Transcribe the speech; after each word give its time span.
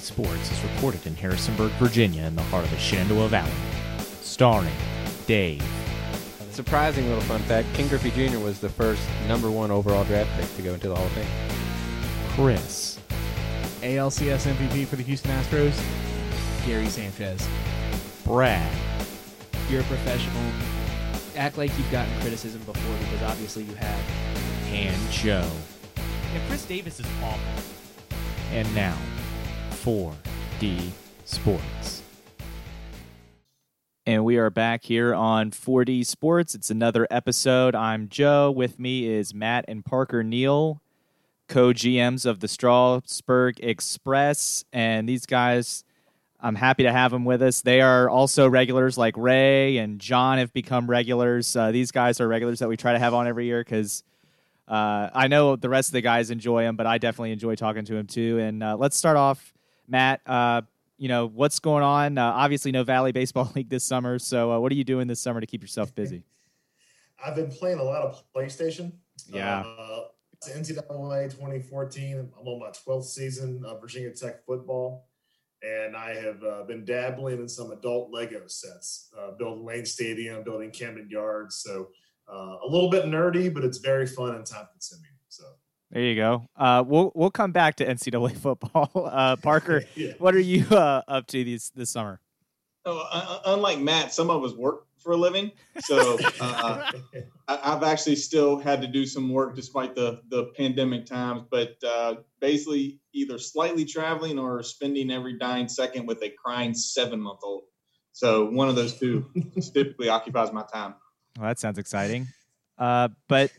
4D 0.00 0.02
Sports 0.02 0.50
is 0.52 0.62
recorded 0.74 1.06
in 1.06 1.14
Harrisonburg, 1.14 1.70
Virginia, 1.72 2.22
in 2.24 2.34
the 2.34 2.42
heart 2.44 2.64
of 2.64 2.70
the 2.70 2.78
Shenandoah 2.78 3.28
Valley. 3.28 3.50
Starring 4.22 4.72
Dave, 5.26 5.62
Surprising 6.50 7.06
little 7.06 7.22
fun 7.22 7.40
fact 7.42 7.68
Ken 7.74 7.86
Griffey 7.88 8.10
Jr. 8.10 8.38
was 8.38 8.58
the 8.60 8.68
first 8.68 9.02
number 9.28 9.50
one 9.50 9.70
overall 9.70 10.04
draft 10.04 10.28
pick 10.38 10.56
to 10.56 10.62
go 10.62 10.74
into 10.74 10.88
the 10.88 10.96
Hall 10.96 11.04
of 11.06 11.12
Fame. 11.12 11.26
Chris, 12.30 12.98
ALCS 13.82 14.46
MVP 14.52 14.86
for 14.86 14.96
the 14.96 15.02
Houston 15.02 15.30
Astros, 15.32 15.78
Gary 16.66 16.88
Sanchez. 16.88 17.46
Brad, 18.24 18.70
You're 19.68 19.80
a 19.80 19.84
professional. 19.84 20.42
Act 21.36 21.56
like 21.58 21.76
you've 21.78 21.90
gotten 21.90 22.12
criticism 22.20 22.60
before 22.62 22.96
because 22.98 23.22
obviously 23.22 23.64
you 23.64 23.74
have. 23.74 24.00
and 24.72 25.10
Joe. 25.12 25.48
Yeah, 25.96 26.40
Chris 26.48 26.64
Davis 26.66 27.00
is 27.00 27.06
awful. 27.22 27.62
And 28.52 28.72
now, 28.74 28.96
4D 29.82 30.90
Sports. 31.24 32.02
And 34.04 34.26
we 34.26 34.36
are 34.36 34.50
back 34.50 34.82
here 34.82 35.14
on 35.14 35.52
4D 35.52 36.04
Sports. 36.04 36.54
It's 36.54 36.70
another 36.70 37.06
episode. 37.10 37.74
I'm 37.74 38.08
Joe. 38.08 38.50
With 38.50 38.78
me 38.78 39.08
is 39.08 39.32
Matt 39.32 39.64
and 39.68 39.82
Parker 39.82 40.22
Neal, 40.22 40.82
co 41.48 41.72
GMs 41.72 42.26
of 42.26 42.40
the 42.40 42.48
Strasburg 42.48 43.58
Express. 43.60 44.66
And 44.70 45.08
these 45.08 45.24
guys, 45.24 45.84
I'm 46.40 46.56
happy 46.56 46.82
to 46.82 46.92
have 46.92 47.10
them 47.10 47.24
with 47.24 47.40
us. 47.40 47.62
They 47.62 47.80
are 47.80 48.10
also 48.10 48.48
regulars 48.50 48.98
like 48.98 49.16
Ray 49.16 49.78
and 49.78 49.98
John 49.98 50.36
have 50.36 50.52
become 50.52 50.90
regulars. 50.90 51.56
Uh, 51.56 51.72
these 51.72 51.90
guys 51.90 52.20
are 52.20 52.28
regulars 52.28 52.58
that 52.58 52.68
we 52.68 52.76
try 52.76 52.92
to 52.92 52.98
have 52.98 53.14
on 53.14 53.26
every 53.26 53.46
year 53.46 53.64
because 53.64 54.04
uh, 54.68 55.08
I 55.14 55.28
know 55.28 55.56
the 55.56 55.70
rest 55.70 55.88
of 55.88 55.92
the 55.94 56.02
guys 56.02 56.30
enjoy 56.30 56.64
him, 56.64 56.76
but 56.76 56.86
I 56.86 56.98
definitely 56.98 57.32
enjoy 57.32 57.54
talking 57.54 57.86
to 57.86 57.96
him 57.96 58.06
too. 58.06 58.38
And 58.38 58.62
uh, 58.62 58.76
let's 58.76 58.96
start 58.96 59.16
off, 59.16 59.54
Matt. 59.90 60.20
Uh, 60.26 60.62
you 60.98 61.08
know 61.08 61.26
what's 61.26 61.58
going 61.58 61.82
on? 61.82 62.18
Uh, 62.18 62.24
obviously, 62.24 62.72
no 62.72 62.84
Valley 62.84 63.12
Baseball 63.12 63.50
League 63.56 63.70
this 63.70 63.84
summer. 63.84 64.18
So, 64.18 64.52
uh, 64.52 64.60
what 64.60 64.70
are 64.70 64.74
you 64.74 64.84
doing 64.84 65.06
this 65.06 65.20
summer 65.20 65.40
to 65.40 65.46
keep 65.46 65.62
yourself 65.62 65.94
busy? 65.94 66.24
I've 67.24 67.34
been 67.34 67.50
playing 67.50 67.78
a 67.78 67.82
lot 67.82 68.02
of 68.02 68.22
PlayStation. 68.34 68.92
Yeah. 69.28 69.60
Uh, 69.60 70.04
it's 70.32 70.48
NCAA 70.48 71.30
2014. 71.30 72.30
I'm 72.38 72.48
on 72.48 72.60
my 72.60 72.68
12th 72.68 73.04
season 73.04 73.62
of 73.66 73.80
Virginia 73.80 74.10
Tech 74.10 74.44
football. 74.46 75.06
And 75.62 75.94
I 75.94 76.14
have 76.14 76.42
uh, 76.42 76.62
been 76.62 76.86
dabbling 76.86 77.40
in 77.40 77.48
some 77.48 77.72
adult 77.72 78.10
Lego 78.10 78.46
sets, 78.46 79.10
uh, 79.18 79.32
building 79.32 79.66
Lane 79.66 79.84
Stadium, 79.84 80.42
building 80.42 80.70
Camden 80.70 81.10
Yards. 81.10 81.56
So 81.56 81.88
uh, 82.32 82.56
a 82.64 82.66
little 82.66 82.88
bit 82.88 83.04
nerdy, 83.04 83.52
but 83.52 83.64
it's 83.64 83.78
very 83.78 84.06
fun 84.06 84.34
and 84.34 84.46
time 84.46 84.66
consuming. 84.72 85.09
So 85.92 85.98
There 85.98 86.04
you 86.04 86.14
go. 86.14 86.46
Uh, 86.56 86.84
we'll 86.86 87.10
we'll 87.14 87.30
come 87.30 87.52
back 87.52 87.76
to 87.76 87.86
NCAA 87.86 88.36
football. 88.36 88.90
Uh, 89.10 89.36
Parker, 89.36 89.82
yeah. 89.96 90.12
what 90.18 90.34
are 90.34 90.40
you 90.40 90.64
uh, 90.70 91.02
up 91.08 91.26
to 91.26 91.42
this 91.44 91.70
this 91.70 91.90
summer? 91.90 92.20
Oh, 92.84 93.06
uh, 93.10 93.40
unlike 93.46 93.78
Matt, 93.78 94.12
some 94.12 94.30
of 94.30 94.44
us 94.44 94.52
work 94.54 94.86
for 94.98 95.12
a 95.12 95.16
living, 95.16 95.50
so 95.80 96.18
uh, 96.40 96.92
I, 97.48 97.58
I've 97.62 97.82
actually 97.82 98.16
still 98.16 98.58
had 98.58 98.80
to 98.82 98.86
do 98.86 99.04
some 99.04 99.30
work 99.32 99.56
despite 99.56 99.94
the 99.94 100.20
the 100.28 100.52
pandemic 100.56 101.06
times. 101.06 101.42
But 101.50 101.74
uh, 101.84 102.16
basically, 102.40 103.00
either 103.12 103.38
slightly 103.38 103.84
traveling 103.84 104.38
or 104.38 104.62
spending 104.62 105.10
every 105.10 105.38
dying 105.38 105.68
second 105.68 106.06
with 106.06 106.22
a 106.22 106.30
crying 106.30 106.74
seven 106.74 107.20
month 107.20 107.40
old. 107.42 107.64
So 108.12 108.48
one 108.50 108.68
of 108.68 108.76
those 108.76 108.98
two 108.98 109.26
typically 109.74 110.08
occupies 110.08 110.52
my 110.52 110.64
time. 110.72 110.94
Well, 111.38 111.48
that 111.48 111.58
sounds 111.58 111.78
exciting. 111.78 112.28
Uh, 112.78 113.08
but 113.28 113.50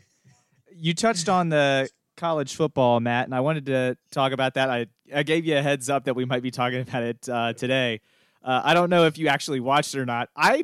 you 0.74 0.94
touched 0.94 1.30
on 1.30 1.50
the 1.50 1.90
college 2.22 2.56
football, 2.56 3.00
Matt, 3.00 3.26
and 3.26 3.34
I 3.34 3.40
wanted 3.40 3.66
to 3.66 3.98
talk 4.12 4.32
about 4.32 4.54
that. 4.54 4.70
I, 4.70 4.86
I 5.14 5.24
gave 5.24 5.44
you 5.44 5.58
a 5.58 5.62
heads 5.62 5.90
up 5.90 6.06
that 6.06 6.16
we 6.16 6.24
might 6.24 6.44
be 6.44 6.52
talking 6.52 6.82
about 6.82 7.02
it 7.02 7.28
uh, 7.28 7.54
today. 7.54 8.00
Uh, 8.44 8.62
I 8.64 8.76
don't 8.76 8.92
know 8.92 9.06
if 9.06 9.18
you 9.18 9.28
actually 9.28 9.60
watched 9.60 9.96
it 9.96 10.00
or 10.00 10.06
not. 10.06 10.30
I 10.36 10.64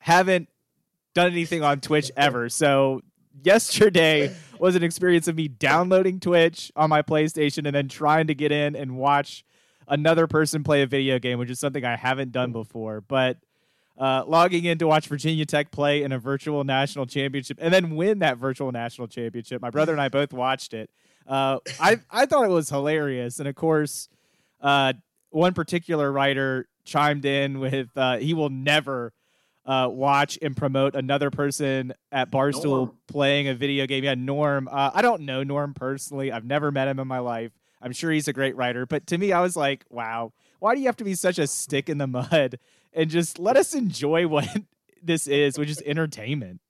haven't 0.00 0.50
done 1.14 1.32
anything 1.32 1.64
on 1.64 1.80
Twitch 1.80 2.10
ever. 2.14 2.50
So 2.50 3.00
yesterday 3.42 4.36
was 4.58 4.76
an 4.76 4.82
experience 4.82 5.28
of 5.28 5.34
me 5.34 5.48
downloading 5.48 6.20
Twitch 6.20 6.70
on 6.76 6.90
my 6.90 7.00
PlayStation 7.00 7.64
and 7.64 7.74
then 7.74 7.88
trying 7.88 8.26
to 8.26 8.34
get 8.34 8.52
in 8.52 8.76
and 8.76 8.98
watch 8.98 9.46
another 9.88 10.26
person 10.26 10.62
play 10.62 10.82
a 10.82 10.86
video 10.86 11.18
game, 11.18 11.38
which 11.38 11.50
is 11.50 11.58
something 11.58 11.86
I 11.86 11.96
haven't 11.96 12.32
done 12.32 12.52
before. 12.52 13.00
But 13.00 13.38
uh, 13.98 14.24
logging 14.26 14.64
in 14.64 14.78
to 14.78 14.86
watch 14.86 15.08
Virginia 15.08 15.44
Tech 15.44 15.70
play 15.70 16.02
in 16.02 16.12
a 16.12 16.18
virtual 16.18 16.62
national 16.64 17.06
championship 17.06 17.58
and 17.60 17.74
then 17.74 17.96
win 17.96 18.20
that 18.20 18.38
virtual 18.38 18.70
national 18.70 19.08
championship. 19.08 19.60
My 19.60 19.70
brother 19.70 19.92
and 19.92 20.00
I 20.00 20.08
both 20.20 20.32
watched 20.32 20.72
it. 20.72 20.90
Uh, 21.26 21.58
I 21.80 21.98
I 22.10 22.26
thought 22.26 22.44
it 22.44 22.50
was 22.50 22.70
hilarious, 22.70 23.38
and 23.38 23.48
of 23.48 23.54
course, 23.54 24.08
uh, 24.60 24.94
one 25.30 25.52
particular 25.52 26.10
writer 26.10 26.68
chimed 26.84 27.24
in 27.24 27.60
with 27.60 27.88
uh, 27.96 28.16
he 28.16 28.32
will 28.32 28.48
never 28.48 29.12
uh, 29.66 29.88
watch 29.90 30.38
and 30.40 30.56
promote 30.56 30.94
another 30.94 31.30
person 31.30 31.92
at 32.10 32.30
Barstool 32.30 32.64
Norm. 32.64 32.92
playing 33.06 33.48
a 33.48 33.54
video 33.54 33.86
game. 33.86 34.04
Yeah, 34.04 34.14
Norm. 34.14 34.68
Uh, 34.68 34.90
I 34.94 35.02
don't 35.02 35.22
know 35.22 35.42
Norm 35.42 35.74
personally. 35.74 36.32
I've 36.32 36.46
never 36.46 36.70
met 36.72 36.88
him 36.88 36.98
in 36.98 37.06
my 37.06 37.18
life. 37.18 37.52
I'm 37.82 37.92
sure 37.92 38.10
he's 38.10 38.26
a 38.26 38.32
great 38.32 38.56
writer, 38.56 38.86
but 38.86 39.06
to 39.08 39.18
me, 39.18 39.32
I 39.32 39.40
was 39.40 39.54
like, 39.54 39.84
wow, 39.90 40.32
why 40.58 40.74
do 40.74 40.80
you 40.80 40.86
have 40.86 40.96
to 40.96 41.04
be 41.04 41.14
such 41.14 41.38
a 41.38 41.46
stick 41.46 41.88
in 41.88 41.98
the 41.98 42.06
mud 42.06 42.58
and 42.98 43.08
just 43.08 43.38
let 43.38 43.56
us 43.56 43.74
enjoy 43.74 44.26
what 44.26 44.48
this 45.02 45.28
is, 45.28 45.56
which 45.56 45.70
is 45.70 45.80
entertainment? 45.86 46.60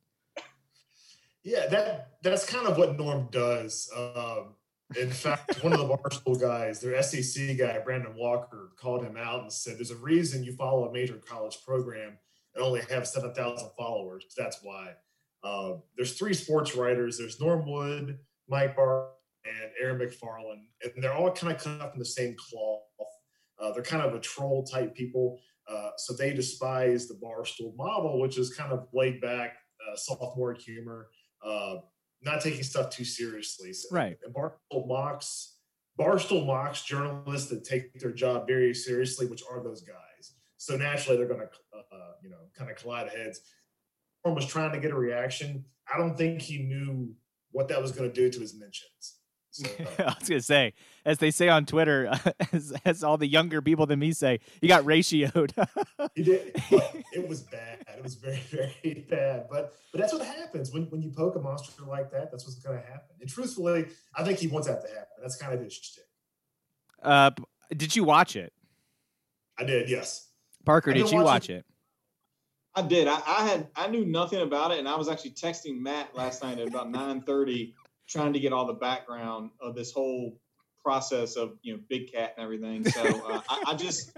Yeah, 1.42 1.66
that 1.68 2.18
that's 2.22 2.44
kind 2.44 2.66
of 2.66 2.76
what 2.76 2.98
Norm 2.98 3.28
does. 3.32 3.90
Um, 3.96 4.54
in 4.96 5.10
fact, 5.10 5.64
one 5.64 5.72
of 5.72 5.78
the 5.78 5.86
Barstool 5.86 6.38
guys, 6.38 6.80
their 6.80 7.02
SEC 7.02 7.56
guy, 7.56 7.78
Brandon 7.78 8.14
Walker, 8.14 8.72
called 8.78 9.02
him 9.02 9.16
out 9.16 9.42
and 9.42 9.52
said, 9.52 9.78
"There's 9.78 9.90
a 9.90 9.96
reason 9.96 10.44
you 10.44 10.52
follow 10.52 10.86
a 10.86 10.92
major 10.92 11.14
college 11.16 11.58
program 11.66 12.18
and 12.54 12.62
only 12.62 12.82
have 12.90 13.08
seven 13.08 13.32
thousand 13.32 13.70
followers. 13.78 14.26
That's 14.36 14.58
why." 14.62 14.92
Uh, 15.42 15.76
there's 15.96 16.18
three 16.18 16.34
sports 16.34 16.74
writers. 16.74 17.16
There's 17.16 17.40
Norm 17.40 17.64
Wood, 17.70 18.18
Mike 18.48 18.76
Barr, 18.76 19.08
and 19.44 19.70
Aaron 19.80 19.98
McFarling, 19.98 20.66
and 20.82 21.02
they're 21.02 21.14
all 21.14 21.30
kind 21.30 21.54
of 21.54 21.62
cut 21.62 21.92
in 21.94 21.98
the 21.98 22.04
same 22.04 22.36
cloth. 22.36 22.82
Uh, 23.58 23.72
they're 23.72 23.82
kind 23.82 24.02
of 24.02 24.14
a 24.14 24.20
troll 24.20 24.64
type 24.64 24.94
people, 24.94 25.40
uh, 25.70 25.90
so 25.96 26.14
they 26.14 26.32
despise 26.32 27.08
the 27.08 27.14
Barstool 27.14 27.76
model, 27.76 28.20
which 28.20 28.38
is 28.38 28.54
kind 28.54 28.72
of 28.72 28.86
laid 28.92 29.20
back, 29.20 29.56
uh, 29.86 29.96
sophomore 29.96 30.54
humor 30.54 31.08
uh, 31.44 31.76
not 32.22 32.40
taking 32.40 32.62
stuff 32.62 32.90
too 32.90 33.04
seriously. 33.04 33.72
So, 33.72 33.88
Right. 33.92 34.16
And 34.24 34.34
Barstool 34.34 34.86
mocks 34.86 35.54
Barstool 35.98 36.46
mocks 36.46 36.84
journalists 36.84 37.50
that 37.50 37.64
take 37.64 37.98
their 37.98 38.12
job 38.12 38.46
very 38.46 38.72
seriously, 38.72 39.26
which 39.26 39.42
are 39.50 39.62
those 39.62 39.82
guys. 39.82 40.34
So 40.56 40.76
naturally, 40.76 41.16
they're 41.16 41.26
going 41.26 41.40
to, 41.40 41.46
uh, 41.76 42.12
you 42.22 42.30
know, 42.30 42.38
kind 42.56 42.70
of 42.70 42.76
collide 42.76 43.08
heads. 43.08 43.40
Norm 44.24 44.36
was 44.36 44.46
trying 44.46 44.72
to 44.72 44.80
get 44.80 44.92
a 44.92 44.96
reaction. 44.96 45.64
I 45.92 45.98
don't 45.98 46.16
think 46.16 46.40
he 46.40 46.58
knew 46.58 47.14
what 47.50 47.66
that 47.68 47.82
was 47.82 47.90
going 47.90 48.08
to 48.08 48.14
do 48.14 48.30
to 48.30 48.40
his 48.40 48.54
mentions. 48.54 49.17
So, 49.50 49.66
uh, 49.98 50.02
I 50.02 50.14
was 50.18 50.28
gonna 50.28 50.40
say, 50.42 50.74
as 51.04 51.18
they 51.18 51.30
say 51.30 51.48
on 51.48 51.64
Twitter, 51.66 52.12
as, 52.52 52.72
as 52.84 53.02
all 53.02 53.16
the 53.16 53.26
younger 53.26 53.62
people 53.62 53.86
than 53.86 53.98
me 53.98 54.12
say, 54.12 54.40
you 54.60 54.68
got 54.68 54.84
ratioed. 54.84 55.52
He 56.14 56.22
did. 56.22 56.52
It 57.12 57.28
was 57.28 57.42
bad. 57.42 57.84
It 57.96 58.02
was 58.02 58.14
very, 58.16 58.40
very 58.50 59.06
bad. 59.08 59.46
But 59.50 59.74
but 59.92 60.00
that's 60.00 60.12
what 60.12 60.24
happens 60.24 60.72
when, 60.72 60.84
when 60.90 61.00
you 61.02 61.10
poke 61.10 61.36
a 61.36 61.40
monster 61.40 61.84
like 61.84 62.10
that. 62.12 62.30
That's 62.30 62.44
what's 62.44 62.58
going 62.58 62.78
to 62.80 62.84
happen. 62.86 63.16
And 63.20 63.28
truthfully, 63.28 63.86
I 64.16 64.24
think 64.24 64.38
he 64.38 64.46
wants 64.48 64.68
that 64.68 64.80
to 64.82 64.88
happen. 64.88 65.06
That's 65.20 65.36
kind 65.36 65.54
of 65.54 65.60
his 65.60 65.74
shtick. 65.74 66.04
uh, 67.02 67.30
did 67.76 67.94
you 67.94 68.04
watch 68.04 68.34
it, 68.36 68.52
I 69.58 69.64
did, 69.64 69.88
yes. 69.88 70.28
Parker? 70.64 70.92
Did 70.92 71.10
you 71.10 71.18
watch 71.18 71.24
watching- 71.24 71.56
it? 71.56 71.64
I 72.74 72.82
did. 72.82 73.08
I, 73.08 73.20
I 73.26 73.46
had 73.48 73.68
I 73.74 73.88
knew 73.88 74.04
nothing 74.04 74.40
about 74.40 74.70
it, 74.70 74.78
and 74.78 74.88
I 74.88 74.96
was 74.96 75.08
actually 75.08 75.32
texting 75.32 75.80
Matt 75.80 76.14
last 76.16 76.42
night 76.44 76.58
at 76.58 76.68
about 76.68 76.90
nine 76.90 77.22
thirty, 77.22 77.74
trying 78.08 78.32
to 78.32 78.40
get 78.40 78.52
all 78.52 78.66
the 78.66 78.74
background 78.74 79.50
of 79.60 79.74
this 79.74 79.92
whole 79.92 80.38
process 80.82 81.36
of 81.36 81.58
you 81.62 81.74
know 81.74 81.80
Big 81.88 82.12
Cat 82.12 82.34
and 82.36 82.44
everything. 82.44 82.84
So 82.88 83.02
uh, 83.02 83.40
I, 83.48 83.62
I 83.68 83.74
just 83.74 84.16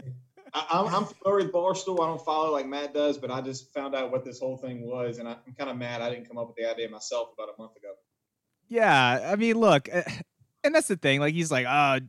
I, 0.55 0.67
I'm, 0.71 0.95
I'm 0.95 1.05
familiar 1.05 1.45
with 1.45 1.53
Barstool. 1.53 2.01
I 2.01 2.07
don't 2.07 2.25
follow 2.25 2.53
like 2.53 2.67
Matt 2.67 2.95
does, 2.95 3.19
but 3.19 3.31
I 3.31 3.41
just 3.41 3.73
found 3.73 3.95
out 3.95 4.11
what 4.11 4.25
this 4.25 4.39
whole 4.39 4.57
thing 4.57 4.87
was, 4.87 5.19
and 5.19 5.29
I, 5.29 5.37
I'm 5.47 5.55
kind 5.59 5.71
of 5.71 5.77
mad 5.77 6.01
I 6.01 6.11
didn't 6.11 6.27
come 6.27 6.39
up 6.39 6.49
with 6.49 6.57
the 6.57 6.71
idea 6.71 6.89
myself 6.89 7.29
about 7.35 7.49
a 7.57 7.61
month 7.61 7.77
ago. 7.77 7.89
Yeah, 8.69 9.31
I 9.33 9.37
mean, 9.37 9.59
look, 9.59 9.89
uh, 9.93 10.03
and 10.65 10.75
that's 10.75 10.89
the 10.89 10.97
thing. 10.97 11.21
Like, 11.21 11.35
he's 11.35 11.51
like, 11.51 11.67
uh, 11.67 12.01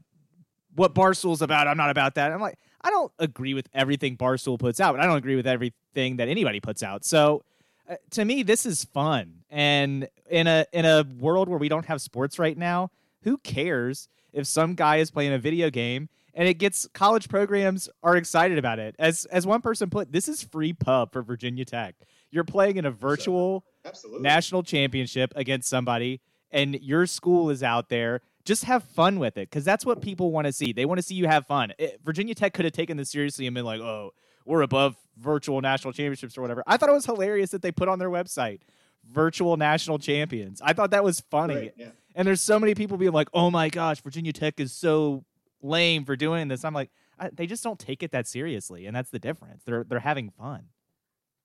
what 0.76 0.94
Barstool's 0.94 1.42
about, 1.42 1.68
I'm 1.68 1.78
not 1.78 1.90
about 1.90 2.16
that. 2.16 2.32
I'm 2.32 2.42
like, 2.42 2.58
I 2.82 2.90
don't 2.90 3.12
agree 3.20 3.54
with 3.54 3.68
everything 3.74 4.16
Barstool 4.16 4.60
puts 4.60 4.80
out, 4.80 4.94
but 4.94 5.02
I 5.02 5.06
don't 5.06 5.18
agree 5.18 5.36
with 5.36 5.48
everything 5.48 6.18
that 6.18 6.28
anybody 6.28 6.60
puts 6.60 6.84
out. 6.84 7.04
So, 7.04 7.44
Uh, 7.92 7.96
to 8.12 8.24
me, 8.24 8.42
this 8.42 8.66
is 8.66 8.86
fun. 8.86 9.44
And 9.50 10.08
in 10.30 10.48
a 10.48 10.66
in 10.72 10.86
a 10.86 11.06
world 11.20 11.50
where 11.50 11.60
we 11.60 11.68
don't 11.68 11.86
have 11.88 12.02
sports 12.02 12.40
right 12.40 12.58
now, 12.58 12.90
who 13.24 13.38
cares 13.38 14.08
if 14.32 14.48
some 14.48 14.76
guy 14.76 14.98
is 14.98 15.12
playing 15.12 15.34
a 15.34 15.38
video 15.38 15.70
game 15.70 16.08
and 16.34 16.48
it 16.48 16.54
gets 16.54 16.88
college 16.94 17.28
programs 17.28 17.90
are 18.02 18.16
excited 18.16 18.58
about 18.58 18.80
it? 18.80 18.96
As 18.98 19.26
as 19.26 19.46
one 19.46 19.62
person 19.62 19.90
put, 19.90 20.14
this 20.14 20.30
is 20.30 20.42
free 20.42 20.72
pub 20.72 21.12
for 21.12 21.22
Virginia 21.22 21.66
Tech. 21.66 21.96
You're 22.32 22.46
playing 22.46 22.78
in 22.78 22.86
a 22.86 22.92
virtual 22.92 23.66
Absolutely. 23.84 24.22
national 24.22 24.64
championship 24.64 25.34
against 25.36 25.68
somebody 25.68 26.22
and 26.50 26.80
your 26.82 27.06
school 27.06 27.50
is 27.50 27.62
out 27.62 27.90
there 27.90 28.22
just 28.46 28.64
have 28.64 28.84
fun 28.84 29.20
with 29.20 29.38
it 29.38 29.50
because 29.50 29.66
that's 29.66 29.86
what 29.86 30.02
people 30.02 30.32
want 30.32 30.48
to 30.48 30.54
see. 30.54 30.74
They 30.74 30.86
want 30.86 30.98
to 30.98 31.04
see 31.04 31.16
you 31.16 31.28
have 31.28 31.46
fun. 31.46 31.74
It, 31.78 32.00
Virginia 32.04 32.34
Tech 32.34 32.54
could 32.54 32.66
have 32.66 32.74
taken 32.74 32.98
this 32.98 33.12
seriously 33.12 33.46
and 33.46 33.54
been 33.54 33.66
like, 33.66 33.82
"Oh, 33.82 34.14
we're 34.46 34.62
above 34.62 34.96
virtual 35.18 35.62
national 35.62 35.94
championships 35.94 36.38
or 36.38 36.42
whatever." 36.42 36.64
I 36.68 36.78
thought 36.78 36.90
it 36.90 36.94
was 36.94 37.06
hilarious 37.06 37.52
that 37.52 37.62
they 37.62 37.72
put 37.72 37.88
on 37.88 38.00
their 38.00 38.10
website 38.10 38.62
virtual 39.10 39.58
national 39.58 40.00
champions. 40.00 40.62
I 40.64 40.74
thought 40.74 40.92
that 40.92 41.04
was 41.04 41.22
funny. 41.32 41.56
Right, 41.56 41.74
yeah. 41.76 41.90
And 42.16 42.28
there's 42.28 42.42
so 42.42 42.60
many 42.60 42.76
people 42.76 42.98
being 42.98 43.14
like, 43.14 43.30
"Oh 43.34 43.50
my 43.50 43.70
gosh, 43.70 44.02
Virginia 44.02 44.34
Tech 44.34 44.60
is 44.60 44.74
so 44.74 45.24
lame 45.62 46.06
for 46.06 46.16
doing 46.16 46.48
this." 46.50 46.64
I'm 46.66 46.74
like, 46.74 46.92
I, 47.20 47.30
they 47.34 47.48
just 47.48 47.64
don't 47.64 47.80
take 47.80 48.04
it 48.04 48.12
that 48.12 48.28
seriously, 48.28 48.86
and 48.86 48.96
that's 48.96 49.10
the 49.10 49.20
difference. 49.20 49.64
They're 49.64 49.84
they're 49.84 50.00
having 50.00 50.30
fun. 50.30 50.66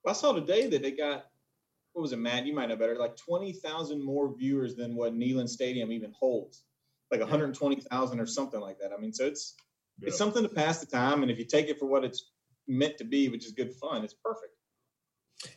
I 0.07 0.13
saw 0.13 0.33
today 0.33 0.69
that 0.69 0.83
they 0.83 0.93
got 0.93 1.27
what 1.93 2.03
was 2.03 2.13
it, 2.13 2.19
Matt? 2.19 2.47
You 2.47 2.55
might 2.55 2.69
know 2.69 2.77
better. 2.77 2.97
Like 2.97 3.17
twenty 3.17 3.53
thousand 3.53 4.05
more 4.05 4.35
viewers 4.37 4.75
than 4.77 4.95
what 4.95 5.15
Neyland 5.15 5.49
Stadium 5.49 5.91
even 5.93 6.13
holds, 6.13 6.63
like 7.11 7.21
one 7.21 7.29
hundred 7.29 7.55
twenty 7.55 7.81
thousand 7.81 8.21
or 8.21 8.27
something 8.27 8.61
like 8.61 8.79
that. 8.81 8.93
I 8.93 9.01
mean, 9.01 9.13
so 9.13 9.25
it's 9.27 9.55
Yeah. 9.99 10.09
it's 10.09 10.19
something 10.19 10.43
to 10.43 10.49
pass 10.49 10.79
the 10.79 10.87
time, 10.87 11.23
and 11.23 11.31
if 11.31 11.39
you 11.39 11.45
take 11.45 11.69
it 11.69 11.79
for 11.79 11.87
what 11.87 12.05
it's 12.05 12.33
meant 12.69 12.99
to 12.99 13.05
be, 13.05 13.29
which 13.29 13.47
is 13.47 13.53
good 13.53 13.73
fun, 13.75 14.05
it's 14.05 14.15
perfect. 14.15 14.53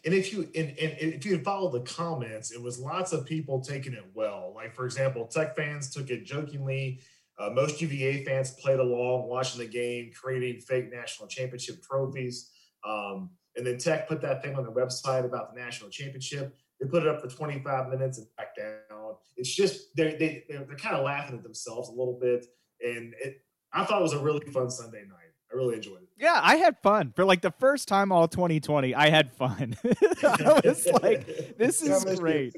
And 0.06 0.14
if 0.14 0.34
you 0.34 0.42
and, 0.56 0.70
and 0.70 0.98
if 1.00 1.26
you 1.26 1.40
follow 1.40 1.72
the 1.72 1.82
comments, 1.82 2.52
it 2.52 2.62
was 2.62 2.80
lots 2.80 3.14
of 3.14 3.26
people 3.26 3.62
taking 3.62 3.94
it 3.94 4.06
well. 4.14 4.54
Like 4.56 4.76
for 4.76 4.86
example, 4.86 5.26
Tech 5.26 5.56
fans 5.56 5.90
took 5.90 6.10
it 6.10 6.26
jokingly. 6.26 7.00
Uh, 7.40 7.50
most 7.52 7.82
UVA 7.82 8.26
fans 8.26 8.52
played 8.52 8.80
along, 8.80 9.30
watching 9.30 9.60
the 9.60 9.68
game, 9.68 10.12
creating 10.14 10.60
fake 10.60 10.92
national 10.92 11.30
championship 11.30 11.82
trophies. 11.82 12.52
Um, 12.86 13.30
and 13.56 13.66
then 13.66 13.78
Tech 13.78 14.08
put 14.10 14.22
that 14.22 14.44
thing 14.44 14.56
on 14.56 14.64
their 14.64 14.74
website 14.74 15.24
about 15.24 15.54
the 15.54 15.62
national 15.62 15.90
championship. 15.90 16.56
They 16.80 16.88
put 16.88 17.04
it 17.04 17.10
up 17.10 17.22
for 17.22 17.30
25 17.30 17.90
minutes 17.90 18.18
and 18.18 18.28
back 18.38 18.56
down. 18.56 19.16
It's 19.38 19.54
just 19.54 19.96
they're 19.96 20.18
they, 20.18 20.44
they're, 20.50 20.66
they're 20.66 20.76
kind 20.76 20.96
of 20.96 21.06
laughing 21.06 21.38
at 21.38 21.44
themselves 21.44 21.88
a 21.88 21.94
little 21.94 22.20
bit. 22.22 22.46
And 22.82 23.14
it, 23.24 23.42
I 23.72 23.86
thought 23.86 24.00
it 24.00 24.04
was 24.04 24.14
a 24.14 24.20
really 24.20 24.46
fun 24.48 24.70
Sunday 24.70 25.04
night. 25.08 25.29
I 25.52 25.56
really 25.56 25.76
enjoyed 25.76 26.02
it. 26.02 26.10
Yeah, 26.18 26.40
I 26.42 26.58
had 26.58 26.78
fun 26.80 27.14
for 27.16 27.26
like 27.26 27.42
the 27.42 27.52
first 27.52 27.88
time 27.88 28.12
all 28.12 28.28
2020. 28.28 28.94
I 28.94 29.10
had 29.10 29.32
fun. 29.32 29.76
I 30.24 30.62
was 30.64 30.88
like, 31.02 31.58
this 31.58 31.82
is 31.82 32.20
great. 32.20 32.56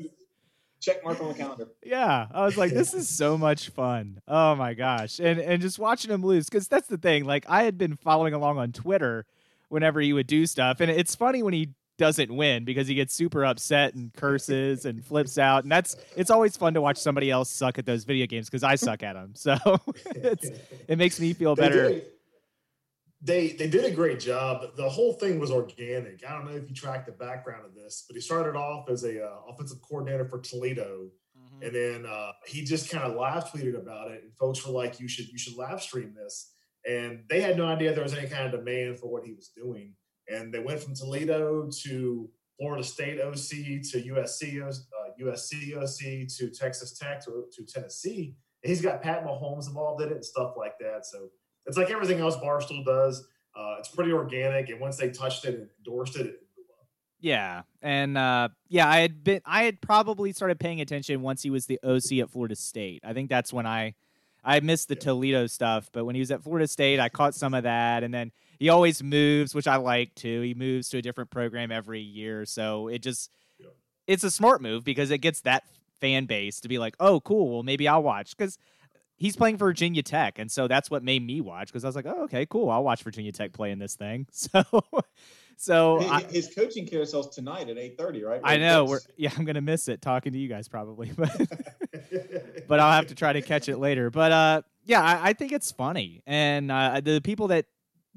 Check 0.80 1.04
mark 1.04 1.22
on 1.22 1.28
the 1.28 1.34
calendar. 1.36 1.68
Yeah, 1.84 2.28
I 2.34 2.44
was 2.44 2.58
like, 2.58 2.72
this 2.72 2.94
is 2.96 3.08
so 3.08 3.38
much 3.38 3.70
fun. 3.70 4.20
Oh 4.28 4.56
my 4.56 4.74
gosh, 4.74 5.20
and 5.20 5.40
and 5.40 5.62
just 5.62 5.78
watching 5.78 6.12
him 6.12 6.24
lose 6.24 6.50
because 6.50 6.68
that's 6.68 6.88
the 6.88 6.98
thing. 6.98 7.26
Like 7.26 7.46
I 7.48 7.64
had 7.64 7.78
been 7.78 7.96
following 7.96 8.34
along 8.34 8.58
on 8.58 8.72
Twitter 8.72 9.26
whenever 9.70 10.02
he 10.02 10.12
would 10.12 10.28
do 10.28 10.46
stuff, 10.48 10.80
and 10.82 10.90
it's 10.90 11.16
funny 11.16 11.44
when 11.44 11.54
he 11.54 11.70
doesn't 11.98 12.36
win 12.36 12.66
because 12.66 12.88
he 12.88 12.96
gets 12.96 13.14
super 13.14 13.46
upset 13.46 13.94
and 13.94 14.12
curses 14.14 14.86
and 14.86 15.06
flips 15.06 15.38
out, 15.38 15.62
and 15.64 15.72
that's 15.72 15.96
it's 16.18 16.32
always 16.32 16.58
fun 16.58 16.74
to 16.74 16.82
watch 16.82 16.98
somebody 16.98 17.30
else 17.30 17.52
suck 17.52 17.78
at 17.78 17.86
those 17.86 18.04
video 18.04 18.26
games 18.26 18.50
because 18.50 18.64
I 18.64 18.74
suck 18.74 19.04
at 19.04 19.14
them. 19.14 19.34
So 19.36 19.56
it's 20.16 20.50
it 20.88 20.98
makes 20.98 21.20
me 21.20 21.34
feel 21.34 21.56
better. 21.56 22.02
They 23.24 23.50
they 23.50 23.70
did 23.70 23.86
a 23.86 23.92
great 23.92 24.20
job. 24.20 24.76
The 24.76 24.90
whole 24.90 25.14
thing 25.14 25.40
was 25.40 25.52
organic. 25.52 26.24
I 26.28 26.34
don't 26.34 26.46
know 26.46 26.58
if 26.58 26.68
you 26.68 26.76
tracked 26.76 27.06
the 27.06 27.12
background 27.12 27.66
of 27.66 27.76
this, 27.76 28.06
but 28.08 28.16
he 28.16 28.22
started 28.22 28.58
off 28.58 28.90
as 28.90 29.04
a 29.04 29.24
uh, 29.24 29.36
offensive 29.50 29.80
coordinator 29.82 30.28
for 30.28 30.40
Toledo, 30.40 31.12
Mm-hmm. 31.38 31.66
and 31.66 31.76
then 31.76 32.06
uh, 32.12 32.32
he 32.46 32.64
just 32.64 32.92
kind 32.92 33.04
of 33.06 33.16
live 33.16 33.46
tweeted 33.46 33.80
about 33.80 34.12
it, 34.12 34.22
and 34.24 34.36
folks 34.36 34.66
were 34.66 34.74
like, 34.74 35.00
"You 35.00 35.08
should 35.08 35.28
you 35.30 35.38
should 35.38 35.56
live 35.56 35.82
stream 35.82 36.14
this." 36.14 36.54
And 36.88 37.24
they 37.30 37.42
had 37.42 37.58
no 37.58 37.66
idea 37.68 37.94
there 37.94 38.04
was 38.04 38.14
any 38.14 38.28
kind 38.28 38.46
of 38.46 38.52
demand 38.52 39.00
for 39.00 39.08
what 39.08 39.24
he 39.24 39.34
was 39.34 39.50
doing, 39.56 39.94
and 40.28 40.54
they 40.54 40.60
went 40.60 40.82
from 40.82 40.94
Toledo 40.94 41.70
to 41.84 42.30
Florida 42.58 42.84
State 42.84 43.20
OC 43.20 43.82
to 43.92 44.14
USC 44.14 44.62
uh, 44.62 44.72
USC 45.22 45.76
OC 45.78 46.28
to 46.38 46.50
Texas 46.50 46.98
Tech 46.98 47.24
to, 47.26 47.46
to 47.56 47.66
Tennessee. 47.66 48.36
And 48.64 48.70
he's 48.70 48.82
got 48.82 49.02
Pat 49.02 49.26
Mahomes 49.26 49.68
involved 49.68 50.02
in 50.04 50.10
it 50.10 50.16
and 50.16 50.26
stuff 50.26 50.54
like 50.58 50.78
that. 50.80 51.06
So 51.06 51.30
it's 51.66 51.78
like 51.78 51.90
everything 51.90 52.20
else 52.20 52.36
Barstool 52.38 52.86
does. 52.86 53.28
Uh, 53.56 53.76
it's 53.80 53.90
pretty 53.90 54.12
organic, 54.12 54.70
and 54.70 54.80
once 54.80 54.98
they 54.98 55.10
touched 55.10 55.46
it 55.46 55.56
and 55.56 55.70
endorsed 55.80 56.16
it, 56.16 56.26
it 56.26 56.40
blew 56.56 56.64
up. 56.80 56.88
Yeah, 57.20 57.64
and 57.82 58.18
uh, 58.18 58.50
yeah, 58.70 58.88
I 58.90 59.00
had 59.00 59.24
been 59.24 59.42
I 59.46 59.64
had 59.64 59.82
probably 59.82 60.32
started 60.32 60.60
paying 60.60 60.80
attention 60.82 61.22
once 61.22 61.44
he 61.44 61.50
was 61.50 61.66
the 61.66 61.80
OC 61.84 62.20
at 62.24 62.30
Florida 62.30 62.56
State. 62.56 63.02
I 63.06 63.14
think 63.14 63.30
that's 63.30 63.52
when 63.52 63.66
I 63.66 63.94
I 64.44 64.60
missed 64.62 64.88
the 64.88 64.96
Yeah. 64.96 65.02
Toledo 65.02 65.48
stuff, 65.48 65.90
but 65.92 66.06
when 66.06 66.16
he 66.16 66.20
was 66.20 66.32
at 66.32 66.42
Florida 66.44 66.68
State, 66.68 67.00
I 67.00 67.10
caught 67.10 67.36
some 67.36 67.54
of 67.54 67.64
that, 67.64 68.04
and 68.04 68.14
then 68.14 68.32
he 68.58 68.70
always 68.70 69.04
moves, 69.04 69.54
which 69.54 69.68
I 69.68 69.76
like 69.76 70.16
too. 70.16 70.42
He 70.42 70.54
moves 70.54 70.90
to 70.90 70.98
a 70.98 71.02
different 71.02 71.30
program 71.30 71.72
every 71.72 72.00
year, 72.02 72.46
so 72.46 72.88
it 72.88 73.04
just 73.04 73.30
Yeah. 73.60 73.68
it's 74.08 74.24
a 74.24 74.32
smart 74.32 74.62
move 74.62 74.84
because 74.86 75.12
it 75.12 75.18
gets 75.20 75.42
that 75.42 75.64
fan 76.00 76.26
base 76.26 76.60
to 76.62 76.68
be 76.70 76.80
like, 76.80 76.96
oh, 77.00 77.20
cool, 77.20 77.52
well 77.52 77.64
maybe 77.64 77.88
I'll 77.88 78.02
watch 78.04 78.36
because. 78.36 78.58
He's 79.22 79.36
playing 79.36 79.60
for 79.60 79.66
Virginia 79.66 80.02
Tech, 80.02 80.40
and 80.40 80.52
so 80.52 80.68
that's 80.68 80.90
what 80.90 81.04
made 81.04 81.24
me 81.24 81.42
watch 81.42 81.68
because 81.68 81.86
I 81.86 81.88
was 81.88 81.96
like, 81.96 82.08
"Oh, 82.08 82.24
okay, 82.24 82.48
cool. 82.48 82.72
I'll 82.72 82.84
watch 82.84 83.04
Virginia 83.04 83.32
Tech 83.32 83.54
play 83.54 83.70
in 83.70 83.78
this 83.78 83.96
thing." 83.96 84.26
So, 84.42 84.64
so 85.58 86.00
His, 86.00 86.10
I, 86.10 86.22
his 86.24 86.56
coaching 86.56 86.88
carousel's 86.88 87.36
tonight 87.36 87.70
at 87.70 87.78
eight 87.78 88.00
thirty, 88.00 88.24
right? 88.24 88.42
I 88.44 88.54
Where 88.54 88.58
he 88.58 88.66
know. 88.66 88.86
We're 88.86 89.00
yeah. 89.18 89.30
I'm 89.38 89.46
gonna 89.46 89.62
miss 89.62 89.88
it 89.90 90.02
talking 90.02 90.34
to 90.34 90.40
you 90.40 90.48
guys 90.48 90.68
probably, 90.68 91.12
but 91.16 91.30
but 92.68 92.80
I'll 92.80 92.94
have 92.94 93.06
to 93.08 93.16
try 93.16 93.32
to 93.32 93.44
catch 93.44 93.70
it 93.70 93.78
later. 93.78 94.10
But 94.10 94.32
uh, 94.32 94.62
yeah, 94.86 95.04
I, 95.04 95.30
I 95.30 95.34
think 95.34 95.52
it's 95.52 95.72
funny, 95.72 96.24
and 96.26 96.72
uh, 96.72 97.00
the 97.02 97.22
people 97.22 97.50
that 97.50 97.68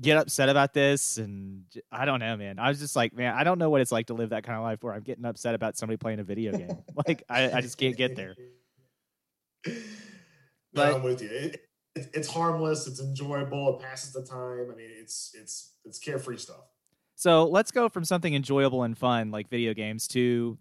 get 0.01 0.17
upset 0.17 0.49
about 0.49 0.73
this, 0.73 1.19
and 1.19 1.65
i 1.93 2.07
don't 2.07 2.21
know, 2.21 2.35
man. 2.39 2.59
I 2.59 2.71
was 2.71 2.81
just 2.81 2.97
like, 2.97 3.15
man, 3.15 3.35
I 3.35 3.45
don't 3.45 3.59
know 3.59 3.69
what 3.69 3.83
it's 3.83 3.93
like 3.93 4.07
to 4.07 4.15
live 4.15 4.31
that 4.31 4.43
kind 4.43 4.57
of 4.57 4.65
life 4.65 4.83
where 4.83 4.95
I'm 4.95 5.03
getting 5.03 5.27
upset 5.27 5.55
about 5.55 5.77
somebody 5.77 5.99
playing 5.99 6.21
a 6.21 6.25
video 6.25 6.57
game. 6.57 6.79
like, 7.07 7.25
I, 7.29 7.53
I 7.53 7.61
just 7.61 7.77
can't 7.77 7.95
get 7.95 8.17
there. 8.17 8.37
No, 10.75 10.97
I'm 10.97 11.03
with 11.03 11.23
you. 11.23 11.29
It, 11.29 11.69
it, 11.95 12.11
it's 12.13 12.29
harmless. 12.29 12.87
It's 12.87 13.01
enjoyable. 13.01 13.77
It 13.79 13.83
passes 13.83 14.13
the 14.13 14.23
time. 14.23 14.71
I 14.73 14.77
mean, 14.77 14.91
it's 14.99 15.33
it's 15.39 15.75
it's 15.85 15.99
carefree 15.99 16.39
stuff. 16.39 16.65
So 17.15 17.47
let's 17.47 17.71
go 17.71 17.89
from 17.89 18.05
something 18.05 18.35
enjoyable 18.35 18.83
and 18.83 18.99
fun 18.99 19.31
like 19.31 19.49
video 19.49 19.73
games 19.73 20.09
to 20.09 20.59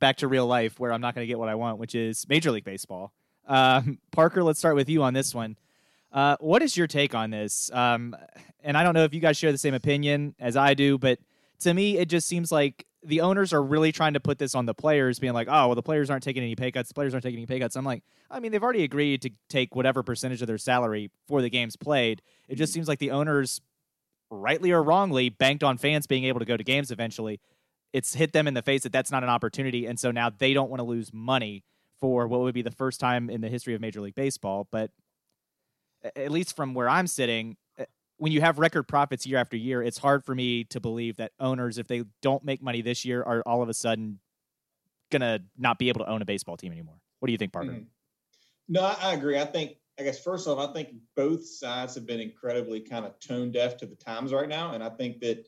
back 0.00 0.18
to 0.18 0.28
real 0.28 0.46
life 0.46 0.78
where 0.78 0.92
I'm 0.92 1.00
not 1.00 1.14
going 1.14 1.24
to 1.24 1.28
get 1.28 1.38
what 1.38 1.48
I 1.48 1.54
want, 1.54 1.78
which 1.78 1.94
is 1.94 2.26
Major 2.28 2.50
League 2.50 2.64
Baseball. 2.64 3.12
Um, 3.46 3.98
Parker, 4.12 4.42
let's 4.42 4.58
start 4.58 4.76
with 4.76 4.88
you 4.88 5.02
on 5.02 5.14
this 5.14 5.34
one. 5.34 5.56
Uh, 6.12 6.36
what 6.40 6.62
is 6.62 6.76
your 6.76 6.86
take 6.86 7.14
on 7.14 7.30
this? 7.30 7.70
Um, 7.72 8.16
and 8.62 8.76
I 8.76 8.82
don't 8.82 8.94
know 8.94 9.04
if 9.04 9.14
you 9.14 9.20
guys 9.20 9.36
share 9.36 9.52
the 9.52 9.58
same 9.58 9.74
opinion 9.74 10.34
as 10.38 10.56
I 10.56 10.74
do, 10.74 10.98
but 10.98 11.18
to 11.60 11.74
me, 11.74 11.98
it 11.98 12.08
just 12.08 12.28
seems 12.28 12.52
like 12.52 12.86
the 13.06 13.20
owners 13.20 13.52
are 13.52 13.62
really 13.62 13.92
trying 13.92 14.14
to 14.14 14.20
put 14.20 14.38
this 14.38 14.54
on 14.54 14.66
the 14.66 14.74
players, 14.74 15.18
being 15.18 15.32
like, 15.32 15.48
oh, 15.48 15.68
well, 15.68 15.74
the 15.74 15.82
players 15.82 16.10
aren't 16.10 16.24
taking 16.24 16.42
any 16.42 16.56
pay 16.56 16.72
cuts. 16.72 16.88
The 16.88 16.94
players 16.94 17.14
aren't 17.14 17.22
taking 17.22 17.38
any 17.38 17.46
pay 17.46 17.60
cuts. 17.60 17.76
I'm 17.76 17.84
like, 17.84 18.02
I 18.30 18.40
mean, 18.40 18.52
they've 18.52 18.62
already 18.62 18.82
agreed 18.82 19.22
to 19.22 19.30
take 19.48 19.74
whatever 19.76 20.02
percentage 20.02 20.42
of 20.42 20.48
their 20.48 20.58
salary 20.58 21.10
for 21.26 21.40
the 21.40 21.48
games 21.48 21.76
played. 21.76 22.20
It 22.48 22.56
just 22.56 22.72
seems 22.72 22.88
like 22.88 22.98
the 22.98 23.12
owners 23.12 23.60
rightly 24.30 24.72
or 24.72 24.82
wrongly, 24.82 25.28
banked 25.28 25.62
on 25.62 25.78
fans 25.78 26.06
being 26.06 26.24
able 26.24 26.40
to 26.40 26.44
go 26.44 26.56
to 26.56 26.64
games 26.64 26.90
eventually. 26.90 27.40
It's 27.92 28.14
hit 28.14 28.32
them 28.32 28.48
in 28.48 28.54
the 28.54 28.62
face 28.62 28.82
that 28.82 28.92
that's 28.92 29.12
not 29.12 29.22
an 29.22 29.28
opportunity, 29.28 29.86
and 29.86 29.98
so 29.98 30.10
now 30.10 30.30
they 30.30 30.52
don't 30.52 30.68
want 30.68 30.80
to 30.80 30.84
lose 30.84 31.12
money 31.12 31.62
for 32.00 32.26
what 32.26 32.40
would 32.40 32.54
be 32.54 32.62
the 32.62 32.70
first 32.70 33.00
time 33.00 33.30
in 33.30 33.40
the 33.40 33.48
history 33.48 33.74
of 33.74 33.80
Major 33.80 34.00
League 34.00 34.16
Baseball. 34.16 34.66
But 34.70 34.90
at 36.14 36.30
least 36.30 36.56
from 36.56 36.74
where 36.74 36.88
I'm 36.88 37.06
sitting, 37.06 37.56
when 38.18 38.32
you 38.32 38.40
have 38.40 38.58
record 38.58 38.84
profits 38.84 39.26
year 39.26 39.38
after 39.38 39.56
year, 39.56 39.82
it's 39.82 39.98
hard 39.98 40.24
for 40.24 40.34
me 40.34 40.64
to 40.64 40.80
believe 40.80 41.16
that 41.16 41.32
owners, 41.38 41.78
if 41.78 41.86
they 41.86 42.04
don't 42.22 42.44
make 42.44 42.62
money 42.62 42.80
this 42.80 43.04
year, 43.04 43.22
are 43.22 43.42
all 43.46 43.62
of 43.62 43.68
a 43.68 43.74
sudden 43.74 44.20
gonna 45.10 45.40
not 45.56 45.78
be 45.78 45.88
able 45.88 46.04
to 46.04 46.10
own 46.10 46.22
a 46.22 46.24
baseball 46.24 46.56
team 46.56 46.72
anymore. 46.72 47.00
What 47.20 47.26
do 47.26 47.32
you 47.32 47.38
think, 47.38 47.52
Parker? 47.52 47.72
Mhm. 47.72 47.86
No, 48.68 48.82
I, 48.82 48.96
I 49.00 49.14
agree. 49.14 49.38
I 49.38 49.44
think, 49.44 49.76
I 49.98 50.02
guess, 50.02 50.22
first 50.22 50.48
off, 50.48 50.58
I 50.58 50.72
think 50.72 50.94
both 51.14 51.46
sides 51.46 51.94
have 51.94 52.06
been 52.06 52.20
incredibly 52.20 52.80
kind 52.80 53.04
of 53.04 53.18
tone 53.20 53.52
deaf 53.52 53.76
to 53.78 53.86
the 53.86 53.94
times 53.94 54.32
right 54.32 54.48
now. 54.48 54.72
And 54.72 54.82
I 54.82 54.90
think 54.90 55.20
that 55.20 55.46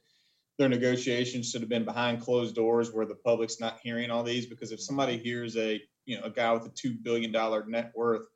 their 0.59 0.69
negotiations 0.69 1.51
should 1.51 1.61
have 1.61 1.71
been 1.71 1.85
behind 1.85 2.21
closed 2.21 2.55
doors 2.55 2.93
where 2.93 3.07
the 3.07 3.15
public's 3.17 3.61
not 3.61 3.81
hearing 3.83 4.11
all 4.11 4.23
these. 4.23 4.47
Because 4.47 4.73
if 4.73 4.81
somebody 4.81 5.19
hears 5.19 5.57
a, 5.57 5.81
you 6.05 6.19
know, 6.19 6.25
a 6.25 6.31
guy 6.31 6.53
with 6.53 6.67
a 6.67 6.71
$2 6.71 7.03
billion 7.03 7.33
net 7.69 7.93
worth 7.95 8.27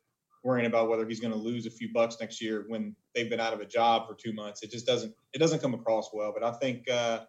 worrying 0.43 0.65
about 0.65 0.89
whether 0.89 1.07
he's 1.07 1.19
going 1.19 1.33
to 1.33 1.39
lose 1.39 1.65
a 1.65 1.71
few 1.71 1.91
bucks 1.93 2.17
next 2.19 2.41
year 2.41 2.65
when 2.67 2.95
they've 3.15 3.29
been 3.29 3.39
out 3.39 3.53
of 3.53 3.61
a 3.61 3.65
job 3.65 4.07
for 4.07 4.15
two 4.15 4.33
months, 4.33 4.61
it 4.63 4.71
just 4.71 4.85
doesn't, 4.85 5.13
it 5.33 5.39
doesn't 5.39 5.61
come 5.61 5.73
across 5.73 6.09
well. 6.13 6.33
But 6.33 6.43
I 6.43 6.51
think, 6.57 6.89
uh, 6.89 7.21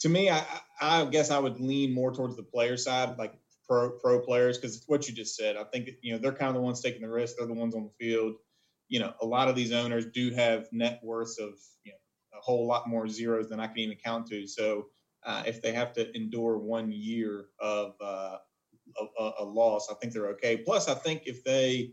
to 0.00 0.08
me, 0.08 0.30
I, 0.30 0.44
I 0.80 1.04
guess 1.06 1.30
I 1.30 1.38
would 1.38 1.60
lean 1.60 1.92
more 1.92 2.12
towards 2.12 2.36
the 2.36 2.42
player 2.42 2.76
side, 2.76 3.16
like 3.18 3.34
pro 3.66 3.90
pro 3.90 4.20
players, 4.20 4.58
because 4.58 4.84
what 4.86 5.08
you 5.08 5.14
just 5.14 5.36
said. 5.36 5.56
I 5.56 5.64
think 5.64 5.88
you 6.02 6.12
know 6.12 6.18
they're 6.18 6.32
kind 6.32 6.50
of 6.50 6.54
the 6.54 6.60
ones 6.60 6.80
taking 6.80 7.02
the 7.02 7.08
risk. 7.08 7.36
They're 7.36 7.46
the 7.46 7.54
ones 7.54 7.74
on 7.74 7.84
the 7.84 8.04
field. 8.04 8.34
You 8.88 9.00
know, 9.00 9.14
a 9.20 9.26
lot 9.26 9.48
of 9.48 9.56
these 9.56 9.72
owners 9.72 10.06
do 10.06 10.30
have 10.30 10.68
net 10.72 11.00
worths 11.02 11.38
of 11.38 11.54
you 11.84 11.92
know 11.92 12.38
a 12.38 12.42
whole 12.42 12.66
lot 12.66 12.88
more 12.88 13.08
zeros 13.08 13.48
than 13.48 13.60
I 13.60 13.66
can 13.66 13.78
even 13.78 13.96
count 14.04 14.26
to. 14.28 14.46
So 14.46 14.86
uh, 15.24 15.42
if 15.46 15.62
they 15.62 15.72
have 15.72 15.92
to 15.94 16.14
endure 16.16 16.58
one 16.58 16.92
year 16.92 17.46
of 17.58 17.94
uh, 18.00 18.36
a, 18.98 19.22
a, 19.22 19.32
a 19.40 19.44
loss, 19.44 19.88
I 19.90 19.94
think 19.94 20.12
they're 20.12 20.28
okay. 20.28 20.58
Plus, 20.58 20.88
I 20.88 20.94
think 20.94 21.22
if 21.26 21.42
they 21.42 21.92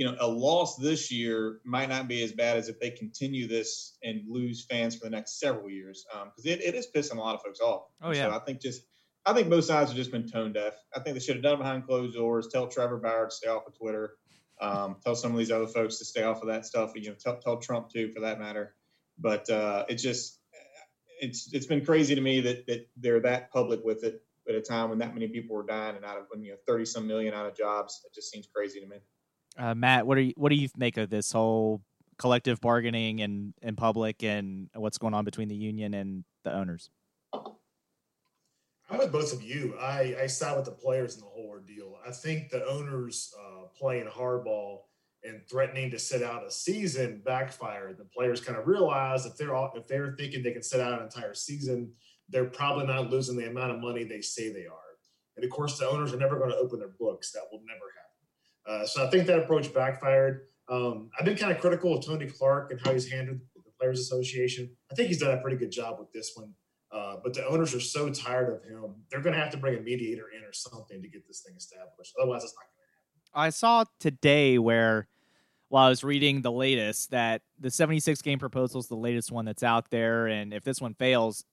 you 0.00 0.06
know, 0.06 0.16
a 0.18 0.26
loss 0.26 0.76
this 0.76 1.12
year 1.12 1.60
might 1.62 1.90
not 1.90 2.08
be 2.08 2.22
as 2.22 2.32
bad 2.32 2.56
as 2.56 2.70
if 2.70 2.80
they 2.80 2.88
continue 2.88 3.46
this 3.46 3.98
and 4.02 4.22
lose 4.26 4.64
fans 4.64 4.96
for 4.96 5.04
the 5.04 5.10
next 5.10 5.38
several 5.38 5.68
years. 5.68 6.06
Because 6.24 6.46
it, 6.46 6.62
it 6.62 6.74
is 6.74 6.88
pissing 6.96 7.18
a 7.18 7.20
lot 7.20 7.34
of 7.34 7.42
folks 7.42 7.60
off. 7.60 7.82
Oh, 8.00 8.10
yeah. 8.10 8.30
So 8.30 8.34
I 8.34 8.38
think 8.38 8.62
just, 8.62 8.80
I 9.26 9.34
think 9.34 9.50
both 9.50 9.66
sides 9.66 9.90
have 9.90 9.98
just 9.98 10.10
been 10.10 10.26
tone 10.26 10.54
deaf. 10.54 10.72
I 10.96 11.00
think 11.00 11.12
they 11.12 11.20
should 11.20 11.36
have 11.36 11.42
done 11.42 11.56
it 11.56 11.58
behind 11.58 11.84
closed 11.84 12.14
doors. 12.14 12.48
Tell 12.50 12.66
Trevor 12.66 12.96
Bauer 12.96 13.26
to 13.26 13.30
stay 13.30 13.50
off 13.50 13.66
of 13.66 13.76
Twitter. 13.76 14.14
Um, 14.58 14.96
tell 15.04 15.14
some 15.14 15.32
of 15.32 15.36
these 15.36 15.50
other 15.50 15.66
folks 15.66 15.98
to 15.98 16.06
stay 16.06 16.22
off 16.22 16.40
of 16.40 16.48
that 16.48 16.64
stuff. 16.64 16.92
You 16.94 17.10
know, 17.10 17.16
tell, 17.22 17.38
tell 17.38 17.58
Trump 17.58 17.90
too, 17.92 18.10
for 18.10 18.20
that 18.20 18.38
matter. 18.40 18.76
But 19.18 19.50
uh, 19.50 19.84
it 19.90 19.96
just 19.96 20.40
it's 21.20 21.52
it's 21.52 21.66
been 21.66 21.84
crazy 21.84 22.14
to 22.14 22.22
me 22.22 22.40
that 22.40 22.66
that 22.68 22.88
they're 22.96 23.20
that 23.20 23.52
public 23.52 23.84
with 23.84 24.02
it 24.02 24.22
at 24.48 24.54
a 24.54 24.62
time 24.62 24.88
when 24.88 24.98
that 25.00 25.12
many 25.12 25.28
people 25.28 25.54
were 25.54 25.66
dying 25.66 25.96
and 25.96 26.06
out 26.06 26.16
of 26.16 26.24
when 26.30 26.42
you 26.42 26.52
know 26.52 26.56
thirty 26.66 26.86
some 26.86 27.06
million 27.06 27.34
out 27.34 27.44
of 27.44 27.54
jobs. 27.54 28.00
It 28.06 28.14
just 28.14 28.30
seems 28.30 28.48
crazy 28.50 28.80
to 28.80 28.86
me. 28.86 28.96
Uh, 29.58 29.74
Matt, 29.74 30.06
what 30.06 30.18
are 30.18 30.22
you, 30.22 30.32
what 30.36 30.48
do 30.50 30.56
you 30.56 30.68
make 30.76 30.96
of 30.96 31.10
this 31.10 31.32
whole 31.32 31.82
collective 32.18 32.60
bargaining 32.60 33.20
and 33.20 33.54
in 33.62 33.76
public 33.76 34.22
and 34.22 34.68
what's 34.74 34.98
going 34.98 35.14
on 35.14 35.24
between 35.24 35.48
the 35.48 35.56
union 35.56 35.94
and 35.94 36.24
the 36.44 36.54
owners? 36.54 36.90
I'm 37.32 38.98
with 38.98 39.12
both 39.12 39.32
of 39.32 39.42
you. 39.42 39.76
I, 39.80 40.16
I 40.22 40.26
side 40.26 40.56
with 40.56 40.64
the 40.64 40.72
players 40.72 41.14
in 41.14 41.20
the 41.20 41.26
whole 41.26 41.46
ordeal. 41.46 41.96
I 42.06 42.10
think 42.10 42.50
the 42.50 42.66
owners 42.66 43.32
uh, 43.40 43.66
playing 43.78 44.06
hardball 44.06 44.80
and 45.22 45.42
threatening 45.48 45.90
to 45.90 45.98
sit 45.98 46.22
out 46.22 46.46
a 46.46 46.50
season 46.50 47.22
backfired. 47.24 47.98
The 47.98 48.04
players 48.04 48.40
kind 48.40 48.58
of 48.58 48.66
realize 48.66 49.26
if 49.26 49.36
they're 49.36 49.54
all, 49.54 49.72
if 49.76 49.86
they're 49.86 50.14
thinking 50.18 50.42
they 50.42 50.52
can 50.52 50.62
sit 50.62 50.80
out 50.80 50.98
an 50.98 51.04
entire 51.04 51.34
season, 51.34 51.92
they're 52.28 52.46
probably 52.46 52.86
not 52.86 53.10
losing 53.10 53.36
the 53.36 53.48
amount 53.48 53.72
of 53.72 53.80
money 53.80 54.04
they 54.04 54.22
say 54.22 54.52
they 54.52 54.66
are. 54.66 54.90
And 55.36 55.44
of 55.44 55.50
course, 55.50 55.78
the 55.78 55.88
owners 55.88 56.12
are 56.12 56.18
never 56.18 56.38
going 56.38 56.50
to 56.50 56.56
open 56.56 56.78
their 56.78 56.94
books. 56.98 57.32
That 57.32 57.42
will 57.52 57.60
never 57.60 57.86
happen. 57.96 57.99
Uh, 58.66 58.86
so 58.86 59.06
I 59.06 59.10
think 59.10 59.26
that 59.26 59.38
approach 59.38 59.72
backfired. 59.72 60.46
Um, 60.68 61.10
I've 61.18 61.24
been 61.24 61.36
kind 61.36 61.52
of 61.52 61.60
critical 61.60 61.96
of 61.96 62.04
Tony 62.04 62.26
Clark 62.26 62.70
and 62.70 62.80
how 62.84 62.92
he's 62.92 63.10
handled 63.10 63.40
the 63.56 63.70
Players 63.78 64.00
Association. 64.00 64.70
I 64.90 64.94
think 64.94 65.08
he's 65.08 65.20
done 65.20 65.36
a 65.36 65.40
pretty 65.40 65.56
good 65.56 65.72
job 65.72 65.98
with 65.98 66.12
this 66.12 66.32
one. 66.34 66.54
Uh, 66.92 67.16
but 67.22 67.34
the 67.34 67.46
owners 67.46 67.72
are 67.74 67.80
so 67.80 68.10
tired 68.10 68.52
of 68.52 68.64
him, 68.64 68.94
they're 69.10 69.20
going 69.20 69.34
to 69.34 69.38
have 69.38 69.50
to 69.50 69.56
bring 69.56 69.78
a 69.78 69.80
mediator 69.80 70.24
in 70.36 70.42
or 70.42 70.52
something 70.52 71.00
to 71.00 71.08
get 71.08 71.26
this 71.26 71.40
thing 71.40 71.54
established. 71.56 72.12
Otherwise, 72.20 72.42
it's 72.42 72.54
not 72.54 72.64
going 72.64 72.74
to 72.74 73.40
happen. 73.40 73.46
I 73.46 73.50
saw 73.50 73.84
today 74.00 74.58
where, 74.58 75.06
while 75.68 75.86
I 75.86 75.88
was 75.88 76.02
reading 76.02 76.42
the 76.42 76.50
latest, 76.50 77.12
that 77.12 77.42
the 77.60 77.70
76 77.70 78.20
game 78.22 78.40
proposal 78.40 78.80
is 78.80 78.88
the 78.88 78.96
latest 78.96 79.30
one 79.30 79.44
that's 79.44 79.62
out 79.62 79.90
there. 79.90 80.26
And 80.26 80.52
if 80.52 80.64
this 80.64 80.80
one 80.80 80.94
fails, 80.94 81.44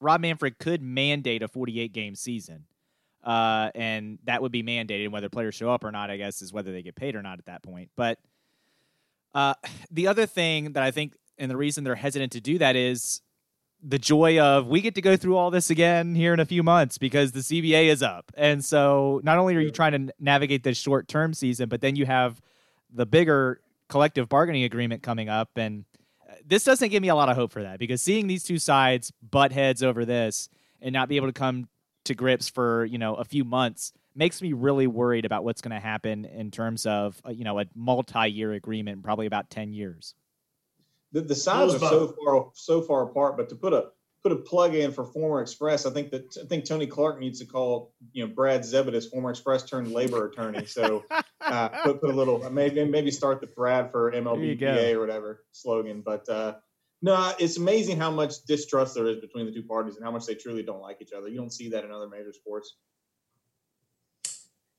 Rob 0.00 0.22
Manfred 0.22 0.58
could 0.58 0.80
mandate 0.80 1.42
a 1.42 1.48
48 1.48 1.92
game 1.92 2.14
season. 2.14 2.64
Uh, 3.22 3.70
and 3.74 4.18
that 4.24 4.42
would 4.42 4.52
be 4.52 4.62
mandated. 4.62 5.10
Whether 5.10 5.28
players 5.28 5.54
show 5.54 5.70
up 5.70 5.84
or 5.84 5.92
not, 5.92 6.10
I 6.10 6.16
guess, 6.16 6.42
is 6.42 6.52
whether 6.52 6.72
they 6.72 6.82
get 6.82 6.96
paid 6.96 7.14
or 7.14 7.22
not 7.22 7.38
at 7.38 7.46
that 7.46 7.62
point. 7.62 7.90
But 7.96 8.18
uh, 9.34 9.54
the 9.90 10.08
other 10.08 10.26
thing 10.26 10.72
that 10.72 10.82
I 10.82 10.90
think, 10.90 11.14
and 11.38 11.50
the 11.50 11.56
reason 11.56 11.84
they're 11.84 11.94
hesitant 11.94 12.32
to 12.32 12.40
do 12.40 12.58
that 12.58 12.76
is 12.76 13.20
the 13.82 13.98
joy 13.98 14.38
of 14.38 14.68
we 14.68 14.80
get 14.80 14.94
to 14.94 15.00
go 15.00 15.16
through 15.16 15.36
all 15.36 15.50
this 15.50 15.68
again 15.68 16.14
here 16.14 16.32
in 16.32 16.38
a 16.38 16.44
few 16.44 16.62
months 16.62 16.98
because 16.98 17.32
the 17.32 17.40
CBA 17.40 17.86
is 17.86 18.02
up. 18.02 18.30
And 18.36 18.64
so 18.64 19.20
not 19.24 19.38
only 19.38 19.56
are 19.56 19.60
you 19.60 19.72
trying 19.72 20.06
to 20.06 20.14
navigate 20.20 20.62
this 20.62 20.78
short 20.78 21.08
term 21.08 21.34
season, 21.34 21.68
but 21.68 21.80
then 21.80 21.96
you 21.96 22.06
have 22.06 22.40
the 22.92 23.06
bigger 23.06 23.60
collective 23.88 24.28
bargaining 24.28 24.62
agreement 24.62 25.02
coming 25.02 25.28
up. 25.28 25.50
And 25.56 25.84
uh, 26.28 26.34
this 26.46 26.62
doesn't 26.62 26.90
give 26.90 27.02
me 27.02 27.08
a 27.08 27.14
lot 27.14 27.28
of 27.28 27.36
hope 27.36 27.50
for 27.50 27.62
that 27.62 27.78
because 27.78 28.00
seeing 28.00 28.28
these 28.28 28.44
two 28.44 28.58
sides 28.58 29.12
butt 29.22 29.50
heads 29.50 29.82
over 29.82 30.04
this 30.04 30.48
and 30.80 30.92
not 30.92 31.08
be 31.08 31.16
able 31.16 31.28
to 31.28 31.32
come 31.32 31.68
to 32.04 32.14
grips 32.14 32.48
for, 32.48 32.84
you 32.84 32.98
know, 32.98 33.14
a 33.14 33.24
few 33.24 33.44
months 33.44 33.92
makes 34.14 34.42
me 34.42 34.52
really 34.52 34.86
worried 34.86 35.24
about 35.24 35.44
what's 35.44 35.62
going 35.62 35.74
to 35.74 35.80
happen 35.80 36.24
in 36.24 36.50
terms 36.50 36.84
of, 36.84 37.20
uh, 37.26 37.30
you 37.30 37.44
know, 37.44 37.58
a 37.58 37.64
multi 37.74 38.28
year 38.28 38.52
agreement, 38.52 39.02
probably 39.02 39.26
about 39.26 39.50
10 39.50 39.72
years 39.72 40.14
the, 41.12 41.20
the 41.20 41.34
sides 41.34 41.74
are 41.74 41.78
so 41.78 42.14
far 42.24 42.50
so 42.54 42.82
far 42.82 43.02
apart. 43.02 43.36
But 43.36 43.48
to 43.50 43.54
put 43.54 43.72
a 43.72 43.90
put 44.22 44.32
a 44.32 44.36
plug 44.36 44.74
in 44.74 44.92
for 44.92 45.04
former 45.04 45.40
Express, 45.40 45.86
I 45.86 45.90
think 45.90 46.10
that 46.10 46.36
I 46.42 46.46
think 46.46 46.64
Tony 46.64 46.86
Clark 46.86 47.20
needs 47.20 47.38
to 47.40 47.46
call 47.46 47.92
you 48.12 48.26
know 48.26 48.32
Brad 48.32 48.62
Zebitis, 48.62 49.10
former 49.10 49.30
Express 49.30 49.64
turned 49.64 49.92
labor 49.92 50.26
attorney. 50.26 50.64
So 50.66 51.04
uh, 51.40 51.68
put, 51.84 52.00
put 52.00 52.10
a 52.10 52.14
little 52.14 52.50
maybe 52.50 52.84
maybe 52.84 53.10
start 53.10 53.40
the 53.40 53.46
Brad 53.46 53.90
for 53.90 54.10
MLBPA 54.12 54.94
or 54.94 55.00
whatever 55.00 55.44
slogan. 55.52 56.02
But 56.04 56.28
uh, 56.28 56.54
no, 57.02 57.32
it's 57.38 57.56
amazing 57.56 57.98
how 57.98 58.12
much 58.12 58.44
distrust 58.46 58.94
there 58.94 59.06
is 59.08 59.18
between 59.18 59.44
the 59.44 59.52
two 59.52 59.64
parties 59.64 59.96
and 59.96 60.04
how 60.04 60.12
much 60.12 60.24
they 60.24 60.36
truly 60.36 60.62
don't 60.62 60.80
like 60.80 60.98
each 61.02 61.12
other. 61.12 61.28
You 61.28 61.36
don't 61.36 61.52
see 61.52 61.68
that 61.70 61.84
in 61.84 61.90
other 61.90 62.08
major 62.08 62.32
sports. 62.32 62.76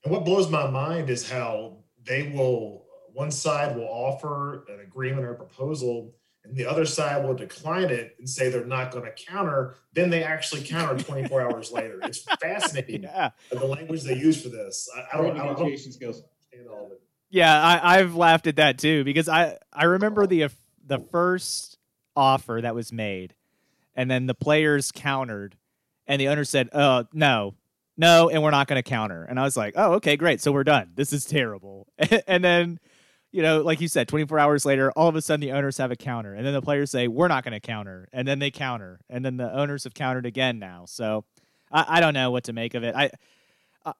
And 0.02 0.12
what 0.12 0.24
blows 0.24 0.50
my 0.50 0.68
mind 0.68 1.10
is 1.10 1.28
how 1.28 1.78
they 2.02 2.32
will 2.34 2.84
one 3.12 3.30
side 3.30 3.76
will 3.76 3.88
offer 3.88 4.64
an 4.68 4.80
agreement 4.80 5.24
or 5.24 5.32
a 5.32 5.36
proposal 5.36 6.14
and 6.44 6.56
the 6.56 6.66
other 6.66 6.84
side 6.84 7.24
will 7.24 7.34
decline 7.34 7.90
it 7.90 8.16
and 8.18 8.28
say 8.28 8.50
they're 8.50 8.66
not 8.66 8.90
going 8.90 9.04
to 9.04 9.12
counter, 9.12 9.76
then 9.94 10.10
they 10.10 10.22
actually 10.22 10.62
counter 10.62 11.02
24 11.02 11.40
hours 11.52 11.72
later. 11.72 12.00
It's 12.02 12.24
fascinating 12.40 13.04
yeah. 13.04 13.30
Uh, 13.50 13.58
the 13.58 13.66
language 13.66 14.02
they 14.02 14.16
use 14.16 14.42
for 14.42 14.50
this. 14.50 14.88
I, 14.94 15.16
I 15.18 15.22
don't, 15.22 15.40
I 15.40 15.46
don't 15.46 15.78
skills. 15.78 16.22
all 16.70 16.86
of 16.86 16.92
it. 16.92 17.00
Yeah, 17.30 17.60
I, 17.60 17.98
I've 17.98 18.14
laughed 18.14 18.46
at 18.46 18.56
that 18.56 18.78
too 18.78 19.04
because 19.04 19.28
I 19.28 19.58
I 19.72 19.84
remember 19.84 20.24
oh. 20.24 20.26
the 20.26 20.48
the 20.86 20.98
first 20.98 21.73
offer 22.16 22.60
that 22.62 22.74
was 22.74 22.92
made, 22.92 23.34
and 23.94 24.10
then 24.10 24.26
the 24.26 24.34
players 24.34 24.92
countered, 24.92 25.56
and 26.06 26.20
the 26.20 26.28
owner 26.28 26.44
said, 26.44 26.68
"Oh 26.72 27.06
no, 27.12 27.54
no, 27.96 28.28
and 28.28 28.42
we're 28.42 28.50
not 28.50 28.66
going 28.66 28.82
to 28.82 28.88
counter." 28.88 29.24
And 29.24 29.38
I 29.38 29.44
was 29.44 29.56
like, 29.56 29.74
"Oh, 29.76 29.94
okay, 29.94 30.16
great. 30.16 30.40
So 30.40 30.52
we're 30.52 30.64
done. 30.64 30.92
This 30.94 31.12
is 31.12 31.24
terrible." 31.24 31.88
and 32.26 32.44
then 32.44 32.80
you 33.32 33.42
know, 33.42 33.62
like 33.62 33.80
you 33.80 33.88
said, 33.88 34.06
24 34.06 34.38
hours 34.38 34.64
later, 34.64 34.92
all 34.92 35.08
of 35.08 35.16
a 35.16 35.20
sudden 35.20 35.40
the 35.40 35.50
owners 35.50 35.78
have 35.78 35.90
a 35.90 35.96
counter, 35.96 36.34
and 36.34 36.46
then 36.46 36.54
the 36.54 36.62
players 36.62 36.90
say, 36.90 37.08
"We're 37.08 37.28
not 37.28 37.44
going 37.44 37.52
to 37.52 37.60
counter," 37.60 38.08
and 38.12 38.28
then 38.28 38.38
they 38.38 38.50
counter, 38.50 39.00
and 39.10 39.24
then 39.24 39.36
the 39.36 39.52
owners 39.52 39.84
have 39.84 39.94
countered 39.94 40.24
again 40.24 40.58
now. 40.58 40.84
So 40.86 41.24
I, 41.72 41.84
I 41.96 42.00
don't 42.00 42.14
know 42.14 42.30
what 42.30 42.44
to 42.44 42.52
make 42.52 42.74
of 42.74 42.84
it. 42.84 42.94
I 42.94 43.10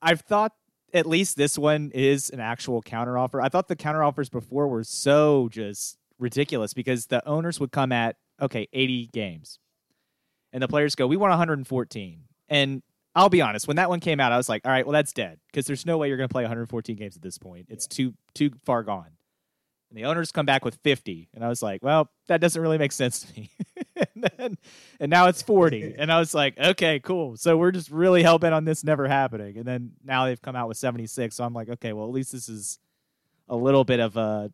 I've 0.00 0.20
thought 0.20 0.52
at 0.92 1.06
least 1.06 1.36
this 1.36 1.58
one 1.58 1.90
is 1.92 2.30
an 2.30 2.40
actual 2.40 2.80
counter 2.80 3.18
offer. 3.18 3.40
I 3.40 3.48
thought 3.48 3.68
the 3.68 3.76
counter 3.76 4.04
offers 4.04 4.28
before 4.28 4.68
were 4.68 4.84
so 4.84 5.48
just 5.50 5.98
ridiculous 6.18 6.74
because 6.74 7.06
the 7.06 7.26
owners 7.26 7.60
would 7.60 7.72
come 7.72 7.92
at 7.92 8.16
okay 8.40 8.68
80 8.72 9.08
games, 9.08 9.58
and 10.52 10.62
the 10.62 10.68
players 10.68 10.94
go, 10.94 11.06
"We 11.06 11.16
want 11.16 11.30
114," 11.30 12.24
and 12.48 12.82
I'll 13.14 13.28
be 13.28 13.40
honest. 13.40 13.68
When 13.68 13.76
that 13.76 13.88
one 13.88 14.00
came 14.00 14.20
out, 14.20 14.32
I 14.32 14.36
was 14.36 14.48
like, 14.48 14.62
"All 14.64 14.72
right, 14.72 14.86
well, 14.86 14.92
that's 14.92 15.12
dead 15.12 15.38
because 15.50 15.66
there's 15.66 15.86
no 15.86 15.98
way 15.98 16.08
you're 16.08 16.16
going 16.16 16.28
to 16.28 16.32
play 16.32 16.42
114 16.42 16.96
games 16.96 17.16
at 17.16 17.22
this 17.22 17.38
point. 17.38 17.66
It's 17.68 17.86
too 17.86 18.14
too 18.34 18.50
far 18.64 18.82
gone." 18.82 19.16
And 19.94 20.02
the 20.02 20.08
owners 20.08 20.32
come 20.32 20.44
back 20.44 20.64
with 20.64 20.74
50. 20.82 21.28
And 21.34 21.44
I 21.44 21.48
was 21.48 21.62
like, 21.62 21.80
well, 21.84 22.10
that 22.26 22.40
doesn't 22.40 22.60
really 22.60 22.78
make 22.78 22.90
sense 22.90 23.20
to 23.20 23.40
me. 23.40 23.50
and, 23.96 24.30
then, 24.36 24.58
and 24.98 25.08
now 25.08 25.28
it's 25.28 25.40
40. 25.40 25.94
And 25.98 26.10
I 26.10 26.18
was 26.18 26.34
like, 26.34 26.58
okay, 26.58 26.98
cool. 26.98 27.36
So 27.36 27.56
we're 27.56 27.70
just 27.70 27.90
really 27.90 28.24
hell 28.24 28.40
bent 28.40 28.54
on 28.54 28.64
this 28.64 28.82
never 28.82 29.06
happening. 29.06 29.56
And 29.56 29.64
then 29.64 29.92
now 30.04 30.24
they've 30.24 30.42
come 30.42 30.56
out 30.56 30.66
with 30.66 30.78
76. 30.78 31.36
So 31.36 31.44
I'm 31.44 31.54
like, 31.54 31.68
okay, 31.68 31.92
well, 31.92 32.06
at 32.06 32.10
least 32.10 32.32
this 32.32 32.48
is 32.48 32.80
a 33.48 33.54
little 33.54 33.84
bit 33.84 34.00
of 34.00 34.16
a 34.16 34.50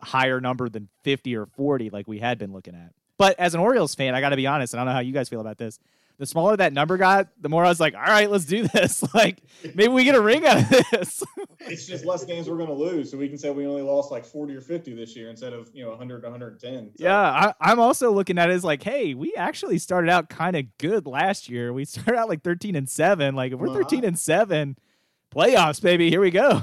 higher 0.00 0.40
number 0.40 0.68
than 0.68 0.88
50 1.02 1.36
or 1.36 1.46
40 1.46 1.90
like 1.90 2.06
we 2.06 2.18
had 2.18 2.38
been 2.38 2.52
looking 2.52 2.74
at. 2.74 2.92
But 3.18 3.38
as 3.38 3.54
an 3.54 3.60
Orioles 3.60 3.94
fan, 3.94 4.14
I 4.14 4.20
got 4.20 4.30
to 4.30 4.36
be 4.36 4.46
honest, 4.46 4.74
and 4.74 4.80
I 4.80 4.84
don't 4.84 4.90
know 4.90 4.94
how 4.94 5.00
you 5.00 5.12
guys 5.12 5.28
feel 5.28 5.40
about 5.40 5.58
this 5.58 5.78
the 6.18 6.26
smaller 6.26 6.56
that 6.56 6.72
number 6.72 6.96
got, 6.96 7.28
the 7.40 7.48
more 7.48 7.64
I 7.64 7.68
was 7.68 7.80
like, 7.80 7.94
all 7.94 8.00
right, 8.00 8.30
let's 8.30 8.44
do 8.44 8.66
this. 8.68 9.04
Like, 9.14 9.42
maybe 9.74 9.88
we 9.88 10.04
get 10.04 10.14
a 10.14 10.20
ring 10.20 10.44
out 10.44 10.58
of 10.58 10.68
this. 10.68 11.22
it's 11.60 11.86
just 11.86 12.04
less 12.04 12.24
games 12.24 12.50
we're 12.50 12.58
going 12.58 12.68
to 12.68 12.74
lose. 12.74 13.10
So 13.10 13.16
we 13.16 13.28
can 13.28 13.38
say 13.38 13.50
we 13.50 13.66
only 13.66 13.80
lost 13.80 14.10
like 14.10 14.26
40 14.26 14.54
or 14.54 14.60
50 14.60 14.94
this 14.94 15.16
year 15.16 15.30
instead 15.30 15.54
of, 15.54 15.70
you 15.72 15.82
know, 15.82 15.90
100 15.90 16.20
to 16.20 16.26
110. 16.26 16.90
So. 16.98 17.04
Yeah. 17.04 17.52
I, 17.58 17.72
am 17.72 17.80
also 17.80 18.10
looking 18.10 18.36
at 18.36 18.50
it 18.50 18.52
as 18.52 18.62
like, 18.62 18.82
hey, 18.82 19.14
we 19.14 19.32
actually 19.36 19.78
started 19.78 20.10
out 20.10 20.28
kind 20.28 20.54
of 20.54 20.66
good 20.76 21.06
last 21.06 21.48
year. 21.48 21.72
We 21.72 21.84
started 21.86 22.16
out 22.16 22.28
like 22.28 22.42
13 22.42 22.76
and 22.76 22.88
7. 22.88 23.34
Like, 23.34 23.52
if 23.52 23.58
we're 23.58 23.68
uh-huh. 23.68 23.78
13 23.78 24.04
and 24.04 24.18
7, 24.18 24.76
playoffs, 25.34 25.80
baby, 25.80 26.10
here 26.10 26.20
we 26.20 26.30
go. 26.30 26.62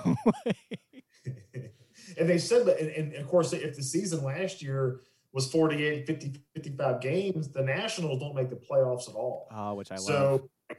And 2.17 2.29
they 2.29 2.37
said 2.37 2.65
that, 2.65 2.79
and, 2.79 2.89
and 2.89 3.15
of 3.15 3.27
course, 3.27 3.53
if 3.53 3.75
the 3.75 3.83
season 3.83 4.23
last 4.23 4.61
year, 4.61 5.01
was 5.33 5.51
48, 5.51 6.05
50, 6.05 6.33
55 6.53 7.01
games, 7.01 7.49
the 7.49 7.63
Nationals 7.63 8.19
don't 8.19 8.35
make 8.35 8.49
the 8.49 8.55
playoffs 8.55 9.09
at 9.09 9.15
all. 9.15 9.47
Oh, 9.51 9.73
which 9.73 9.91
I 9.91 9.95
so, 9.95 10.13
love. 10.13 10.77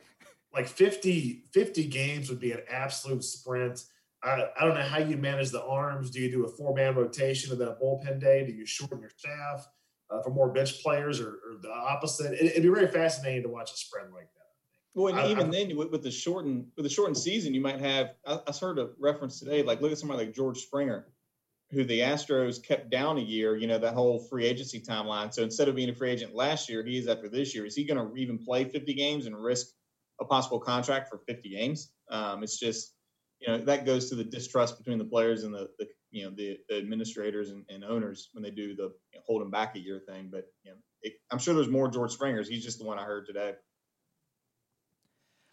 Like 0.55 0.69
50, 0.69 1.47
50 1.53 1.87
games 1.89 2.31
would 2.31 2.39
be 2.39 2.53
an 2.53 2.61
absolute 2.71 3.25
sprint. 3.25 3.85
I, 4.23 4.47
I 4.59 4.65
don't 4.65 4.75
know 4.75 4.83
how 4.83 4.99
you 4.99 5.17
manage 5.17 5.51
the 5.51 5.65
arms. 5.65 6.11
Do 6.11 6.21
you 6.21 6.31
do 6.31 6.45
a 6.45 6.49
four 6.49 6.73
man 6.73 6.95
rotation 6.95 7.51
and 7.51 7.61
then 7.61 7.69
a 7.69 7.75
bullpen 7.75 8.21
day? 8.21 8.47
Do 8.47 8.53
you 8.53 8.65
shorten 8.65 9.01
your 9.01 9.11
staff 9.11 9.67
uh, 10.09 10.23
for 10.23 10.31
more 10.31 10.53
bench 10.53 10.81
players 10.81 11.21
or, 11.21 11.31
or 11.31 11.57
the 11.61 11.73
opposite? 11.73 12.33
It, 12.35 12.55
would 12.55 12.63
be 12.63 12.69
very 12.69 12.87
fascinating 12.87 13.43
to 13.43 13.49
watch 13.49 13.73
a 13.73 13.77
spread 13.77 14.13
like 14.13 14.29
that. 14.35 14.45
Well, 14.95 15.09
and 15.09 15.19
I, 15.19 15.29
even 15.29 15.49
I, 15.49 15.51
then, 15.51 15.77
with, 15.77 15.91
with, 15.91 16.05
the 16.05 16.13
shortened 16.13 16.69
with 16.77 16.85
the 16.85 16.91
shortened 16.91 17.19
season, 17.19 17.53
you 17.53 17.61
might 17.61 17.81
have. 17.81 18.15
I, 18.25 18.39
I 18.47 18.53
heard 18.53 18.79
a 18.79 18.91
reference 19.01 19.41
today. 19.41 19.65
Like, 19.65 19.81
look 19.81 19.91
at 19.91 19.99
somebody 19.99 20.27
like 20.27 20.35
George 20.37 20.61
Springer 20.61 21.09
who 21.71 21.85
the 21.85 22.01
Astros 22.01 22.63
kept 22.63 22.91
down 22.91 23.19
a 23.19 23.23
year, 23.23 23.57
you 23.57 23.67
know, 23.67 23.79
that 23.79 23.95
whole 23.95 24.19
free 24.19 24.45
agency 24.45 24.81
timeline. 24.81 25.33
So 25.33 25.43
instead 25.43 25.69
of 25.69 25.75
being 25.75 25.91
a 25.91 25.95
free 25.95 26.11
agent 26.11 26.35
last 26.35 26.69
year, 26.69 26.85
he 26.85 26.99
is 26.99 27.09
after 27.09 27.29
this 27.29 27.55
year. 27.55 27.67
Is 27.67 27.75
he 27.75 27.85
going 27.85 27.99
to 27.99 28.17
even 28.17 28.39
play 28.39 28.65
50 28.65 28.95
games 28.95 29.27
and 29.27 29.37
risk 29.37 29.69
a 30.21 30.25
possible 30.25 30.61
contract 30.61 31.09
for 31.09 31.21
50 31.27 31.49
games? 31.49 31.91
Um, 32.11 32.43
it's 32.43 32.59
just, 32.59 32.95
you 33.41 33.49
know, 33.49 33.59
that 33.59 33.87
goes 33.87 34.09
to 34.11 34.15
the 34.15 34.25
distrust 34.25 34.79
between 34.79 34.99
the 34.99 35.05
players 35.05 35.45
and 35.45 35.55
the, 35.55 35.69
the 35.79 35.89
you 36.11 36.25
know, 36.25 36.31
the, 36.31 36.59
the 36.69 36.77
administrators 36.77 37.51
and, 37.51 37.65
and, 37.69 37.83
owners 37.83 38.29
when 38.33 38.45
they 38.45 38.51
do 38.51 38.77
the 38.77 38.85
you 38.85 39.17
know, 39.17 39.21
hold 39.27 39.51
back 39.51 39.75
a 39.75 39.81
year 39.81 40.01
thing. 40.07 40.29
But, 40.31 40.45
you 40.63 40.71
know, 40.71 40.77
it, 41.03 41.15
I'm 41.33 41.39
sure 41.39 41.55
there's 41.55 41.69
more 41.69 41.89
George 41.89 42.13
Springers. 42.13 42.49
He's 42.49 42.63
just 42.63 42.79
the 42.79 42.85
one 42.85 43.01
I 43.01 43.05
heard 43.05 43.27
today. 43.27 43.55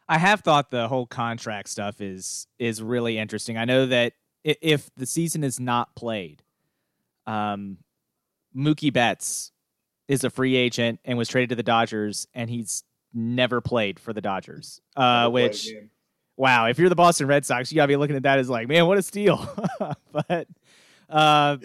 I 0.08 0.18
have 0.18 0.42
thought 0.42 0.72
the 0.72 0.88
whole 0.88 1.08
contract 1.08 1.70
stuff 1.70 2.02
is 2.02 2.46
is 2.60 2.84
really 2.84 3.18
interesting. 3.18 3.58
I 3.58 3.64
know 3.64 3.86
that 3.86 4.14
if 4.44 4.90
the 4.96 5.06
season 5.06 5.44
is 5.44 5.60
not 5.60 5.96
played, 5.96 6.44
um, 7.26 7.78
Mookie 8.56 8.92
Betts 8.92 9.52
is 10.08 10.24
a 10.24 10.30
free 10.30 10.56
agent 10.56 11.00
and 11.06 11.18
was 11.18 11.30
traded 11.30 11.50
to 11.50 11.56
the 11.56 11.64
Dodgers, 11.64 12.28
and 12.34 12.50
he's 12.50 12.84
never 13.14 13.62
played 13.62 14.00
for 14.00 14.14
the 14.14 14.22
Dodgers. 14.22 14.82
Uh, 14.96 15.30
played 15.30 15.34
which 15.34 15.70
wow, 16.38 16.66
if 16.66 16.80
you're 16.80 16.90
the 16.90 16.96
Boston 16.96 17.28
Red 17.28 17.46
Sox, 17.46 17.72
you 17.72 17.76
gotta 17.76 17.88
be 17.88 17.96
looking 17.96 18.16
at 18.16 18.24
that 18.24 18.40
as 18.40 18.50
like, 18.50 18.68
man, 18.68 18.88
what 18.88 18.98
a 18.98 19.02
steal. 19.02 19.48
but 20.12 20.48
uh, 21.10 21.58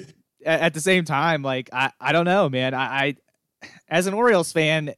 at, 0.45 0.61
at 0.61 0.75
the 0.75 0.80
same 0.80 1.04
time, 1.04 1.42
like 1.42 1.71
I, 1.73 1.92
I 2.00 2.12
don't 2.12 2.25
know, 2.25 2.49
man. 2.49 2.75
I, 2.75 2.85
I 2.85 3.16
as 3.88 4.06
an 4.06 4.14
Orioles 4.14 4.52
fan, 4.52 4.95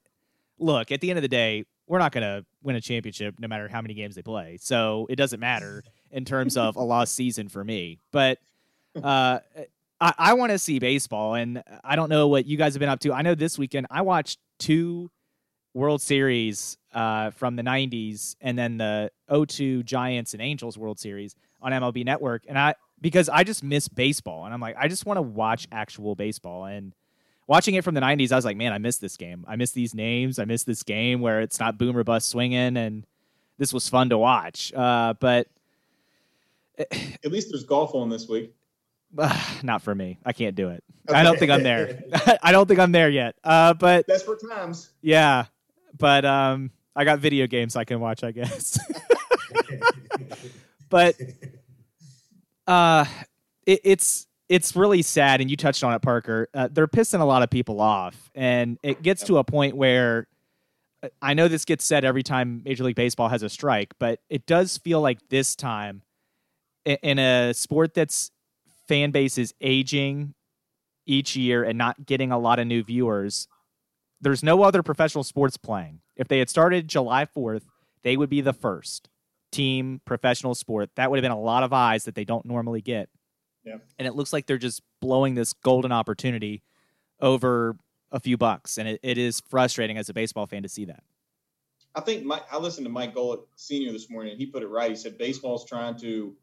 look, 0.58 0.90
at 0.90 1.00
the 1.00 1.10
end 1.10 1.18
of 1.18 1.22
the 1.22 1.28
day, 1.28 1.64
we're 1.86 1.98
not 1.98 2.12
gonna 2.12 2.44
win 2.62 2.76
a 2.76 2.80
championship 2.80 3.36
no 3.38 3.48
matter 3.48 3.68
how 3.68 3.80
many 3.80 3.94
games 3.94 4.14
they 4.14 4.22
play. 4.22 4.58
So 4.60 5.06
it 5.08 5.16
doesn't 5.16 5.40
matter 5.40 5.84
in 6.10 6.24
terms 6.24 6.56
of 6.56 6.76
a 6.76 6.82
lost 6.84 7.14
season 7.14 7.48
for 7.48 7.64
me. 7.64 7.98
But 8.12 8.38
uh 9.02 9.40
I, 10.00 10.14
I 10.16 10.34
want 10.34 10.52
to 10.52 10.58
see 10.58 10.78
baseball, 10.78 11.34
and 11.34 11.62
I 11.82 11.96
don't 11.96 12.08
know 12.08 12.28
what 12.28 12.46
you 12.46 12.56
guys 12.56 12.74
have 12.74 12.80
been 12.80 12.88
up 12.88 13.00
to. 13.00 13.12
I 13.12 13.22
know 13.22 13.34
this 13.34 13.58
weekend 13.58 13.88
I 13.90 14.02
watched 14.02 14.38
two 14.58 15.10
World 15.74 16.02
Series 16.02 16.76
uh, 16.92 17.30
from 17.30 17.56
the 17.56 17.62
90s 17.62 18.36
and 18.40 18.58
then 18.58 18.78
the 18.78 19.10
02 19.30 19.82
Giants 19.84 20.32
and 20.32 20.42
Angels 20.42 20.76
World 20.76 20.98
Series 20.98 21.34
on 21.62 21.72
MLB 21.72 22.04
Network. 22.04 22.44
And 22.48 22.58
I, 22.58 22.74
because 23.00 23.28
I 23.28 23.44
just 23.44 23.62
miss 23.62 23.88
baseball. 23.88 24.44
And 24.44 24.54
I'm 24.54 24.60
like, 24.60 24.76
I 24.78 24.88
just 24.88 25.06
want 25.06 25.18
to 25.18 25.22
watch 25.22 25.68
actual 25.70 26.14
baseball. 26.14 26.64
And 26.64 26.94
watching 27.46 27.74
it 27.74 27.84
from 27.84 27.94
the 27.94 28.00
90s, 28.00 28.32
I 28.32 28.36
was 28.36 28.44
like, 28.44 28.56
man, 28.56 28.72
I 28.72 28.78
miss 28.78 28.98
this 28.98 29.16
game. 29.16 29.44
I 29.46 29.56
miss 29.56 29.72
these 29.72 29.94
names. 29.94 30.38
I 30.38 30.44
miss 30.44 30.64
this 30.64 30.82
game 30.82 31.20
where 31.20 31.40
it's 31.40 31.60
not 31.60 31.78
boom 31.78 31.96
or 31.96 32.04
bust 32.04 32.28
swinging. 32.28 32.76
And 32.76 33.06
this 33.58 33.72
was 33.72 33.88
fun 33.88 34.08
to 34.08 34.18
watch. 34.18 34.72
Uh, 34.74 35.14
but 35.20 35.48
At 36.78 37.32
least 37.32 37.48
there's 37.50 37.64
golf 37.64 37.94
on 37.94 38.08
this 38.08 38.28
week. 38.28 38.54
not 39.62 39.82
for 39.82 39.94
me. 39.94 40.18
I 40.24 40.32
can't 40.32 40.54
do 40.54 40.70
it. 40.70 40.84
I 41.08 41.22
don't 41.22 41.38
think 41.38 41.50
I'm 41.50 41.62
there. 41.62 42.02
I 42.42 42.52
don't 42.52 42.66
think 42.66 42.80
I'm 42.80 42.92
there 42.92 43.08
yet. 43.08 43.36
Uh, 43.42 43.74
but 43.74 44.06
Desperate 44.06 44.40
times. 44.48 44.90
yeah, 45.00 45.46
but 45.96 46.24
um, 46.24 46.70
I 46.94 47.04
got 47.04 47.18
video 47.18 47.46
games 47.46 47.76
I 47.76 47.84
can 47.84 48.00
watch, 48.00 48.22
I 48.22 48.32
guess. 48.32 48.78
but 50.90 51.14
uh, 52.66 53.06
it, 53.66 53.80
it's 53.84 54.26
it's 54.48 54.76
really 54.76 55.02
sad, 55.02 55.40
and 55.40 55.50
you 55.50 55.56
touched 55.56 55.82
on 55.84 55.94
it, 55.94 56.02
Parker. 56.02 56.48
Uh, 56.52 56.68
they're 56.70 56.88
pissing 56.88 57.20
a 57.20 57.24
lot 57.24 57.42
of 57.42 57.50
people 57.50 57.80
off, 57.80 58.30
and 58.34 58.78
it 58.82 59.02
gets 59.02 59.24
to 59.24 59.38
a 59.38 59.44
point 59.44 59.76
where 59.76 60.26
uh, 61.02 61.08
I 61.22 61.34
know 61.34 61.48
this 61.48 61.64
gets 61.64 61.84
said 61.84 62.04
every 62.04 62.22
time 62.22 62.62
Major 62.64 62.84
League 62.84 62.96
Baseball 62.96 63.28
has 63.28 63.42
a 63.42 63.48
strike, 63.48 63.94
but 63.98 64.20
it 64.28 64.44
does 64.44 64.76
feel 64.78 65.00
like 65.00 65.18
this 65.30 65.56
time 65.56 66.02
in 66.96 67.18
a 67.18 67.52
sport 67.54 67.94
that's 67.94 68.30
fan 68.86 69.10
base 69.10 69.38
is 69.38 69.54
aging 69.60 70.34
each 71.06 71.36
year 71.36 71.64
and 71.64 71.78
not 71.78 72.06
getting 72.06 72.32
a 72.32 72.38
lot 72.38 72.58
of 72.58 72.66
new 72.66 72.82
viewers. 72.82 73.48
There's 74.20 74.42
no 74.42 74.62
other 74.62 74.82
professional 74.82 75.24
sports 75.24 75.56
playing. 75.56 76.00
If 76.16 76.28
they 76.28 76.38
had 76.38 76.50
started 76.50 76.88
July 76.88 77.24
4th, 77.24 77.62
they 78.02 78.16
would 78.16 78.30
be 78.30 78.40
the 78.40 78.52
first 78.52 79.08
team 79.52 80.00
professional 80.04 80.54
sport. 80.54 80.90
That 80.96 81.10
would 81.10 81.16
have 81.18 81.22
been 81.22 81.32
a 81.32 81.40
lot 81.40 81.62
of 81.62 81.72
eyes 81.72 82.04
that 82.04 82.14
they 82.14 82.24
don't 82.24 82.44
normally 82.44 82.80
get. 82.80 83.08
Yeah. 83.64 83.76
And 83.98 84.06
it 84.06 84.14
looks 84.14 84.32
like 84.32 84.46
they're 84.46 84.58
just 84.58 84.82
blowing 85.00 85.34
this 85.34 85.52
golden 85.52 85.92
opportunity 85.92 86.62
over 87.20 87.76
a 88.10 88.20
few 88.20 88.36
bucks. 88.36 88.78
And 88.78 88.88
it, 88.88 89.00
it 89.02 89.18
is 89.18 89.40
frustrating 89.48 89.98
as 89.98 90.08
a 90.08 90.14
baseball 90.14 90.46
fan 90.46 90.62
to 90.62 90.68
see 90.68 90.86
that. 90.86 91.02
I 91.94 92.00
think 92.00 92.24
Mike, 92.24 92.44
I 92.52 92.58
listened 92.58 92.86
to 92.86 92.92
Mike 92.92 93.14
Golic 93.14 93.40
Senior 93.56 93.92
this 93.92 94.10
morning, 94.10 94.32
and 94.32 94.40
he 94.40 94.46
put 94.46 94.62
it 94.62 94.68
right. 94.68 94.90
He 94.90 94.96
said 94.96 95.18
baseball's 95.18 95.64
trying 95.64 95.96
to 95.98 96.34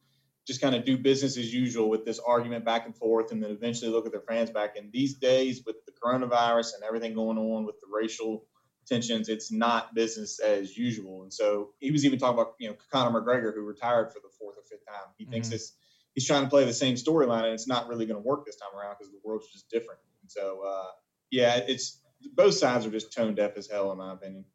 just 0.46 0.62
kind 0.62 0.76
of 0.76 0.86
do 0.86 0.98
business 0.98 1.38
as 1.38 1.54
usual 1.54 1.90
with 1.90 2.06
this 2.06 2.20
argument 2.20 2.64
back 2.66 2.86
and 2.86 2.96
forth, 2.96 3.32
and 3.32 3.42
then 3.44 3.52
eventually 3.52 3.90
look 3.90 4.06
at 4.06 4.12
their 4.12 4.22
fans 4.22 4.52
back. 4.52 4.78
And 4.78 4.92
these 4.92 5.16
days, 5.16 5.64
with 5.66 5.78
the 5.86 5.92
coronavirus 5.92 6.76
and 6.76 6.84
everything 6.84 7.14
going 7.14 7.38
on 7.38 7.66
with 7.66 7.80
the 7.82 7.88
racial 7.92 8.46
tensions, 8.86 9.28
it's 9.30 9.52
not 9.52 9.96
business 9.96 10.40
as 10.40 10.78
usual. 10.78 11.24
And 11.24 11.34
so 11.34 11.72
he 11.80 11.92
was 11.92 12.06
even 12.06 12.20
talking 12.20 12.40
about 12.40 12.54
you 12.60 12.70
know 12.70 12.76
Conor 12.92 13.20
McGregor, 13.20 13.54
who 13.54 13.62
retired 13.62 14.12
for 14.14 14.20
the 14.20 14.30
fourth 14.40 14.58
or 14.58 14.64
fifth 14.70 14.86
time. 14.86 15.08
He 15.18 15.26
thinks 15.26 15.48
Mhm. 15.48 15.52
this 15.52 15.74
he's 16.14 16.26
trying 16.26 16.44
to 16.44 16.50
play 16.50 16.64
the 16.64 16.74
same 16.74 16.96
storyline, 16.96 17.44
and 17.44 17.54
it's 17.54 17.68
not 17.68 17.88
really 17.88 18.06
going 18.06 18.22
to 18.22 18.28
work 18.28 18.46
this 18.46 18.56
time 18.56 18.70
around 18.78 18.96
because 18.98 19.12
the 19.12 19.20
world's 19.24 19.52
just 19.52 19.70
different. 19.70 20.00
And 20.22 20.32
so 20.32 20.62
uh, 20.62 20.92
yeah, 21.32 21.58
it's 21.68 22.02
both 22.34 22.54
sides 22.54 22.86
are 22.86 22.92
just 22.92 23.12
tone 23.12 23.36
deaf 23.36 23.58
as 23.58 23.68
hell, 23.70 23.92
in 23.92 23.98
my 23.98 24.14
opinion. 24.14 24.46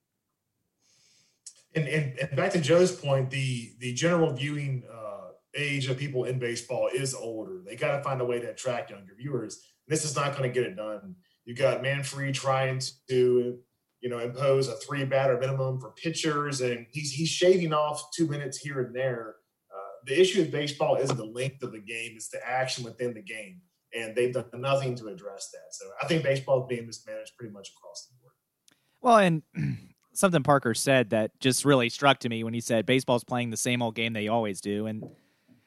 And, 1.75 1.87
and, 1.87 2.19
and 2.19 2.37
back 2.37 2.53
to 2.53 2.61
Joe's 2.61 2.93
point, 2.93 3.31
the 3.31 3.73
the 3.79 3.93
general 3.93 4.33
viewing 4.33 4.85
uh, 4.93 5.20
age 5.55 5.89
of 5.89 5.99
people 5.99 6.25
in 6.25 6.39
baseball 6.39 6.89
is 6.93 7.15
older. 7.15 7.63
They 7.67 7.77
got 7.77 7.97
to 7.97 8.03
find 8.03 8.21
a 8.21 8.25
way 8.25 8.41
to 8.41 8.51
attract 8.51 8.91
younger 8.91 9.15
viewers. 9.19 9.61
This 9.89 10.05
is 10.05 10.15
not 10.15 10.37
going 10.37 10.51
to 10.51 10.55
get 10.55 10.69
it 10.69 10.77
done. 10.77 11.17
You 11.45 11.55
got 11.55 11.83
Manfred 11.83 12.35
trying 12.35 12.81
to, 13.09 13.59
you 14.01 14.09
know, 14.09 14.19
impose 14.19 14.69
a 14.69 14.77
three 14.77 15.05
batter 15.05 15.39
minimum 15.39 15.81
for 15.81 15.91
pitchers, 15.93 16.61
and 16.61 16.87
he's 16.91 17.13
he's 17.13 17.29
shaving 17.29 17.73
off 17.73 18.11
two 18.15 18.29
minutes 18.29 18.59
here 18.59 18.81
and 18.81 18.95
there. 18.95 19.37
Uh, 19.75 19.91
the 20.07 20.21
issue 20.21 20.41
with 20.41 20.53
baseball 20.53 20.97
isn't 20.97 21.17
the 21.17 21.25
length 21.25 21.63
of 21.63 21.73
the 21.73 21.81
game; 21.81 22.13
it's 22.15 22.29
the 22.29 22.47
action 22.47 22.85
within 22.85 23.15
the 23.15 23.23
game, 23.23 23.61
and 23.93 24.15
they've 24.15 24.33
done 24.33 24.45
nothing 24.55 24.95
to 24.97 25.09
address 25.09 25.51
that. 25.53 25.73
So 25.73 25.87
I 26.01 26.07
think 26.07 26.23
baseball 26.23 26.63
is 26.63 26.67
being 26.69 26.87
mismanaged 26.87 27.33
pretty 27.37 27.53
much 27.53 27.71
across 27.77 28.07
the 28.07 28.15
board. 28.21 28.35
Well, 29.01 29.17
and 29.19 29.79
something 30.13 30.43
Parker 30.43 30.75
said 30.75 31.11
that 31.11 31.39
just 31.41 31.65
really 31.65 31.89
struck 31.89 32.21
to 32.21 32.29
me 32.29 32.45
when 32.45 32.55
he 32.55 32.61
said 32.61 32.87
baseball's 32.87 33.25
playing 33.25 33.51
the 33.51 33.57
same 33.57 33.83
old 33.83 33.95
game 33.95 34.13
they 34.13 34.29
always 34.29 34.61
do, 34.61 34.87
and 34.87 35.05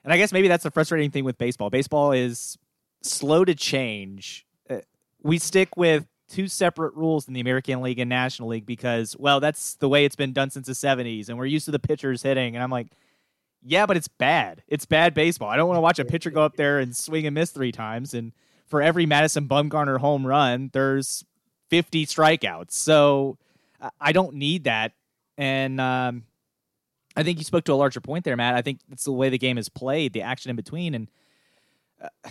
and 0.04 0.12
I 0.14 0.18
guess 0.18 0.32
maybe 0.34 0.48
that's 0.48 0.64
the 0.64 0.72
frustrating 0.72 1.12
thing 1.12 1.24
with 1.24 1.38
baseball. 1.38 1.70
Baseball 1.70 2.12
is 2.12 2.58
slow 3.02 3.44
to 3.46 3.56
change. 3.56 4.46
Uh, 4.70 4.78
We 5.24 5.38
stick 5.40 5.76
with 5.78 6.06
two 6.30 6.48
separate 6.48 6.94
rules 6.96 7.28
in 7.28 7.34
the 7.34 7.40
American 7.40 7.82
League 7.82 8.00
and 8.00 8.10
National 8.10 8.50
League 8.50 8.66
because, 8.66 9.16
well, 9.18 9.40
that's 9.40 9.76
the 9.76 9.88
way 9.90 10.04
it's 10.06 10.16
been 10.16 10.34
done 10.34 10.50
since 10.50 10.68
the 10.68 10.74
'70s, 10.74 11.30
and 11.30 11.38
we're 11.38 11.46
used 11.46 11.66
to 11.66 11.72
the 11.72 11.80
pitchers 11.80 12.24
hitting. 12.24 12.56
And 12.56 12.64
I'm 12.64 12.72
like, 12.72 12.88
yeah, 13.62 13.86
but 13.86 13.96
it's 13.98 14.08
bad. 14.08 14.64
It's 14.68 14.86
bad 14.86 15.14
baseball. 15.14 15.50
I 15.50 15.56
don't 15.56 15.68
want 15.68 15.78
to 15.78 15.82
watch 15.82 16.00
a 16.00 16.06
pitcher 16.06 16.30
go 16.32 16.42
up 16.44 16.56
there 16.58 16.80
and 16.80 16.96
swing 16.96 17.26
and 17.26 17.34
miss 17.34 17.52
three 17.52 17.72
times, 17.72 18.14
and 18.14 18.32
for 18.66 18.82
every 18.82 19.06
Madison 19.06 19.48
Bumgarner 19.48 20.00
home 20.00 20.26
run, 20.26 20.70
there's 20.74 21.24
50 21.70 22.06
strikeouts. 22.06 22.72
So 22.72 23.38
I- 23.82 23.90
I 24.02 24.12
don't 24.12 24.36
need 24.36 24.64
that. 24.66 24.94
And 25.38 25.80
um, 25.80 26.24
I 27.16 27.24
think 27.24 27.38
you 27.38 27.44
spoke 27.44 27.66
to 27.66 27.74
a 27.74 27.76
larger 27.76 28.02
point 28.02 28.26
there, 28.26 28.36
Matt. 28.36 28.56
I 28.56 28.62
think 28.62 28.80
it's 28.92 29.04
the 29.04 29.12
way 29.12 29.30
the 29.30 29.38
game 29.38 29.58
is 29.58 29.70
played, 29.70 30.14
the 30.14 30.22
action 30.22 30.50
in 30.50 30.56
between. 30.56 30.96
And 30.96 31.12
uh, 32.02 32.30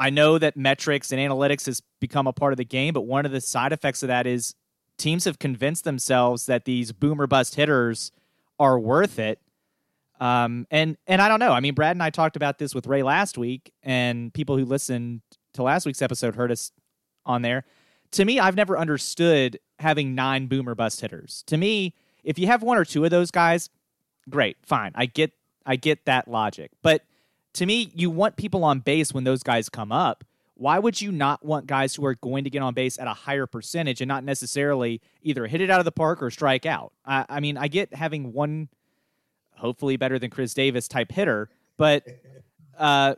I 0.00 0.10
know 0.10 0.38
that 0.38 0.56
metrics 0.56 1.12
and 1.12 1.20
analytics 1.20 1.66
has 1.66 1.82
become 2.00 2.26
a 2.26 2.32
part 2.32 2.52
of 2.52 2.56
the 2.56 2.64
game, 2.64 2.94
but 2.94 3.02
one 3.02 3.26
of 3.26 3.32
the 3.32 3.40
side 3.40 3.72
effects 3.72 4.02
of 4.02 4.08
that 4.08 4.26
is 4.26 4.54
teams 4.96 5.24
have 5.24 5.38
convinced 5.38 5.84
themselves 5.84 6.46
that 6.46 6.64
these 6.64 6.92
boomer 6.92 7.26
bust 7.26 7.54
hitters 7.54 8.12
are 8.58 8.78
worth 8.78 9.18
it. 9.18 9.40
Um, 10.20 10.66
and 10.70 10.96
and 11.06 11.22
I 11.22 11.28
don't 11.28 11.38
know. 11.38 11.52
I 11.52 11.60
mean, 11.60 11.74
Brad 11.74 11.94
and 11.94 12.02
I 12.02 12.10
talked 12.10 12.34
about 12.34 12.58
this 12.58 12.74
with 12.74 12.88
Ray 12.88 13.04
last 13.04 13.38
week, 13.38 13.72
and 13.84 14.34
people 14.34 14.56
who 14.58 14.64
listened 14.64 15.22
to 15.54 15.62
last 15.62 15.86
week's 15.86 16.02
episode 16.02 16.34
heard 16.34 16.50
us 16.50 16.72
on 17.24 17.42
there. 17.42 17.64
To 18.12 18.24
me, 18.24 18.40
I've 18.40 18.56
never 18.56 18.76
understood 18.76 19.60
having 19.78 20.16
nine 20.16 20.48
boomer 20.48 20.74
bust 20.74 21.00
hitters. 21.00 21.44
To 21.46 21.56
me, 21.56 21.94
if 22.24 22.36
you 22.36 22.48
have 22.48 22.62
one 22.64 22.78
or 22.78 22.84
two 22.84 23.04
of 23.04 23.10
those 23.10 23.30
guys, 23.30 23.70
great, 24.30 24.56
fine. 24.64 24.92
I 24.94 25.06
get 25.06 25.32
I 25.66 25.76
get 25.76 26.06
that 26.06 26.28
logic. 26.28 26.70
But 26.82 27.02
to 27.54 27.66
me, 27.66 27.92
you 27.94 28.10
want 28.10 28.36
people 28.36 28.64
on 28.64 28.80
base 28.80 29.12
when 29.12 29.24
those 29.24 29.42
guys 29.42 29.68
come 29.68 29.92
up. 29.92 30.24
Why 30.54 30.78
would 30.78 31.00
you 31.00 31.12
not 31.12 31.44
want 31.44 31.66
guys 31.66 31.94
who 31.94 32.04
are 32.04 32.14
going 32.14 32.44
to 32.44 32.50
get 32.50 32.62
on 32.62 32.74
base 32.74 32.98
at 32.98 33.06
a 33.06 33.14
higher 33.14 33.46
percentage 33.46 34.00
and 34.00 34.08
not 34.08 34.24
necessarily 34.24 35.00
either 35.22 35.46
hit 35.46 35.60
it 35.60 35.70
out 35.70 35.78
of 35.78 35.84
the 35.84 35.92
park 35.92 36.22
or 36.22 36.30
strike 36.30 36.66
out? 36.66 36.92
I, 37.04 37.26
I 37.28 37.40
mean, 37.40 37.56
I 37.56 37.68
get 37.68 37.94
having 37.94 38.32
one, 38.32 38.68
hopefully 39.54 39.96
better 39.96 40.18
than 40.18 40.30
Chris 40.30 40.54
Davis 40.54 40.88
type 40.88 41.12
hitter, 41.12 41.48
but 41.76 42.04
uh, 42.76 43.14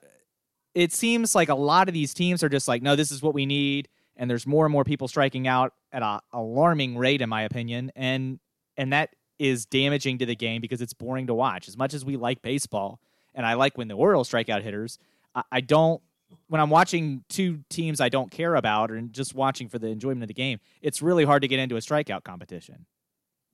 it 0.75 0.93
seems 0.93 1.35
like 1.35 1.49
a 1.49 1.55
lot 1.55 1.89
of 1.89 1.95
these 1.95 2.13
teams 2.13 2.43
are 2.43 2.49
just 2.49 2.69
like, 2.69 2.83
no, 2.83 2.95
this 2.95 3.11
is 3.11 3.23
what 3.23 3.35
we 3.35 3.47
need, 3.47 3.89
and 4.17 4.31
there's 4.31 4.47
more 4.47 4.67
and 4.67 4.73
more 4.73 4.85
people 4.85 5.09
striking 5.09 5.49
out 5.49 5.73
at 5.93 6.03
a 6.03 6.21
alarming 6.33 6.99
rate, 6.99 7.23
in 7.23 7.29
my 7.29 7.43
opinion, 7.43 7.91
and 7.97 8.39
and 8.77 8.93
that 8.93 9.11
is 9.41 9.65
damaging 9.65 10.19
to 10.19 10.27
the 10.27 10.37
game 10.37 10.61
because 10.61 10.83
it's 10.83 10.93
boring 10.93 11.27
to 11.27 11.35
watch. 11.35 11.67
As 11.67 11.77
much 11.77 11.95
as 11.95 12.05
we 12.05 12.17
like 12.17 12.43
baseball, 12.43 13.01
and 13.35 13.47
I 13.47 13.55
like 13.55 13.79
when 13.79 13.89
the 13.89 13.95
Orioles 13.95 14.29
strike 14.29 14.51
out 14.51 14.63
hitters, 14.63 14.99
I, 15.35 15.43
I 15.51 15.61
don't. 15.63 16.01
When 16.47 16.61
I'm 16.61 16.71
watching 16.71 17.25
two 17.29 17.65
teams 17.71 18.01
I 18.01 18.09
don't 18.09 18.31
care 18.31 18.55
about, 18.55 18.91
and 18.91 19.13
just 19.13 19.35
watching 19.35 19.69
for 19.69 19.81
the 19.81 19.89
enjoyment 19.89 20.23
of 20.23 20.29
the 20.29 20.35
game, 20.35 20.61
it's 20.81 21.03
really 21.03 21.25
hard 21.25 21.43
to 21.43 21.49
get 21.49 21.59
into 21.59 21.77
a 21.77 21.81
strikeout 21.81 22.23
competition. 22.23 22.87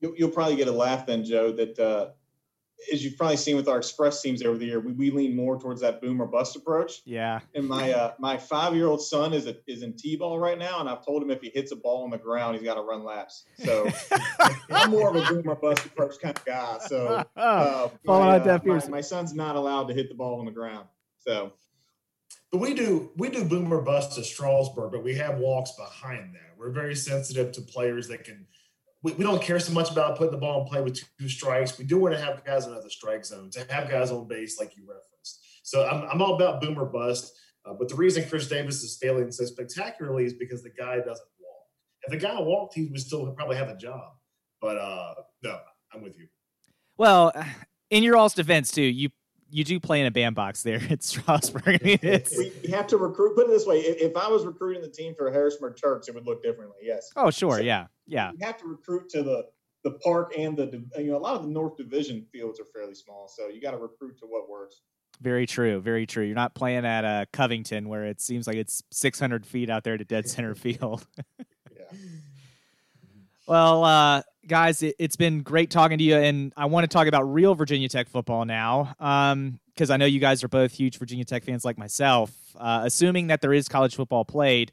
You'll, 0.01 0.14
you'll 0.16 0.31
probably 0.31 0.57
get 0.57 0.68
a 0.68 0.72
laugh 0.72 1.07
then, 1.07 1.25
Joe. 1.25 1.53
That 1.53 1.79
uh, 1.79 2.09
as 2.92 3.02
you've 3.04 3.16
probably 3.16 3.36
seen 3.38 3.56
with 3.56 3.68
our 3.68 3.78
express 3.78 4.20
teams 4.22 4.42
over 4.42 4.58
the 4.58 4.66
year, 4.66 4.80
we, 4.80 4.92
we 4.92 5.10
lean 5.10 5.34
more 5.34 5.58
towards 5.58 5.80
that 5.80 6.00
boom 6.00 6.20
or 6.20 6.26
bust 6.26 6.56
approach. 6.56 7.00
Yeah, 7.04 7.40
And 7.54 7.66
my 7.66 7.92
uh, 7.92 8.12
my 8.18 8.36
five 8.36 8.74
year 8.74 8.86
old 8.86 9.02
son 9.02 9.32
is 9.32 9.46
a, 9.46 9.56
is 9.66 9.82
in 9.82 9.94
t-ball 9.96 10.38
right 10.38 10.58
now, 10.58 10.80
and 10.80 10.88
I've 10.88 11.04
told 11.04 11.22
him 11.22 11.30
if 11.30 11.40
he 11.40 11.50
hits 11.50 11.72
a 11.72 11.76
ball 11.76 12.04
on 12.04 12.10
the 12.10 12.18
ground, 12.18 12.54
he's 12.56 12.64
got 12.64 12.74
to 12.74 12.82
run 12.82 13.02
laps. 13.02 13.44
So 13.64 13.88
I'm 14.70 14.90
more 14.90 15.08
of 15.08 15.16
a 15.16 15.26
boom 15.32 15.48
or 15.48 15.56
bust 15.56 15.84
approach 15.86 16.14
kind 16.22 16.36
of 16.36 16.44
guy. 16.44 16.78
So 16.86 17.24
uh, 17.36 17.88
Falling 18.04 18.26
my, 18.26 18.38
on 18.38 18.46
deaf 18.46 18.64
my- 18.64 18.74
ears. 18.74 18.88
my 18.88 19.00
son's 19.00 19.34
not 19.34 19.56
allowed 19.56 19.88
to 19.88 19.94
hit 19.94 20.08
the 20.08 20.14
ball 20.14 20.38
on 20.38 20.44
the 20.46 20.52
ground. 20.52 20.86
So, 21.20 21.54
but 22.52 22.58
we 22.58 22.74
do 22.74 23.10
we 23.16 23.30
do 23.30 23.44
boomer 23.44 23.80
bust 23.80 24.16
to 24.16 24.22
Strasburg, 24.24 24.92
but 24.92 25.02
we 25.02 25.14
have 25.16 25.38
walks 25.38 25.72
behind 25.72 26.34
that. 26.34 26.56
We're 26.58 26.70
very 26.72 26.94
sensitive 26.94 27.52
to 27.52 27.62
players 27.62 28.08
that 28.08 28.24
can. 28.24 28.46
We, 29.02 29.12
we 29.12 29.24
don't 29.24 29.42
care 29.42 29.59
so 29.61 29.72
much 29.72 29.90
about 29.90 30.16
putting 30.16 30.32
the 30.32 30.38
ball 30.38 30.62
in 30.62 30.68
play 30.68 30.80
with 30.82 31.00
two 31.18 31.28
strikes. 31.28 31.78
We 31.78 31.85
do 31.85 31.98
want 31.98 32.14
to 32.14 32.20
have 32.20 32.44
guys 32.44 32.66
in 32.66 32.72
other 32.72 32.90
strike 32.90 33.24
zone 33.24 33.50
to 33.50 33.61
have 33.72 33.88
guys 33.90 34.11
on 34.11 34.26
base, 34.26 34.59
like 34.59 34.76
you 34.76 34.82
referenced. 34.82 35.40
So 35.62 35.87
I'm, 35.87 36.09
I'm 36.11 36.22
all 36.22 36.35
about 36.35 36.61
boomer 36.61 36.85
bust. 36.87 37.32
Uh, 37.64 37.74
but 37.74 37.88
the 37.88 37.94
reason 37.96 38.28
Chris 38.28 38.48
Davis 38.48 38.82
is 38.82 38.96
failing 39.00 39.30
so 39.32 39.44
spectacularly 39.44 40.24
is 40.24 40.32
because 40.35 40.62
the 40.62 40.70
guy 40.70 40.96
doesn't 40.96 41.28
walk. 41.40 41.64
If 42.04 42.12
the 42.12 42.16
guy 42.18 42.40
walked, 42.40 42.74
he 42.74 42.87
would 42.87 43.00
still 43.00 43.32
probably 43.32 43.56
have 43.56 43.68
a 43.68 43.76
job. 43.76 44.12
But 44.61 44.78
uh, 44.78 45.14
no, 45.42 45.59
I'm 45.92 46.02
with 46.02 46.16
you. 46.18 46.28
Well, 46.96 47.32
in 47.90 48.02
your 48.02 48.16
all's 48.16 48.35
defense 48.35 48.70
too, 48.70 48.82
you 48.82 49.11
you 49.48 49.62
do 49.62 49.78
play 49.78 50.00
in 50.00 50.06
a 50.06 50.11
bandbox 50.11 50.62
there 50.64 50.80
at 50.90 51.02
Strasburg. 51.04 51.80
I 51.82 51.85
mean, 51.85 51.98
we 52.64 52.70
have 52.70 52.87
to 52.88 52.96
recruit. 52.96 53.37
Put 53.37 53.46
it 53.46 53.50
this 53.50 53.66
way: 53.66 53.78
if, 53.80 54.11
if 54.11 54.16
I 54.16 54.28
was 54.28 54.44
recruiting 54.44 54.82
the 54.82 54.88
team 54.88 55.14
for 55.16 55.30
Harrisonburg 55.30 55.76
Turks, 55.76 56.09
it 56.09 56.14
would 56.14 56.26
look 56.26 56.42
differently. 56.42 56.78
Yes. 56.82 57.11
oh 57.16 57.30
sure, 57.30 57.59
So- 57.59 57.62
yeah, 57.62 57.87
yeah, 58.07 58.31
You 58.33 58.47
have 58.47 58.57
to 58.59 58.66
recruit 58.66 59.09
to 59.11 59.23
the 59.23 59.47
the 59.85 59.92
park 60.03 60.33
and 60.37 60.57
the 60.57 60.85
you 60.99 61.11
know 61.12 61.16
a 61.16 61.19
lot 61.19 61.37
of 61.37 61.42
the 61.42 61.49
North 61.49 61.77
Division 61.77 62.27
fields 62.33 62.59
are 62.59 62.64
fairly 62.64 62.95
small, 62.95 63.29
so 63.29 63.49
you 63.49 63.61
got 63.61 63.71
to 63.73 63.79
recruit 63.79 64.19
to 64.19 64.27
what 64.27 64.49
works. 64.51 64.83
very 65.21 65.47
true, 65.47 65.81
very 65.81 66.07
true. 66.07 66.25
You're 66.25 66.35
not 66.35 66.55
playing 66.55 66.85
at 66.85 67.05
uh, 67.05 67.25
Covington 67.33 67.88
where 67.88 68.05
it 68.05 68.21
seems 68.21 68.47
like 68.47 68.57
it's 68.57 68.83
600 68.90 69.47
feet 69.47 69.71
out 69.71 69.85
there 69.85 69.97
to 69.97 70.05
dead 70.05 70.29
center 70.29 70.55
field. 70.64 71.07
Yeah. 71.75 71.85
Well, 73.49 73.85
uh, 73.85 74.23
guys, 74.49 74.83
it, 74.83 74.97
it's 74.99 75.14
been 75.14 75.42
great 75.42 75.71
talking 75.71 75.99
to 75.99 76.05
you, 76.05 76.16
and 76.16 76.53
I 76.57 76.66
want 76.66 76.83
to 76.83 76.88
talk 76.88 77.07
about 77.07 77.23
real 77.33 77.55
Virginia 77.55 77.88
Tech 77.88 78.09
football 78.09 78.45
now, 78.45 78.92
because 79.73 79.88
I 79.88 79.97
know 79.99 80.05
you 80.05 80.19
guys 80.19 80.42
are 80.42 80.49
both 80.49 80.73
huge 80.73 80.99
Virginia 80.99 81.25
Tech 81.25 81.45
fans 81.45 81.64
like 81.64 81.79
myself. 81.79 82.33
Uh, 82.59 82.81
assuming 82.85 83.29
that 83.29 83.42
there 83.42 83.53
is 83.53 83.69
college 83.69 83.95
football 83.95 84.25
played, 84.25 84.73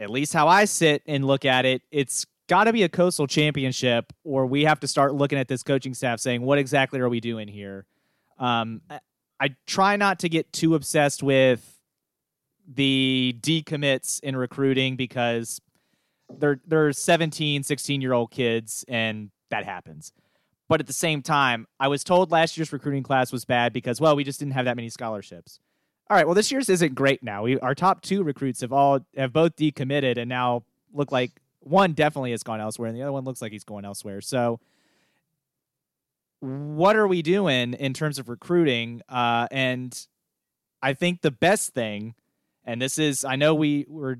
at 0.00 0.10
least 0.10 0.32
how 0.32 0.48
I 0.48 0.64
sit 0.64 1.02
and 1.06 1.24
look 1.24 1.44
at 1.44 1.64
it, 1.64 1.82
it's 1.90 2.26
got 2.48 2.64
to 2.64 2.72
be 2.72 2.82
a 2.82 2.88
coastal 2.88 3.26
championship, 3.26 4.12
or 4.24 4.46
we 4.46 4.64
have 4.64 4.80
to 4.80 4.88
start 4.88 5.14
looking 5.14 5.38
at 5.38 5.48
this 5.48 5.62
coaching 5.62 5.94
staff 5.94 6.20
saying, 6.20 6.42
"What 6.42 6.58
exactly 6.58 7.00
are 7.00 7.08
we 7.08 7.20
doing 7.20 7.48
here?" 7.48 7.86
Um, 8.38 8.82
I, 8.90 9.00
I 9.40 9.56
try 9.66 9.96
not 9.96 10.20
to 10.20 10.28
get 10.28 10.52
too 10.52 10.74
obsessed 10.74 11.22
with 11.22 11.80
the 12.66 13.36
decommits 13.40 14.20
in 14.20 14.36
recruiting 14.36 14.96
because 14.96 15.60
they're 16.38 16.60
they're 16.66 16.92
17 16.92 17.62
16 17.62 18.00
year 18.00 18.12
old 18.12 18.30
kids 18.30 18.84
and 18.88 19.30
that 19.50 19.64
happens 19.64 20.12
but 20.68 20.80
at 20.80 20.86
the 20.86 20.92
same 20.92 21.22
time 21.22 21.66
i 21.80 21.88
was 21.88 22.04
told 22.04 22.30
last 22.30 22.56
year's 22.56 22.72
recruiting 22.72 23.02
class 23.02 23.32
was 23.32 23.44
bad 23.44 23.72
because 23.72 24.00
well 24.00 24.16
we 24.16 24.24
just 24.24 24.38
didn't 24.38 24.54
have 24.54 24.64
that 24.64 24.76
many 24.76 24.88
scholarships 24.88 25.58
all 26.12 26.18
right 26.18 26.26
well 26.26 26.34
this 26.34 26.52
year's 26.52 26.68
isn't 26.68 26.94
great 26.94 27.22
now. 27.22 27.44
We 27.44 27.58
our 27.60 27.74
top 27.74 28.02
two 28.02 28.22
recruits 28.22 28.60
have 28.60 28.70
all 28.70 29.00
have 29.16 29.32
both 29.32 29.56
decommitted 29.56 30.18
and 30.18 30.28
now 30.28 30.62
look 30.92 31.10
like 31.10 31.40
one 31.60 31.94
definitely 31.94 32.32
has 32.32 32.42
gone 32.42 32.60
elsewhere 32.60 32.88
and 32.88 32.94
the 32.94 33.00
other 33.00 33.12
one 33.12 33.24
looks 33.24 33.40
like 33.40 33.50
he's 33.50 33.64
going 33.64 33.86
elsewhere. 33.86 34.20
So 34.20 34.60
what 36.40 36.96
are 36.96 37.08
we 37.08 37.22
doing 37.22 37.72
in 37.72 37.94
terms 37.94 38.18
of 38.18 38.28
recruiting? 38.28 39.00
Uh, 39.08 39.48
and 39.50 40.06
i 40.82 40.92
think 40.92 41.22
the 41.22 41.30
best 41.30 41.72
thing 41.72 42.14
and 42.64 42.82
this 42.82 42.98
is 42.98 43.24
i 43.24 43.36
know 43.36 43.54
we 43.54 43.86
were 43.88 44.18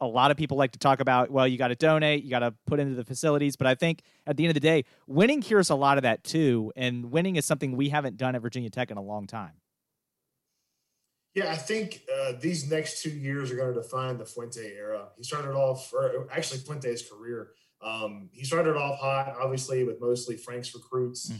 a 0.00 0.06
lot 0.06 0.30
of 0.30 0.36
people 0.36 0.56
like 0.56 0.72
to 0.72 0.78
talk 0.78 1.00
about 1.00 1.30
well 1.30 1.48
you 1.48 1.56
got 1.56 1.68
to 1.68 1.74
donate 1.74 2.22
you 2.22 2.30
got 2.30 2.40
to 2.40 2.54
put 2.66 2.78
into 2.78 2.94
the 2.94 3.04
facilities 3.04 3.56
but 3.56 3.66
i 3.66 3.74
think 3.74 4.02
at 4.26 4.36
the 4.36 4.44
end 4.44 4.50
of 4.50 4.54
the 4.54 4.60
day 4.60 4.84
winning 5.06 5.40
cures 5.40 5.70
a 5.70 5.74
lot 5.74 5.96
of 5.96 6.02
that 6.02 6.22
too 6.22 6.70
and 6.76 7.10
winning 7.10 7.36
is 7.36 7.46
something 7.46 7.76
we 7.76 7.88
haven't 7.88 8.16
done 8.16 8.34
at 8.34 8.42
virginia 8.42 8.68
tech 8.68 8.90
in 8.90 8.98
a 8.98 9.02
long 9.02 9.26
time 9.26 9.61
Yeah, 11.34 11.50
I 11.50 11.56
think 11.56 12.02
uh, 12.14 12.32
these 12.40 12.70
next 12.70 13.02
two 13.02 13.10
years 13.10 13.50
are 13.50 13.56
going 13.56 13.72
to 13.72 13.80
define 13.80 14.18
the 14.18 14.26
Fuente 14.26 14.74
era. 14.76 15.08
He 15.16 15.22
started 15.22 15.52
off, 15.54 15.90
or 15.94 16.28
actually 16.30 16.60
Fuente's 16.60 17.08
career. 17.08 17.52
Um, 17.82 18.28
he 18.32 18.44
started 18.44 18.76
off 18.76 18.98
hot, 18.98 19.34
obviously, 19.40 19.82
with 19.84 20.00
mostly 20.00 20.36
Frank's 20.36 20.74
recruits. 20.74 21.30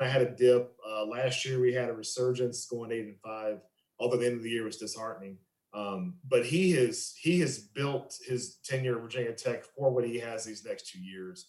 I 0.00 0.08
had 0.08 0.22
a 0.22 0.30
dip 0.30 0.72
uh, 0.88 1.04
last 1.04 1.44
year. 1.44 1.60
We 1.60 1.74
had 1.74 1.90
a 1.90 1.92
resurgence, 1.92 2.66
going 2.66 2.90
eight 2.90 3.04
and 3.04 3.20
five. 3.22 3.60
Although 4.00 4.16
the 4.16 4.26
end 4.26 4.36
of 4.36 4.42
the 4.44 4.50
year 4.50 4.64
was 4.64 4.76
disheartening, 4.76 5.38
um, 5.74 6.14
but 6.26 6.46
he 6.46 6.70
has 6.72 7.14
he 7.20 7.40
has 7.40 7.58
built 7.58 8.16
his 8.26 8.58
tenure 8.64 8.96
at 8.96 9.02
Virginia 9.02 9.32
Tech 9.32 9.64
for 9.64 9.90
what 9.90 10.06
he 10.06 10.18
has 10.20 10.44
these 10.44 10.64
next 10.64 10.88
two 10.90 11.00
years. 11.00 11.48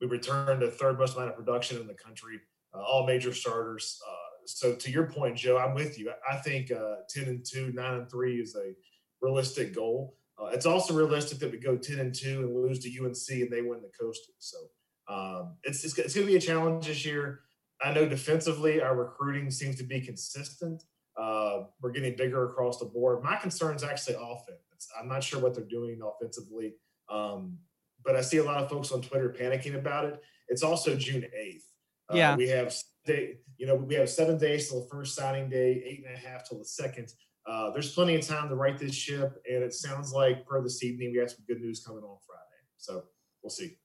We 0.00 0.06
returned 0.06 0.62
the 0.62 0.70
third 0.70 0.96
most 0.96 1.16
amount 1.16 1.30
of 1.30 1.36
production 1.36 1.80
in 1.80 1.88
the 1.88 1.94
country, 1.94 2.40
uh, 2.72 2.80
all 2.80 3.04
major 3.04 3.34
starters. 3.34 4.00
So 4.48 4.74
to 4.74 4.90
your 4.90 5.06
point, 5.06 5.36
Joe, 5.36 5.58
I'm 5.58 5.74
with 5.74 5.98
you. 5.98 6.10
I 6.30 6.36
think 6.36 6.70
uh, 6.70 6.96
ten 7.08 7.24
and 7.24 7.44
two, 7.44 7.70
nine 7.72 7.94
and 7.94 8.10
three 8.10 8.40
is 8.40 8.56
a 8.56 8.74
realistic 9.20 9.74
goal. 9.74 10.16
Uh, 10.40 10.46
it's 10.46 10.66
also 10.66 10.94
realistic 10.94 11.38
that 11.40 11.50
we 11.52 11.58
go 11.58 11.76
ten 11.76 11.98
and 11.98 12.14
two 12.14 12.40
and 12.40 12.54
lose 12.54 12.78
to 12.80 12.88
UNC 12.88 13.42
and 13.42 13.50
they 13.52 13.62
win 13.62 13.82
the 13.82 13.90
Coastal. 14.00 14.34
So 14.38 14.56
um, 15.08 15.56
it's 15.64 15.84
it's, 15.84 15.98
it's 15.98 16.14
going 16.14 16.26
to 16.26 16.32
be 16.32 16.36
a 16.36 16.40
challenge 16.40 16.86
this 16.86 17.04
year. 17.04 17.40
I 17.82 17.92
know 17.92 18.08
defensively, 18.08 18.80
our 18.80 18.96
recruiting 18.96 19.50
seems 19.50 19.76
to 19.76 19.84
be 19.84 20.00
consistent. 20.00 20.82
Uh, 21.16 21.64
we're 21.80 21.90
getting 21.90 22.16
bigger 22.16 22.48
across 22.50 22.78
the 22.78 22.86
board. 22.86 23.22
My 23.22 23.36
concern 23.36 23.74
is 23.76 23.84
actually 23.84 24.14
offense. 24.14 24.88
I'm 24.98 25.08
not 25.08 25.22
sure 25.24 25.40
what 25.40 25.54
they're 25.54 25.64
doing 25.64 26.00
offensively, 26.02 26.74
um, 27.10 27.58
but 28.04 28.14
I 28.14 28.20
see 28.20 28.36
a 28.36 28.44
lot 28.44 28.62
of 28.62 28.70
folks 28.70 28.92
on 28.92 29.02
Twitter 29.02 29.28
panicking 29.36 29.74
about 29.74 30.04
it. 30.04 30.22
It's 30.48 30.62
also 30.62 30.94
June 30.94 31.22
8th. 31.36 31.62
Uh, 32.10 32.16
Yeah. 32.16 32.36
we 32.36 32.48
have 32.48 32.72
day, 33.04 33.38
you 33.58 33.66
know, 33.66 33.74
we 33.74 33.94
have 33.96 34.08
seven 34.08 34.38
days 34.38 34.68
till 34.68 34.80
the 34.80 34.88
first 34.88 35.14
signing 35.14 35.50
day, 35.50 35.82
eight 35.84 36.04
and 36.06 36.16
a 36.16 36.18
half 36.18 36.48
till 36.48 36.58
the 36.58 36.64
second. 36.64 37.12
Uh, 37.46 37.70
there's 37.72 37.92
plenty 37.92 38.14
of 38.14 38.26
time 38.26 38.48
to 38.48 38.54
right 38.54 38.78
this 38.78 38.94
ship, 38.94 39.42
and 39.50 39.62
it 39.62 39.74
sounds 39.74 40.12
like 40.12 40.46
per 40.46 40.62
this 40.62 40.82
evening 40.82 41.12
we 41.12 41.18
have 41.18 41.30
some 41.30 41.44
good 41.46 41.60
news 41.60 41.84
coming 41.84 42.02
on 42.02 42.18
Friday. 42.26 42.42
So 42.76 43.04
we'll 43.42 43.50
see. 43.50 43.76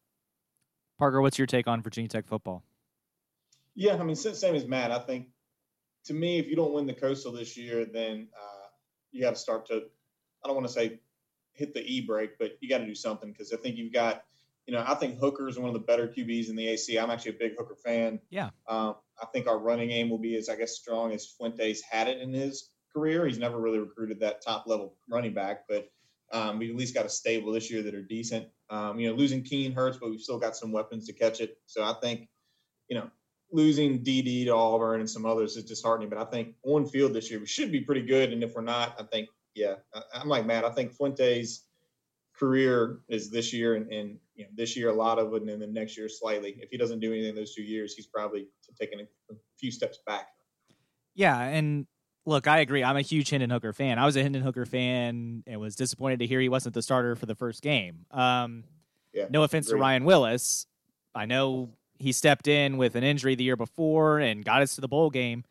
parker 0.97 1.21
what's 1.21 1.37
your 1.37 1.47
take 1.47 1.67
on 1.67 1.81
virginia 1.81 2.07
tech 2.07 2.27
football 2.27 2.63
Yeah, 3.75 3.95
I 3.95 4.03
mean, 4.03 4.15
same 4.15 4.55
as 4.55 4.65
Matt. 4.65 4.91
I 4.91 4.99
think 4.99 5.27
to 6.05 6.13
me, 6.13 6.39
if 6.39 6.47
you 6.47 6.55
don't 6.55 6.73
win 6.73 6.85
the 6.85 6.93
Coastal 6.93 7.31
this 7.31 7.57
year, 7.57 7.85
then 7.85 8.27
uh, 8.37 8.67
you 9.11 9.21
got 9.21 9.31
to 9.31 9.39
start 9.39 9.65
to, 9.67 9.83
I 10.43 10.47
don't 10.47 10.55
want 10.55 10.67
to 10.67 10.73
say 10.73 10.99
hit 11.53 11.73
the 11.73 11.81
e 11.81 12.01
brake, 12.01 12.37
but 12.39 12.57
you 12.61 12.69
got 12.69 12.79
to 12.79 12.85
do 12.85 12.95
something 12.95 13.31
because 13.31 13.53
I 13.53 13.57
think 13.57 13.77
you've 13.77 13.93
got, 13.93 14.23
you 14.67 14.73
know, 14.73 14.83
I 14.85 14.95
think 14.95 15.19
Hooker 15.19 15.47
is 15.47 15.57
one 15.57 15.69
of 15.69 15.73
the 15.73 15.79
better 15.79 16.07
QBs 16.07 16.49
in 16.49 16.55
the 16.55 16.67
AC. 16.67 16.97
I'm 16.97 17.09
actually 17.09 17.31
a 17.31 17.39
big 17.39 17.53
Hooker 17.57 17.75
fan. 17.75 18.19
Yeah. 18.29 18.49
Um, 18.67 18.95
I 19.21 19.25
think 19.27 19.47
our 19.47 19.59
running 19.59 19.89
game 19.89 20.09
will 20.09 20.17
be 20.17 20.35
as, 20.35 20.49
I 20.49 20.55
guess, 20.55 20.77
strong 20.77 21.11
as 21.11 21.25
Fuentes 21.37 21.81
had 21.81 22.07
it 22.07 22.21
in 22.21 22.33
his 22.33 22.71
career. 22.93 23.25
He's 23.25 23.37
never 23.37 23.59
really 23.59 23.79
recruited 23.79 24.19
that 24.19 24.41
top 24.41 24.65
level 24.67 24.95
running 25.09 25.33
back, 25.33 25.65
but 25.67 25.89
um, 26.31 26.59
we 26.59 26.69
at 26.69 26.75
least 26.75 26.95
got 26.95 27.05
a 27.05 27.09
stable 27.09 27.51
this 27.51 27.69
year 27.69 27.83
that 27.83 27.93
are 27.93 28.01
decent. 28.01 28.47
Um, 28.69 28.99
you 28.99 29.09
know, 29.09 29.15
losing 29.15 29.43
Keene 29.43 29.71
hurts, 29.71 29.97
but 29.97 30.09
we've 30.09 30.19
still 30.19 30.39
got 30.39 30.55
some 30.55 30.71
weapons 30.71 31.05
to 31.07 31.13
catch 31.13 31.41
it. 31.41 31.57
So 31.67 31.83
I 31.83 31.93
think, 32.01 32.27
you 32.89 32.97
know, 32.97 33.09
losing 33.51 34.03
DD 34.03 34.45
to 34.45 34.55
Auburn 34.55 34.99
and 34.99 35.09
some 35.09 35.25
others 35.25 35.55
is 35.55 35.65
disheartening. 35.65 36.09
But 36.09 36.17
I 36.17 36.25
think 36.25 36.55
on 36.63 36.87
field 36.87 37.13
this 37.13 37.29
year 37.29 37.39
we 37.39 37.45
should 37.45 37.71
be 37.71 37.81
pretty 37.81 38.01
good. 38.01 38.33
And 38.33 38.43
if 38.43 38.55
we're 38.55 38.61
not, 38.61 38.95
I 38.99 39.03
think 39.03 39.29
yeah, 39.53 39.75
I, 39.93 40.01
I'm 40.15 40.27
like 40.27 40.45
Matt. 40.45 40.65
I 40.65 40.71
think 40.71 40.93
Fuentes' 40.93 41.65
career 42.37 42.99
is 43.09 43.29
this 43.29 43.53
year, 43.53 43.75
and, 43.75 43.91
and 43.91 44.17
you 44.35 44.45
know 44.45 44.49
this 44.55 44.75
year 44.75 44.89
a 44.89 44.93
lot 44.93 45.19
of 45.19 45.33
it, 45.33 45.41
and 45.41 45.49
then 45.49 45.59
the 45.59 45.67
next 45.67 45.97
year 45.97 46.09
slightly. 46.09 46.55
If 46.59 46.69
he 46.69 46.77
doesn't 46.77 46.99
do 46.99 47.11
anything 47.13 47.35
those 47.35 47.53
two 47.53 47.63
years, 47.63 47.93
he's 47.95 48.07
probably 48.07 48.47
taking 48.79 48.99
a, 48.99 49.03
a 49.03 49.35
few 49.59 49.71
steps 49.71 49.99
back. 50.05 50.27
Yeah, 51.15 51.39
and 51.39 51.85
look, 52.25 52.47
I 52.47 52.59
agree. 52.59 52.83
I'm 52.83 52.97
a 52.97 53.01
huge 53.01 53.29
Hendon 53.29 53.49
Hooker 53.49 53.73
fan. 53.73 53.99
I 53.99 54.05
was 54.05 54.15
a 54.15 54.23
Hendon 54.23 54.41
Hooker 54.41 54.65
fan 54.65 55.43
and 55.45 55.59
was 55.59 55.75
disappointed 55.75 56.19
to 56.19 56.27
hear 56.27 56.39
he 56.39 56.49
wasn't 56.49 56.73
the 56.73 56.81
starter 56.81 57.15
for 57.15 57.25
the 57.25 57.35
first 57.35 57.61
game. 57.61 58.05
Um, 58.11 58.63
Yeah, 59.13 59.25
no 59.29 59.43
offense 59.43 59.67
to. 59.67 59.75
Ryan 59.75 60.05
Willis. 60.05 60.65
I 61.13 61.25
know 61.25 61.69
he 61.99 62.11
stepped 62.11 62.47
in 62.47 62.77
with 62.77 62.95
an 62.95 63.03
injury 63.03 63.35
the 63.35 63.43
year 63.43 63.55
before 63.55 64.19
and 64.19 64.43
got 64.43 64.61
us 64.63 64.75
to 64.75 64.81
the 64.81 64.87
bowl 64.87 65.11
game, 65.11 65.43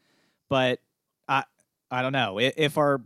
but 0.49 0.81
I 1.29 1.45
I 1.91 2.03
don't 2.03 2.13
know. 2.13 2.39
If 2.39 2.77
our 2.77 3.01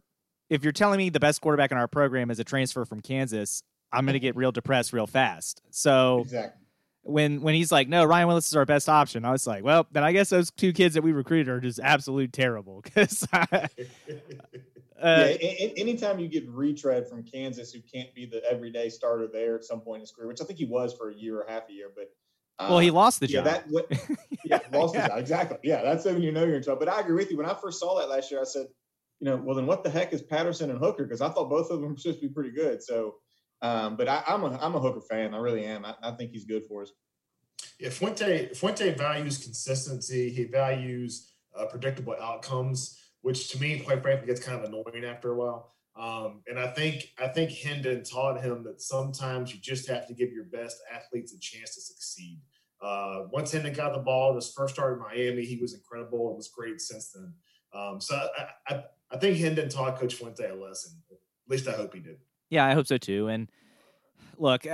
if 0.51 0.63
you're 0.63 0.73
telling 0.73 0.99
me 0.99 1.11
the 1.11 1.21
best 1.21 1.41
quarterback 1.41 1.71
in 1.73 1.79
our 1.79 1.89
program 1.89 2.31
is 2.31 2.39
a 2.39 2.45
transfer 2.45 2.85
from 2.85 3.01
Kansas, 3.01 3.63
I'm 3.93 4.05
going 4.05 4.15
to 4.15 4.21
get 4.21 4.37
real 4.37 4.53
depressed 4.53 4.93
real 4.93 5.07
fast. 5.07 5.63
So 5.71 6.21
Exactly. 6.21 6.61
when 7.03 7.41
when 7.43 7.55
he's 7.55 7.71
like, 7.73 7.89
"No, 7.89 8.05
Ryan 8.05 8.29
Willis 8.29 8.47
is 8.49 8.57
our 8.57 8.65
best 8.65 8.89
option," 8.89 9.25
I 9.25 9.31
was 9.33 9.47
like, 9.47 9.63
"Well, 9.65 9.87
then 9.93 10.03
I 10.05 10.13
guess 10.13 10.29
those 10.31 10.51
two 10.51 10.73
kids 10.73 10.95
that 10.95 11.03
we 11.03 11.13
recruited 11.13 11.49
are 11.49 11.61
just 11.61 11.81
absolute 11.81 12.33
terrible." 12.33 12.83
Because 12.95 13.27
uh, 13.33 13.69
yeah, 15.03 15.37
anytime 15.77 16.19
you 16.19 16.27
get 16.29 16.49
retread 16.49 17.07
from 17.07 17.23
Kansas, 17.23 17.71
who 17.73 17.81
can't 17.81 18.13
be 18.15 18.25
the 18.27 18.43
everyday 18.51 18.89
starter 18.89 19.29
there 19.31 19.55
at 19.57 19.65
some 19.65 19.81
point 19.81 19.97
in 19.97 20.01
his 20.03 20.11
career, 20.11 20.27
which 20.29 20.41
I 20.41 20.45
think 20.45 20.59
he 20.59 20.65
was 20.65 20.95
for 20.95 21.11
a 21.11 21.15
year 21.15 21.39
or 21.41 21.47
half 21.49 21.69
a 21.69 21.73
year, 21.73 21.91
but 21.95 22.11
uh, 22.59 22.69
well, 22.71 22.79
he 22.79 22.91
lost 22.91 23.21
the 23.21 23.27
yeah, 23.29 23.43
job. 23.43 23.45
that 23.45 23.65
what, 23.69 23.87
yeah, 24.45 24.61
lost 24.73 24.95
Yeah. 24.95 25.03
the 25.03 25.09
job 25.09 25.19
exactly. 25.19 25.59
Yeah, 25.63 25.83
that's 25.83 26.05
when 26.07 26.23
you 26.23 26.33
know 26.33 26.45
you're 26.45 26.57
in 26.57 26.63
trouble. 26.63 26.79
But 26.85 26.89
I 26.89 27.01
agree 27.01 27.15
with 27.15 27.31
you. 27.31 27.37
When 27.37 27.47
I 27.47 27.53
first 27.55 27.79
saw 27.79 27.99
that 28.01 28.09
last 28.09 28.31
year, 28.31 28.41
I 28.41 28.45
said, 28.45 28.67
you 29.21 29.27
know, 29.27 29.37
well 29.37 29.57
then 29.57 29.67
what 29.67 29.83
the 29.83 29.91
heck 29.91 30.13
is 30.13 30.23
Patterson 30.23 30.71
and 30.71 30.79
Hooker? 30.79 31.05
Because 31.05 31.21
I 31.21 31.29
thought 31.29 31.51
both 31.51 31.71
of 31.71 31.81
them 31.81 31.91
were 31.91 31.97
supposed 31.97 32.21
to 32.21 32.29
be 32.29 32.35
pretty 32.35 32.51
good. 32.51 32.83
So, 32.83 33.17
um, 33.63 33.97
but 33.97 34.09
I, 34.09 34.23
I'm 34.27 34.43
a 34.43 34.59
I'm 34.61 34.75
a 34.75 34.81
Hooker 34.81 35.01
fan. 35.01 35.35
I 35.35 35.39
really 35.39 35.65
am. 35.65 35.85
I, 35.85 35.95
I 36.03 36.11
think 36.13 36.33
he's 36.33 36.45
good 36.45 36.65
for 36.67 36.83
us. 36.83 36.93
Yeah, 37.79 37.91
Fuente 37.91 38.53
Fuente 38.55 38.95
values 38.95 39.39
consistency. 39.39 40.31
He 40.31 40.45
values 40.45 41.33
uh, 41.59 41.67
predictable 41.67 42.15
outcomes, 42.21 42.99
which 43.23 43.49
to 43.51 43.61
me, 43.61 43.81
quite 43.81 44.03
frankly, 44.03 44.27
gets 44.27 44.45
kind 44.45 44.63
of 44.63 44.65
annoying 44.65 45.05
after 45.05 45.33
a 45.33 45.37
while. 45.37 45.73
Um, 45.99 46.43
and 46.47 46.59
I 46.59 46.69
think 46.69 47.13
I 47.19 47.29
think 47.29 47.51
Hendon 47.51 48.05
taught 48.05 48.43
him 48.43 48.63
that 48.65 48.83
sometimes 48.83 49.55
you 49.55 49.61
just 49.61 49.89
have 49.89 50.07
to 50.09 50.15
give 50.15 50.31
your 50.31 50.45
best 50.45 50.77
athletes 50.95 51.33
a 51.33 51.41
chance 51.41 51.75
to 51.75 51.81
succeed. 51.81 52.41
Uh, 52.83 53.23
once 53.33 53.53
Hendon 53.53 53.73
got 53.73 53.95
the 53.95 54.01
ball, 54.01 54.35
his 54.35 54.53
first 54.53 54.75
start 54.75 54.95
in 54.95 55.01
Miami, 55.01 55.47
he 55.47 55.57
was 55.57 55.73
incredible 55.73 56.29
and 56.29 56.37
was 56.37 56.49
great 56.49 56.81
since 56.83 57.13
then. 57.13 57.33
Um, 57.75 58.01
so 58.01 58.15
I, 58.15 58.75
I, 58.75 58.85
I 59.11 59.19
think 59.19 59.37
Hendon 59.38 59.69
taught 59.69 59.99
Coach 59.99 60.14
Fuente 60.14 60.45
a 60.49 60.55
lesson. 60.55 60.92
At 61.11 61.19
least 61.49 61.69
I 61.69 61.73
hope 61.73 61.95
he 61.95 62.01
did. 62.01 62.19
Yeah, 62.51 62.66
I 62.66 62.75
hope 62.75 62.87
so 62.87 62.99
too. 62.99 63.29
And 63.29 63.49
look, 64.38 64.66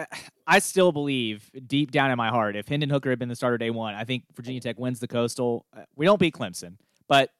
I 0.46 0.58
still 0.58 0.92
believe 0.92 1.50
deep 1.66 1.90
down 1.90 2.10
in 2.10 2.16
my 2.16 2.28
heart, 2.28 2.56
if 2.56 2.68
Hendon 2.68 2.90
Hooker 2.90 3.10
had 3.10 3.18
been 3.18 3.28
the 3.28 3.36
starter 3.36 3.58
day 3.58 3.70
one, 3.70 3.94
I 3.94 4.04
think 4.04 4.24
Virginia 4.34 4.60
Tech 4.60 4.78
wins 4.78 5.00
the 5.00 5.08
Coastal. 5.08 5.66
Uh, 5.76 5.82
we 5.96 6.06
don't 6.06 6.18
beat 6.18 6.34
Clemson, 6.34 6.76
but 7.08 7.30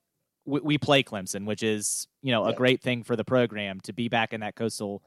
we, 0.44 0.61
we 0.61 0.78
play 0.78 1.02
Clemson, 1.02 1.46
which 1.46 1.62
is 1.62 2.09
you 2.22 2.33
know 2.33 2.44
a 2.44 2.55
great 2.55 2.83
thing 2.83 3.02
for 3.02 3.16
the 3.16 3.24
program 3.24 3.81
to 3.81 3.92
be 3.92 4.09
back 4.09 4.33
in 4.33 4.40
that 4.40 4.55
Coastal 4.55 5.02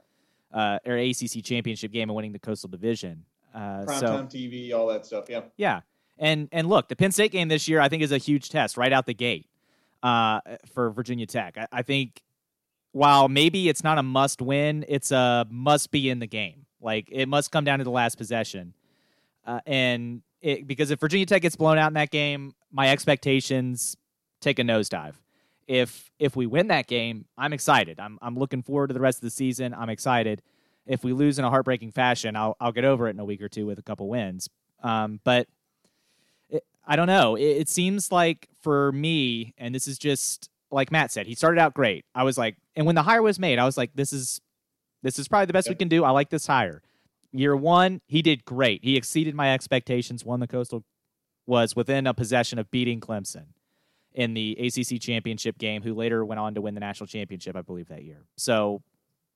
uh, 0.54 0.80
or 0.86 0.98
ACC 0.98 1.44
championship 1.44 1.92
game 1.92 2.10
and 2.10 2.16
winning 2.16 2.32
the 2.32 2.40
Coastal 2.40 2.70
Division. 2.70 3.26
Uh, 3.54 3.84
Prime 3.86 4.00
so, 4.00 4.08
time 4.08 4.28
TV, 4.28 4.74
all 4.74 4.88
that 4.88 5.06
stuff. 5.06 5.26
Yeah. 5.30 5.42
Yeah, 5.58 5.82
and 6.18 6.50
and 6.52 6.68
look, 6.68 6.90
the 6.90 6.96
Penn 6.96 7.12
State 7.12 7.32
game 7.32 7.48
this 7.48 7.68
year 7.68 7.80
I 7.80 7.90
think 7.90 8.04
is 8.04 8.12
a 8.12 8.18
huge 8.18 8.50
test 8.50 8.78
right 8.78 8.92
out 8.92 9.06
the 9.06 9.14
gate 9.14 9.48
uh, 10.04 10.40
for 10.74 10.92
Virginia 10.92 11.26
Tech. 11.26 11.58
I, 11.58 11.68
I 11.72 11.82
think 11.82 12.22
while 12.92 13.28
maybe 13.28 13.68
it's 13.68 13.84
not 13.84 13.98
a 13.98 14.04
must 14.04 14.42
win, 14.42 14.86
it's 14.88 15.12
a 15.12 15.46
must 15.50 15.92
be 15.92 16.10
in 16.10 16.20
the 16.20 16.28
game. 16.28 16.66
Like 16.82 17.10
it 17.12 17.28
must 17.28 17.52
come 17.52 17.64
down 17.64 17.80
to 17.80 17.84
the 17.84 17.92
last 17.92 18.18
possession, 18.18 18.74
uh, 19.46 19.60
and 19.66 20.22
it, 20.42 20.68
because 20.68 20.92
if 20.92 21.00
Virginia 21.00 21.26
Tech 21.26 21.42
gets 21.42 21.56
blown 21.56 21.78
out 21.78 21.88
in 21.88 21.96
that 21.96 22.12
game, 22.12 22.54
my 22.72 22.90
expectations 22.92 23.98
take 24.42 24.60
a 24.60 24.62
nosedive. 24.62 25.16
If 25.68 26.12
if 26.20 26.36
we 26.36 26.46
win 26.46 26.68
that 26.68 26.86
game, 26.86 27.26
I'm 27.38 27.54
excited. 27.54 28.00
I'm 28.00 28.20
I'm 28.22 28.38
looking 28.38 28.62
forward 28.62 28.88
to 28.88 28.94
the 28.94 29.00
rest 29.00 29.18
of 29.18 29.24
the 29.24 29.32
season. 29.32 29.74
I'm 29.74 29.90
excited. 29.90 30.44
If 30.86 31.04
we 31.04 31.14
lose 31.14 31.40
in 31.40 31.46
a 31.46 31.50
heartbreaking 31.50 31.92
fashion, 31.92 32.36
I'll 32.36 32.56
I'll 32.60 32.72
get 32.72 32.86
over 32.86 33.08
it 33.08 33.12
in 33.12 33.20
a 33.20 33.26
week 33.26 33.42
or 33.42 33.50
two 33.50 33.66
with 33.66 33.80
a 33.80 33.84
couple 33.84 34.08
wins. 34.08 34.48
Um, 34.84 35.20
but 35.24 35.48
I 36.88 36.96
don't 36.96 37.08
know. 37.08 37.36
It, 37.36 37.44
it 37.44 37.70
seems 37.70 38.12
like 38.12 38.48
for 38.62 38.92
me, 38.92 39.54
and 39.58 39.74
this 39.74 39.88
is 39.88 39.98
just 39.98 40.50
like 40.72 40.92
Matt 40.92 41.12
said, 41.12 41.26
he 41.26 41.36
started 41.36 41.60
out 41.60 41.74
great. 41.74 42.06
I 42.14 42.24
was 42.24 42.38
like, 42.38 42.58
and 42.76 42.86
when 42.86 42.96
the 42.96 43.04
hire 43.04 43.22
was 43.22 43.40
made, 43.40 43.60
I 43.60 43.66
was 43.66 43.78
like, 43.78 43.92
this 43.96 44.12
is 44.14 44.42
this 45.04 45.20
is 45.20 45.28
probably 45.28 45.46
the 45.46 45.54
best 45.54 45.70
we 45.70 45.76
can 45.76 45.88
do. 45.88 46.04
I 46.04 46.10
like 46.10 46.30
this 46.30 46.48
hire. 46.48 46.82
Year 47.32 47.56
one, 47.56 48.02
he 48.08 48.22
did 48.22 48.46
great. 48.46 48.84
He 48.84 48.98
exceeded 48.98 49.36
my 49.36 49.54
expectations. 49.54 50.26
Won 50.26 50.40
the 50.40 50.48
Coastal, 50.48 50.84
was 51.46 51.76
within 51.76 52.08
a 52.08 52.14
possession 52.14 52.60
of 52.60 52.72
beating 52.72 53.00
Clemson 53.00 53.48
in 54.14 54.34
the 54.34 54.54
ACC 54.54 55.00
championship 55.00 55.58
game, 55.58 55.84
who 55.84 55.94
later 55.94 56.26
went 56.26 56.40
on 56.40 56.56
to 56.56 56.62
win 56.62 56.74
the 56.74 56.80
national 56.80 57.08
championship, 57.08 57.56
I 57.56 57.62
believe, 57.62 57.90
that 57.90 58.04
year. 58.04 58.26
So, 58.38 58.82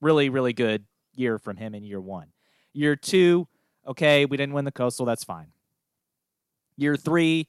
really, 0.00 0.28
really 0.28 0.54
good 0.54 0.86
year 1.14 1.38
from 1.38 1.56
him 1.56 1.74
in 1.74 1.84
year 1.84 2.00
one. 2.00 2.28
Year 2.72 2.96
two, 2.96 3.46
okay, 3.86 4.24
we 4.24 4.36
didn't 4.36 4.54
win 4.54 4.64
the 4.64 4.72
Coastal. 4.72 5.06
That's 5.06 5.24
fine. 5.24 5.48
Year 6.80 6.96
three 6.96 7.46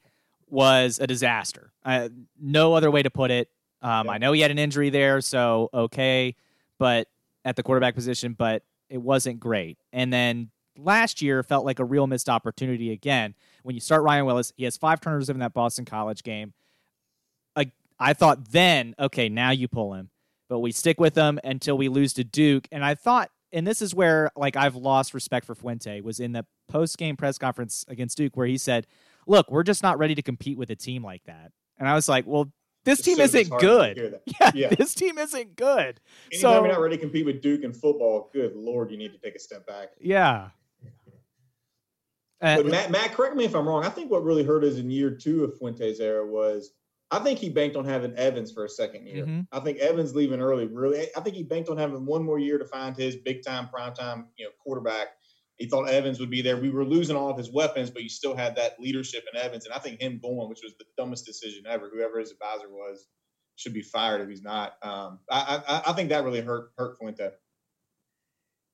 was 0.48 0.98
a 1.00 1.06
disaster. 1.06 1.72
Uh, 1.84 2.10
no 2.38 2.74
other 2.74 2.90
way 2.90 3.02
to 3.02 3.10
put 3.10 3.30
it. 3.30 3.48
Um, 3.80 4.08
I 4.08 4.18
know 4.18 4.32
he 4.32 4.42
had 4.42 4.50
an 4.50 4.58
injury 4.58 4.90
there, 4.90 5.20
so 5.20 5.70
okay, 5.72 6.36
but 6.78 7.08
at 7.44 7.56
the 7.56 7.62
quarterback 7.62 7.94
position, 7.94 8.34
but 8.34 8.62
it 8.88 8.98
wasn't 8.98 9.40
great. 9.40 9.78
And 9.92 10.12
then 10.12 10.50
last 10.78 11.22
year 11.22 11.42
felt 11.42 11.64
like 11.64 11.78
a 11.78 11.84
real 11.84 12.06
missed 12.06 12.28
opportunity 12.28 12.92
again. 12.92 13.34
When 13.62 13.74
you 13.74 13.80
start 13.80 14.02
Ryan 14.02 14.26
Willis, 14.26 14.52
he 14.56 14.64
has 14.64 14.76
five 14.76 15.00
turnovers 15.00 15.28
in 15.28 15.38
that 15.38 15.54
Boston 15.54 15.84
College 15.84 16.22
game. 16.22 16.52
I, 17.56 17.72
I 17.98 18.12
thought 18.12 18.52
then, 18.52 18.94
okay, 18.98 19.28
now 19.28 19.50
you 19.50 19.66
pull 19.66 19.94
him, 19.94 20.10
but 20.48 20.60
we 20.60 20.72
stick 20.72 21.00
with 21.00 21.16
him 21.16 21.40
until 21.42 21.76
we 21.76 21.88
lose 21.88 22.12
to 22.14 22.24
Duke. 22.24 22.68
And 22.70 22.84
I 22.84 22.94
thought, 22.94 23.30
and 23.52 23.66
this 23.66 23.82
is 23.82 23.94
where 23.94 24.30
like 24.36 24.56
I've 24.56 24.76
lost 24.76 25.14
respect 25.14 25.46
for 25.46 25.54
Fuente 25.54 26.00
was 26.00 26.20
in 26.20 26.32
the 26.32 26.44
post 26.68 26.98
game 26.98 27.16
press 27.16 27.38
conference 27.38 27.84
against 27.88 28.16
Duke 28.16 28.36
where 28.36 28.46
he 28.46 28.58
said, 28.58 28.86
"Look, 29.26 29.50
we're 29.50 29.62
just 29.62 29.82
not 29.82 29.98
ready 29.98 30.14
to 30.14 30.22
compete 30.22 30.58
with 30.58 30.70
a 30.70 30.76
team 30.76 31.04
like 31.04 31.22
that." 31.24 31.52
And 31.78 31.88
I 31.88 31.94
was 31.94 32.08
like, 32.08 32.26
"Well, 32.26 32.52
this 32.84 32.98
It's 32.98 33.06
team 33.06 33.16
so 33.18 33.22
isn't 33.24 33.42
disheartening 33.44 33.94
to 33.94 34.00
hear 34.00 34.10
good. 34.10 34.20
Yeah, 34.40 34.50
Yeah. 34.54 34.74
this 34.74 34.94
team 34.94 35.18
isn't 35.18 35.56
good." 35.56 36.00
Anytime 36.32 36.40
So- 36.40 36.64
you're 36.64 36.72
not 36.72 36.80
ready 36.80 36.96
to 36.96 37.00
compete 37.00 37.26
with 37.26 37.40
Duke 37.42 37.62
in 37.62 37.72
football, 37.72 38.30
good 38.32 38.54
lord, 38.56 38.90
you 38.90 38.96
need 38.96 39.12
to 39.12 39.18
take 39.18 39.34
a 39.34 39.38
step 39.38 39.66
back. 39.66 39.90
Yeah. 40.00 40.50
Uh, 42.40 42.56
But 42.56 42.66
Matt, 42.66 42.90
Matt, 42.90 43.12
correct 43.12 43.36
me 43.36 43.44
if 43.44 43.54
I'm 43.54 43.66
wrong. 43.68 43.84
I 43.84 43.88
think 43.88 44.10
what 44.10 44.24
really 44.24 44.42
hurt 44.42 44.64
us 44.64 44.76
in 44.76 44.90
year 44.90 45.10
two 45.12 45.44
of 45.44 45.56
Fuente's 45.58 46.00
era 46.00 46.26
was 46.26 46.72
I 47.12 47.18
think 47.18 47.38
he 47.38 47.50
banked 47.50 47.76
on 47.76 47.84
having 47.84 48.14
Evans 48.16 48.50
for 48.50 48.64
a 48.64 48.68
second 48.68 49.06
year. 49.06 49.26
Mhm. 49.26 49.46
I 49.52 49.60
think 49.60 49.78
Evans 49.78 50.14
leaving 50.14 50.40
early 50.40 50.66
really. 50.66 51.06
I 51.14 51.20
think 51.20 51.36
he 51.36 51.42
banked 51.42 51.68
on 51.68 51.76
having 51.76 52.06
one 52.06 52.24
more 52.24 52.38
year 52.38 52.58
to 52.58 52.64
find 52.64 52.96
his 52.96 53.16
big 53.16 53.44
time, 53.44 53.68
prime 53.68 53.92
time, 53.94 54.28
you 54.36 54.46
know, 54.46 54.50
quarterback. 54.58 55.08
He 55.62 55.68
thought 55.68 55.88
Evans 55.88 56.18
would 56.18 56.28
be 56.28 56.42
there. 56.42 56.56
We 56.56 56.70
were 56.70 56.84
losing 56.84 57.14
all 57.14 57.30
of 57.30 57.38
his 57.38 57.52
weapons, 57.52 57.88
but 57.88 58.02
you 58.02 58.08
still 58.08 58.34
had 58.34 58.56
that 58.56 58.80
leadership 58.80 59.22
in 59.32 59.40
Evans. 59.40 59.64
And 59.64 59.72
I 59.72 59.78
think 59.78 60.00
him 60.00 60.18
going, 60.20 60.48
which 60.48 60.58
was 60.60 60.74
the 60.76 60.86
dumbest 60.96 61.24
decision 61.24 61.66
ever, 61.68 61.88
whoever 61.88 62.18
his 62.18 62.32
advisor 62.32 62.68
was, 62.68 63.06
should 63.54 63.72
be 63.72 63.80
fired 63.80 64.20
if 64.20 64.28
he's 64.28 64.42
not. 64.42 64.72
Um, 64.82 65.20
I, 65.30 65.62
I, 65.68 65.82
I 65.86 65.92
think 65.92 66.08
that 66.08 66.24
really 66.24 66.40
hurt 66.40 66.72
hurt 66.76 66.98
Fuente. 66.98 67.30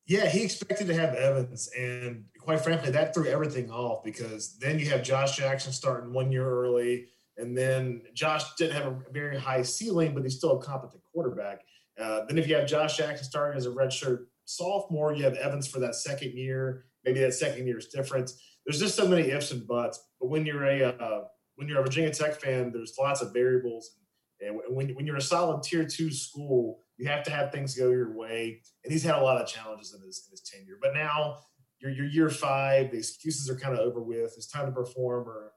Yeah, 0.07 0.31
he 0.31 0.43
expected 0.43 0.87
to 0.87 0.95
have 0.95 1.15
Evans, 1.15 1.69
and 1.79 2.25
quite 2.39 2.63
frankly, 2.63 2.91
that 2.93 3.13
threw 3.13 3.27
everything 3.27 3.71
off 3.71 4.03
because 4.03 4.57
then 4.57 4.79
you 4.79 4.89
have 4.89 5.03
Josh 5.03 5.37
Jackson 5.37 5.75
starting 5.75 6.15
one 6.15 6.33
year 6.33 6.49
early, 6.49 7.09
and 7.37 7.55
then 7.55 8.01
Josh 8.15 8.45
didn't 8.55 8.83
have 8.83 8.87
a 8.87 8.97
very 9.13 9.39
high 9.39 9.61
ceiling, 9.61 10.15
but 10.15 10.23
he's 10.23 10.39
still 10.39 10.59
a 10.59 10.63
competent 10.63 11.03
quarterback. 11.13 11.61
Uh, 12.01 12.25
then 12.27 12.39
if 12.39 12.49
you 12.49 12.55
have 12.55 12.67
Josh 12.67 12.97
Jackson 12.97 13.27
starting 13.27 13.59
as 13.59 13.67
a 13.67 13.71
redshirt 13.71 14.25
sophomore, 14.49 15.15
you 15.15 15.25
have 15.25 15.35
Evans 15.35 15.69
for 15.69 15.79
that 15.81 15.95
second 15.95 16.33
year. 16.33 16.87
Maybe 17.05 17.21
that 17.21 17.35
second 17.35 17.67
year 17.67 17.79
is 17.79 17.87
different. 17.87 18.33
There's 18.65 18.81
just 18.81 18.97
so 18.97 19.07
many 19.07 19.31
ifs 19.31 19.51
and 19.51 19.67
buts. 19.67 20.01
But 20.21 20.29
when 20.29 20.47
you're 20.47 20.65
a 20.65 20.85
uh, 20.85 21.25
when 21.57 21.69
you're 21.69 21.81
a 21.81 21.83
Virginia 21.83 22.11
Tech 22.11 22.41
fan, 22.41 22.73
there's 22.73 22.95
lots 22.99 23.21
of 23.21 23.33
variables. 23.33 23.97
And 24.41 24.61
when, 24.69 24.91
when 24.91 25.07
you're 25.07 25.17
a 25.17 25.21
solid 25.21 25.65
tier 25.65 25.85
two 25.85 26.13
school, 26.13 26.81
you 26.97 27.09
have 27.09 27.25
to 27.25 27.31
have 27.31 27.51
things 27.51 27.75
go 27.75 27.91
your 27.91 28.17
way. 28.17 28.63
And 28.85 28.93
he's 28.93 29.03
had 29.03 29.17
a 29.17 29.23
lot 29.23 29.41
of 29.41 29.49
challenges 29.49 29.93
in 29.93 30.01
his, 30.07 30.25
in 30.27 30.31
his 30.31 30.43
tenure. 30.43 30.79
But 30.81 30.95
now 30.95 31.39
you're, 31.81 31.91
you're 31.91 32.07
year 32.07 32.31
five, 32.31 32.93
the 32.93 32.99
excuses 32.99 33.51
are 33.51 33.57
kind 33.57 33.75
of 33.75 33.81
over 33.81 34.01
with. 34.01 34.35
It's 34.37 34.47
time 34.47 34.67
to 34.67 34.73
perform. 34.73 35.29
Or, 35.29 35.53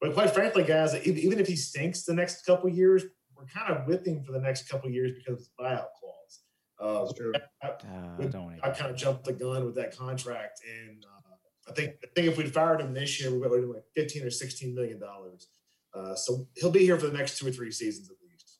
but 0.00 0.14
quite 0.14 0.30
frankly, 0.30 0.64
guys, 0.64 0.94
even 1.06 1.38
if 1.38 1.46
he 1.46 1.54
stinks 1.54 2.04
the 2.04 2.14
next 2.14 2.44
couple 2.44 2.68
years, 2.68 3.04
we're 3.36 3.46
kind 3.46 3.72
of 3.72 3.86
with 3.86 4.04
him 4.04 4.24
for 4.24 4.32
the 4.32 4.40
next 4.40 4.68
couple 4.68 4.90
years 4.90 5.12
because 5.12 5.32
of 5.34 5.38
his 5.38 5.50
buyout. 5.60 5.86
Uh, 6.80 7.06
true. 7.16 7.32
I, 7.62 7.66
uh, 7.68 8.16
with- 8.18 8.34
I 8.62 8.70
kind 8.70 8.90
of 8.90 8.96
jumped 8.96 9.24
the 9.24 9.32
gun 9.32 9.64
with 9.64 9.76
that 9.76 9.96
contract, 9.96 10.60
and 10.86 11.04
uh, 11.04 11.70
I 11.70 11.72
think 11.72 11.94
I 12.02 12.08
think 12.14 12.28
if 12.28 12.36
we'd 12.36 12.52
fired 12.52 12.80
him 12.80 12.92
this 12.94 13.20
year, 13.20 13.30
we 13.30 13.38
would 13.38 13.60
have 13.60 13.70
like 13.70 13.84
fifteen 13.94 14.24
or 14.24 14.30
sixteen 14.30 14.74
million 14.74 14.98
dollars. 14.98 15.48
Uh, 15.94 16.14
so 16.14 16.48
he'll 16.56 16.70
be 16.72 16.80
here 16.80 16.98
for 16.98 17.06
the 17.06 17.16
next 17.16 17.38
two 17.38 17.46
or 17.46 17.52
three 17.52 17.70
seasons 17.70 18.10
at 18.10 18.16
least. 18.28 18.58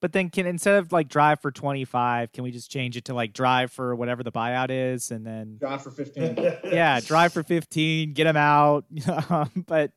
But 0.00 0.12
then 0.12 0.30
can 0.30 0.46
instead 0.46 0.76
of 0.78 0.92
like 0.92 1.08
drive 1.08 1.40
for 1.40 1.50
25, 1.50 2.30
can 2.30 2.44
we 2.44 2.52
just 2.52 2.70
change 2.70 2.96
it 2.96 3.06
to 3.06 3.14
like 3.14 3.32
drive 3.32 3.72
for 3.72 3.96
whatever 3.96 4.22
the 4.22 4.30
buyout 4.30 4.70
is 4.70 5.10
and 5.10 5.26
then 5.26 5.56
drive 5.58 5.82
for 5.82 5.90
15. 5.90 6.36
yeah, 6.64 7.00
drive 7.00 7.32
for 7.32 7.42
15, 7.42 8.12
get 8.12 8.26
him 8.26 8.36
out. 8.36 8.84
Um, 9.28 9.64
but 9.66 9.90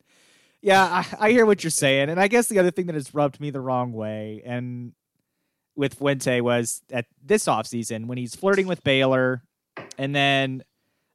yeah, 0.63 0.84
I, 0.84 1.28
I 1.28 1.32
hear 1.32 1.45
what 1.45 1.63
you're 1.63 1.69
saying. 1.71 2.10
And 2.10 2.19
I 2.19 2.28
guess 2.28 2.47
the 2.47 2.58
other 2.58 2.71
thing 2.71 2.88
that 2.88 2.95
has 2.95 3.13
rubbed 3.13 3.39
me 3.39 3.52
the 3.52 3.62
wrong 3.62 3.93
way 3.93 4.41
and 4.43 4.93
with 5.82 5.96
Fuente 5.96 6.41
was 6.41 6.84
at 6.91 7.08
this 7.26 7.46
offseason 7.46 8.06
when 8.06 8.20
he's 8.20 8.36
flirting 8.36 8.67
with 8.67 8.84
Baylor 8.84 9.41
and 9.98 10.15
then 10.15 10.63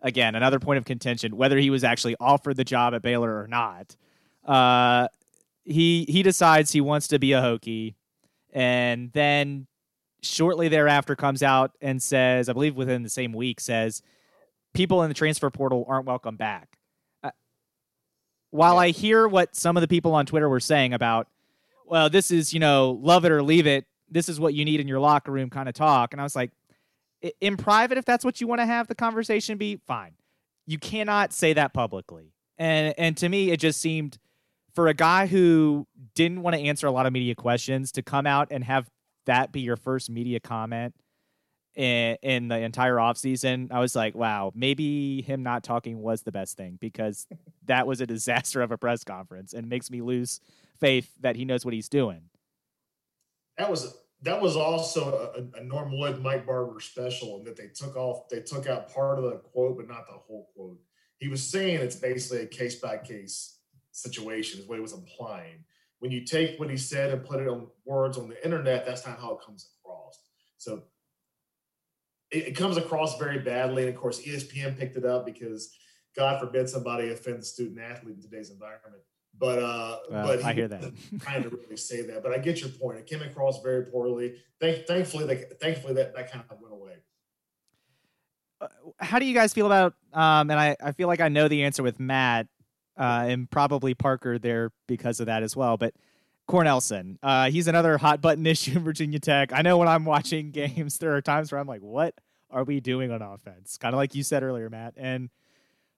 again, 0.03 0.35
another 0.35 0.59
point 0.59 0.79
of 0.79 0.85
contention, 0.85 1.37
whether 1.37 1.57
he 1.57 1.71
was 1.71 1.85
actually 1.85 2.17
offered 2.19 2.57
the 2.57 2.65
job 2.65 2.93
at 2.93 3.01
Baylor 3.01 3.41
or 3.41 3.47
not. 3.47 3.95
Uh, 4.45 5.07
he 5.63 6.05
he 6.09 6.25
decides 6.25 6.73
he 6.73 6.81
wants 6.81 7.07
to 7.09 7.21
be 7.21 7.33
a 7.33 7.41
Hokie 7.41 7.95
and 8.53 9.13
then 9.13 9.69
shortly 10.23 10.67
thereafter 10.67 11.15
comes 11.15 11.45
out 11.45 11.71
and 11.81 12.03
says, 12.03 12.49
I 12.49 12.53
believe 12.53 12.75
within 12.75 13.05
the 13.05 13.09
same 13.09 13.33
week, 13.33 13.61
says 13.61 14.03
people 14.75 15.01
in 15.05 15.09
the 15.09 15.15
transfer 15.15 15.49
portal 15.49 15.85
aren't 15.87 16.07
welcome 16.07 16.37
back. 16.37 16.77
Uh, 17.23 17.31
while 18.51 18.79
I 18.79 18.91
hear 18.91 19.29
what 19.29 19.55
some 19.55 19.77
of 19.77 19.81
the 19.81 19.89
people 19.89 20.13
on 20.13 20.27
Twitter 20.27 20.49
were 20.49 20.59
saying 20.59 20.93
about, 20.93 21.29
well, 21.87 22.11
this 22.11 22.33
is, 22.33 22.53
you 22.53 22.59
know, 22.59 22.99
love 23.01 23.25
it 23.25 23.31
or 23.31 23.45
leave 23.45 23.69
it. 23.69 23.85
This 24.09 24.29
is 24.29 24.39
what 24.39 24.55
you 24.55 24.65
need 24.65 24.81
in 24.81 24.89
your 24.89 25.01
locker 25.01 25.33
room 25.33 25.51
kind 25.51 25.69
of 25.69 25.75
talk. 25.75 26.13
And 26.13 26.21
I 26.21 26.25
was 26.25 26.37
like, 26.37 26.51
in 27.41 27.57
private, 27.57 27.99
if 27.99 28.05
that's 28.05 28.25
what 28.25 28.41
you 28.41 28.47
want 28.47 28.61
to 28.61 28.67
have 28.67 28.89
the 28.89 28.95
conversation 28.95 29.59
be, 29.59 29.77
fine. 29.87 30.13
You 30.67 30.79
cannot 30.79 31.33
say 31.33 31.53
that 31.55 31.73
publicly. 31.73 32.33
And 32.59 32.95
and 32.99 33.17
to 33.19 33.29
me, 33.29 33.51
it 33.51 33.61
just 33.61 33.81
seemed 33.81 34.19
for 34.75 34.89
a 34.89 34.95
guy 34.95 35.27
who 35.27 35.87
didn't 36.15 36.43
want 36.43 36.55
to 36.55 36.63
answer 36.63 36.87
a 36.87 36.91
lot 36.91 37.07
of 37.07 37.13
media 37.13 37.35
questions 37.35 37.93
to 37.93 38.03
come 38.03 38.27
out 38.27 38.49
and 38.51 38.63
have 38.65 38.91
that 39.27 39.53
be 39.53 39.61
your 39.61 39.77
first 39.77 40.11
media 40.11 40.39
comment 40.39 40.95
in, 41.77 42.17
in 42.23 42.49
the 42.49 42.59
entire 42.59 42.97
offseason, 42.97 43.71
I 43.71 43.81
was 43.81 43.95
like, 43.95 44.15
wow, 44.15 44.53
maybe 44.55 45.23
him 45.23 45.43
not 45.43 45.63
talking 45.63 46.01
was 46.01 46.23
the 46.23 46.33
best 46.33 46.57
thing 46.57 46.79
because 46.81 47.27
that 47.67 47.87
was 47.87 48.01
a 48.01 48.07
disaster 48.07 48.63
of 48.63 48.73
a 48.73 48.79
press 48.79 49.05
conference 49.05 49.53
and 49.53 49.69
makes 49.69 49.91
me 49.91 50.01
lose 50.01 50.41
faith 50.81 51.13
that 51.21 51.37
he 51.37 51.45
knows 51.45 51.65
what 51.65 51.75
he's 51.75 51.89
doing. 51.89 52.23
That 53.59 53.71
was 53.71 53.97
that 54.23 54.41
was 54.41 54.57
also 54.57 55.31
a, 55.37 55.59
a 55.61 55.65
Norm 55.65 55.97
Wood, 55.97 56.23
Mike 56.23 56.47
Barber 56.47 56.81
special, 56.81 57.37
and 57.37 57.47
that 57.47 57.57
they 57.57 57.69
took 57.69 57.97
off, 57.97 58.29
they 58.29 58.41
took 58.41 58.67
out 58.67 58.93
part 58.93 59.19
of 59.19 59.25
the 59.25 59.37
quote, 59.37 59.77
but 59.77 59.89
not 59.89 60.07
the 60.07 60.15
whole 60.15 60.51
quote. 60.55 60.79
He 61.19 61.29
was 61.29 61.43
saying 61.43 61.81
it's 61.81 61.97
basically 61.97 62.43
a 62.43 62.47
case 62.47 62.77
by 62.77 62.99
case 62.99 63.59
situation, 63.93 64.61
is 64.61 64.67
what 64.67 64.77
he 64.77 64.83
was 64.83 64.93
implying. 64.93 65.65
When 65.99 66.11
you 66.11 66.25
take 66.25 66.59
what 66.59 66.71
he 66.71 66.77
said 66.77 67.13
and 67.13 67.25
put 67.25 67.41
it 67.41 67.49
on 67.49 67.69
words 67.85 68.19
on 68.19 68.29
the 68.29 68.43
internet, 68.45 68.85
that's 68.85 69.07
not 69.07 69.19
how 69.19 69.35
it 69.35 69.45
comes 69.45 69.69
across. 69.81 70.19
So 70.59 70.83
it, 72.31 72.49
it 72.49 72.57
comes 72.57 72.77
across 72.77 73.19
very 73.19 73.39
badly. 73.39 73.85
And 73.85 73.95
of 73.95 74.01
course, 74.01 74.21
ESPN 74.21 74.79
picked 74.79 74.97
it 74.97 75.05
up 75.05 75.25
because 75.25 75.75
God 76.17 76.41
forbid 76.41 76.69
somebody 76.69 77.11
offend 77.11 77.41
the 77.41 77.45
student 77.45 77.79
athlete 77.79 78.17
in 78.17 78.23
today's 78.23 78.51
environment. 78.51 79.03
But 79.39 79.59
uh, 79.59 79.99
Well, 80.11 80.27
but 80.27 80.45
I 80.45 80.53
hear 80.55 80.67
that. 80.69 80.83
trying 81.21 81.43
to 81.43 81.51
really 81.51 81.77
say 81.77 82.01
that. 82.07 82.23
But 82.23 82.33
I 82.33 82.39
get 82.39 82.61
your 82.61 82.71
point. 82.71 82.99
It 82.99 83.07
came 83.07 83.21
across 83.23 83.63
very 83.63 83.85
poorly. 83.85 84.37
Thank, 84.61 84.87
thankfully, 84.87 85.27
they, 85.27 85.45
thankfully 85.61 85.95
that 85.95 86.15
that 86.15 86.33
kind 86.33 86.43
of 86.51 86.59
went 86.61 86.73
away. 86.73 86.93
how 88.99 89.19
do 89.19 89.27
you 89.27 89.35
guys 89.35 89.53
feel 89.53 89.67
about 89.67 89.95
um 90.15 90.51
and 90.51 90.59
I, 90.59 90.77
I 90.83 90.93
feel 90.93 91.09
like 91.09 91.21
I 91.21 91.29
know 91.29 91.47
the 91.49 91.65
answer 91.65 91.83
with 91.83 92.01
Matt 92.01 92.47
uh 92.99 93.27
and 93.29 93.51
probably 93.51 93.93
Parker 93.93 94.39
there 94.39 94.71
because 94.87 95.21
of 95.21 95.27
that 95.27 95.43
as 95.43 95.55
well, 95.55 95.77
but 95.77 95.93
Cornelsen. 96.49 97.19
Uh 97.23 97.51
he's 97.51 97.69
another 97.69 97.99
hot 97.99 98.23
button 98.23 98.47
issue 98.55 98.79
in 98.79 98.85
Virginia 98.85 99.19
Tech. 99.19 99.53
I 99.53 99.61
know 99.61 99.77
when 99.77 99.89
I'm 99.89 100.07
watching 100.07 100.51
games 100.53 100.97
there 100.97 101.15
are 101.15 101.21
times 101.21 101.53
where 101.53 101.61
I'm 101.61 101.69
like, 101.69 101.83
what 101.83 102.15
are 102.51 102.65
we 102.65 102.81
doing 102.81 103.11
on 103.13 103.21
offense? 103.21 103.77
Kind 103.77 103.95
of 103.95 103.99
like 103.99 104.15
you 104.15 104.23
said 104.23 104.43
earlier, 104.43 104.71
Matt. 104.71 104.95
And 104.97 105.29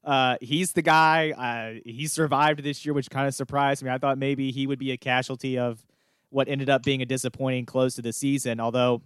uh 0.05 0.37
he's 0.41 0.73
the 0.73 0.83
guy 0.83 1.31
uh 1.31 1.81
he 1.85 2.07
survived 2.07 2.63
this 2.63 2.85
year 2.85 2.95
which 2.95 3.11
kind 3.11 3.27
of 3.27 3.35
surprised 3.35 3.83
me. 3.83 3.91
I 3.91 3.99
thought 3.99 4.19
maybe 4.19 4.51
he 4.51 4.67
would 4.67 4.79
be 4.79 4.93
a 4.93 4.97
casualty 4.97 5.59
of 5.59 5.85
what 6.31 6.49
ended 6.49 6.69
up 6.69 6.83
being 6.83 7.03
a 7.03 7.07
disappointing 7.07 7.67
close 7.67 7.95
to 7.95 8.03
the 8.03 8.13
season, 8.13 8.61
although 8.61 9.03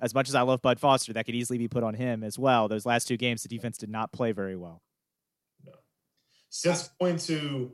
as 0.00 0.14
much 0.14 0.28
as 0.28 0.34
I 0.34 0.42
love 0.42 0.62
Bud 0.62 0.80
Foster, 0.80 1.12
that 1.12 1.26
could 1.26 1.34
easily 1.34 1.58
be 1.58 1.68
put 1.68 1.82
on 1.82 1.94
him 1.94 2.24
as 2.24 2.38
well. 2.38 2.68
Those 2.68 2.86
last 2.86 3.06
two 3.06 3.16
games, 3.16 3.42
the 3.42 3.48
defense 3.48 3.76
did 3.78 3.90
not 3.90 4.12
play 4.12 4.32
very 4.32 4.56
well. 4.56 4.82
Since 6.48 6.90
going 7.00 7.16
to 7.18 7.72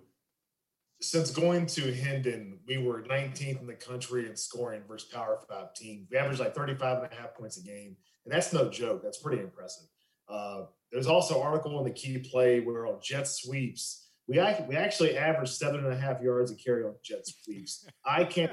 since 1.00 1.30
going 1.30 1.66
to 1.66 1.92
Hendon, 1.92 2.58
we 2.66 2.78
were 2.78 3.02
19th 3.02 3.60
in 3.60 3.66
the 3.66 3.74
country 3.74 4.26
in 4.26 4.34
scoring 4.34 4.82
versus 4.88 5.08
Power 5.08 5.38
Five 5.48 5.74
teams. 5.74 6.08
We 6.10 6.16
averaged 6.16 6.40
like 6.40 6.54
35 6.54 7.04
and 7.04 7.12
a 7.12 7.14
half 7.14 7.34
points 7.34 7.58
a 7.58 7.62
game, 7.62 7.96
and 8.24 8.32
that's 8.32 8.52
no 8.52 8.70
joke. 8.70 9.02
That's 9.02 9.18
pretty 9.18 9.42
impressive. 9.42 9.88
Uh, 10.28 10.62
there's 10.92 11.06
also 11.06 11.40
an 11.40 11.46
article 11.46 11.78
in 11.78 11.84
the 11.84 11.90
key 11.90 12.18
play 12.18 12.60
where 12.60 12.86
on 12.86 12.98
jet 13.02 13.26
sweeps, 13.26 14.08
we 14.28 14.36
we 14.68 14.76
actually 14.76 15.16
averaged 15.16 15.54
seven 15.54 15.84
and 15.84 15.92
a 15.92 15.96
half 15.96 16.20
yards 16.20 16.50
a 16.50 16.56
carry 16.56 16.84
on 16.84 16.94
jet 17.04 17.26
sweeps. 17.26 17.86
I 18.04 18.24
can't. 18.24 18.52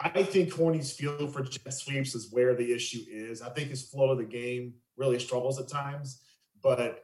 I 0.00 0.22
think 0.22 0.52
Corny's 0.54 0.92
feel 0.92 1.26
for 1.26 1.42
jet 1.42 1.74
sweeps 1.74 2.14
is 2.14 2.28
where 2.30 2.54
the 2.54 2.72
issue 2.72 3.00
is. 3.10 3.42
I 3.42 3.50
think 3.50 3.68
his 3.70 3.88
flow 3.88 4.10
of 4.10 4.18
the 4.18 4.24
game 4.24 4.74
really 4.96 5.18
struggles 5.18 5.58
at 5.58 5.68
times, 5.68 6.22
but 6.62 7.02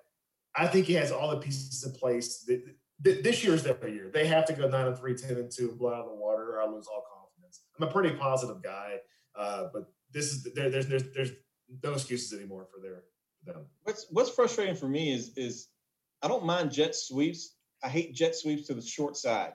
I 0.55 0.69
think 0.69 0.87
he 0.87 0.93
has 0.95 1.11
all 1.11 1.31
the 1.31 1.39
pieces 1.39 1.83
in 1.85 1.93
place. 1.93 2.45
Th- 2.45 2.63
th- 3.05 3.25
This 3.25 3.43
year's 3.43 3.65
their 3.65 3.89
year. 3.89 4.11
They 4.15 4.27
have 4.29 4.45
to 4.47 4.53
go 4.53 4.69
9 4.69 4.87
and 4.87 4.97
3, 4.97 5.15
10 5.17 5.37
and 5.37 5.51
2, 5.51 5.71
and 5.71 5.79
blow 5.79 5.93
out 5.93 6.05
of 6.05 6.11
the 6.11 6.15
water, 6.15 6.55
or 6.57 6.63
I 6.63 6.67
lose 6.67 6.87
all 6.87 7.05
confidence. 7.13 7.63
I'm 7.77 7.89
a 7.89 7.91
pretty 7.91 8.15
positive 8.15 8.63
guy, 8.63 8.99
uh, 9.37 9.65
but 9.73 9.87
this 10.13 10.27
is 10.33 10.45
there, 10.55 10.71
there's 10.71 10.87
there's 10.87 11.05
there's 11.13 11.31
no 11.83 11.95
excuses 11.95 12.33
anymore 12.33 12.69
for 12.73 12.81
their 12.81 13.03
What's 13.83 14.07
what's 14.11 14.31
frustrating 14.31 14.77
for 14.77 14.89
me 14.89 15.13
is 15.13 15.33
is 15.37 15.69
I 16.23 16.29
don't 16.29 16.45
mind 16.45 16.73
jet 16.73 16.95
sweeps. 16.95 17.55
I 17.83 17.89
hate 17.89 18.15
jet 18.15 18.35
sweeps 18.35 18.67
to 18.69 18.75
the 18.75 18.83
short 18.83 19.17
side. 19.17 19.53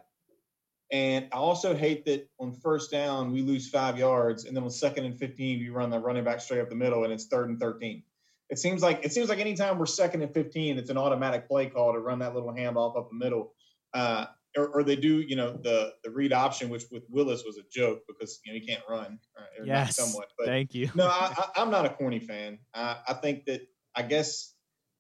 And 0.92 1.28
I 1.32 1.38
also 1.38 1.76
hate 1.76 2.06
that 2.06 2.28
on 2.40 2.52
first 2.52 2.90
down 2.90 3.32
we 3.32 3.42
lose 3.42 3.70
five 3.70 3.98
yards, 3.98 4.46
and 4.46 4.56
then 4.56 4.64
on 4.64 4.72
second 4.72 5.06
and 5.06 5.18
fifteen 5.18 5.60
we 5.60 5.70
run 5.70 5.90
the 5.90 6.00
running 6.00 6.24
back 6.24 6.42
straight 6.42 6.62
up 6.62 6.70
the 6.70 6.76
middle, 6.76 7.04
and 7.04 7.14
it's 7.14 7.26
third 7.26 7.50
and 7.50 7.60
thirteen. 7.60 8.04
It 8.50 8.58
seems 8.58 8.82
like 8.82 9.02
it 9.04 9.14
seems 9.14 9.30
like 9.30 9.40
anytime 9.40 9.78
we're 9.78 9.86
second 9.86 10.24
and 10.24 10.34
fifteen, 10.34 10.78
it's 10.80 10.90
an 10.90 10.98
automatic 10.98 11.48
play 11.48 11.68
call 11.68 11.94
to 11.94 12.00
run 12.00 12.20
that 12.20 12.34
little 12.34 12.52
handoff 12.52 12.98
up 12.98 13.10
the 13.10 13.18
middle. 13.18 13.54
Uh, 13.94 14.26
or, 14.58 14.68
or 14.68 14.84
they 14.84 14.96
do, 14.96 15.20
you 15.20 15.36
know, 15.36 15.58
the 15.62 15.94
the 16.04 16.10
read 16.10 16.34
option, 16.34 16.70
which 16.70 16.86
with 16.92 17.04
Willis 17.10 17.44
was 17.46 17.58
a 17.58 17.64
joke 17.72 18.02
because 18.08 18.40
you 18.44 18.52
know 18.52 18.60
he 18.60 18.66
can't 18.66 18.84
run, 18.90 19.20
uh, 19.38 19.44
not 19.60 19.68
Yes, 19.68 19.96
somewhat. 19.96 20.30
But 20.38 20.48
Thank 20.48 20.74
you. 20.74 20.90
no, 20.96 21.06
I, 21.06 21.34
I, 21.38 21.62
I'm 21.62 21.70
not 21.70 21.86
a 21.86 21.90
corny 21.90 22.20
fan. 22.20 22.58
I, 22.74 22.98
I 23.08 23.14
think 23.14 23.46
that 23.46 23.62
I 23.96 24.04
guess 24.04 24.54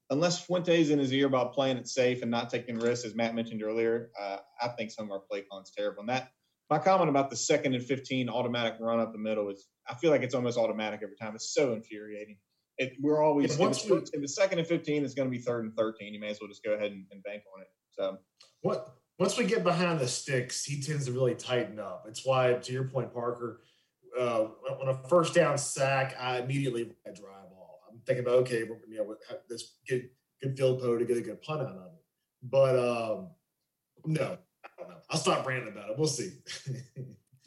unless 0.09 0.45
Fuente's 0.45 0.89
in 0.89 0.99
his 0.99 1.13
ear 1.13 1.27
about 1.27 1.53
playing 1.53 1.77
it 1.77 1.87
safe 1.87 2.21
and 2.21 2.31
not 2.31 2.49
taking 2.49 2.79
risks, 2.79 3.05
as 3.05 3.15
Matt 3.15 3.35
mentioned 3.35 3.61
earlier, 3.63 4.09
uh, 4.19 4.37
I 4.61 4.69
think 4.69 4.91
some 4.91 5.05
of 5.05 5.11
our 5.11 5.19
play 5.19 5.41
calling's 5.41 5.71
terrible. 5.71 6.01
And 6.01 6.09
that 6.09 6.31
my 6.69 6.79
comment 6.79 7.09
about 7.09 7.29
the 7.29 7.35
second 7.35 7.73
and 7.73 7.83
15 7.83 8.29
automatic 8.29 8.75
run 8.79 8.99
up 8.99 9.11
the 9.11 9.17
middle 9.19 9.49
is 9.49 9.67
I 9.87 9.95
feel 9.95 10.11
like 10.11 10.21
it's 10.21 10.35
almost 10.35 10.57
automatic 10.57 11.01
every 11.03 11.15
time. 11.15 11.35
It's 11.35 11.53
so 11.53 11.73
infuriating. 11.73 12.37
It, 12.77 12.93
we're 13.01 13.21
always 13.21 13.55
if 13.55 13.59
it's, 13.59 13.85
we- 13.89 13.97
if 13.97 14.09
it's 14.13 14.35
second 14.35 14.59
and 14.59 14.67
15, 14.67 15.03
it's 15.03 15.13
going 15.13 15.29
to 15.29 15.35
be 15.35 15.41
third 15.41 15.65
and 15.65 15.75
13. 15.75 16.13
You 16.13 16.19
may 16.19 16.29
as 16.29 16.39
well 16.39 16.47
just 16.47 16.63
go 16.63 16.73
ahead 16.73 16.91
and, 16.91 17.05
and 17.11 17.21
bank 17.23 17.43
on 17.55 17.61
it. 17.61 17.67
So 17.91 18.17
What 18.61 18.95
once 19.17 19.37
we 19.37 19.45
get 19.45 19.63
behind 19.63 19.99
the 19.99 20.07
sticks, 20.07 20.63
he 20.63 20.81
tends 20.81 21.05
to 21.05 21.11
really 21.11 21.35
tighten 21.35 21.77
up. 21.77 22.05
It's 22.07 22.25
why, 22.25 22.53
to 22.53 22.71
your 22.71 22.85
point, 22.85 23.13
Parker, 23.13 23.61
uh, 24.17 24.45
on 24.81 24.87
a 24.87 24.93
first 25.09 25.33
down 25.33 25.57
sack, 25.57 26.15
I 26.17 26.39
immediately 26.39 26.85
drive 27.03 27.38
thinking 28.09 28.25
about 28.25 28.39
okay, 28.39 28.63
we're, 28.63 28.77
you 28.89 28.97
know, 28.97 29.15
this 29.47 29.75
get 29.87 30.11
good 30.41 30.57
field 30.57 30.81
pole 30.81 30.97
to 30.97 31.05
get 31.05 31.17
a 31.17 31.21
good 31.21 31.41
punt 31.41 31.61
out 31.61 31.67
of 31.67 31.93
it. 31.93 32.03
But 32.43 32.75
um, 32.75 33.27
no, 34.05 34.37
I 34.63 34.67
don't 34.77 34.89
know. 34.89 34.95
I'll 35.09 35.19
stop 35.19 35.45
ranting 35.45 35.71
about 35.71 35.91
it. 35.91 35.97
We'll 35.97 36.07
see. 36.07 36.31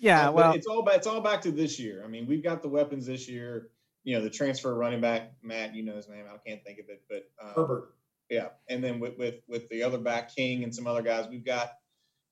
Yeah, 0.02 0.26
but 0.26 0.34
well, 0.34 0.52
it's 0.54 0.66
all 0.66 0.82
back. 0.82 0.96
It's 0.96 1.06
all 1.06 1.20
back 1.20 1.42
to 1.42 1.52
this 1.52 1.78
year. 1.78 2.02
I 2.04 2.08
mean, 2.08 2.26
we've 2.26 2.42
got 2.42 2.60
the 2.60 2.68
weapons 2.68 3.06
this 3.06 3.28
year. 3.28 3.68
You 4.02 4.16
know, 4.16 4.20
the 4.20 4.30
transfer 4.30 4.74
running 4.74 5.00
back, 5.00 5.32
Matt. 5.44 5.76
You 5.76 5.84
know 5.84 5.94
his 5.94 6.08
name. 6.08 6.24
I 6.26 6.36
can't 6.44 6.60
think 6.64 6.80
of 6.80 6.86
it, 6.88 7.02
but 7.08 7.30
um, 7.40 7.52
Herbert. 7.54 7.94
Yeah, 8.28 8.48
and 8.68 8.82
then 8.82 8.98
with 8.98 9.16
with 9.16 9.36
with 9.46 9.68
the 9.68 9.84
other 9.84 9.98
back, 9.98 10.34
King, 10.34 10.64
and 10.64 10.74
some 10.74 10.88
other 10.88 11.02
guys, 11.02 11.28
we've 11.30 11.44
got. 11.44 11.74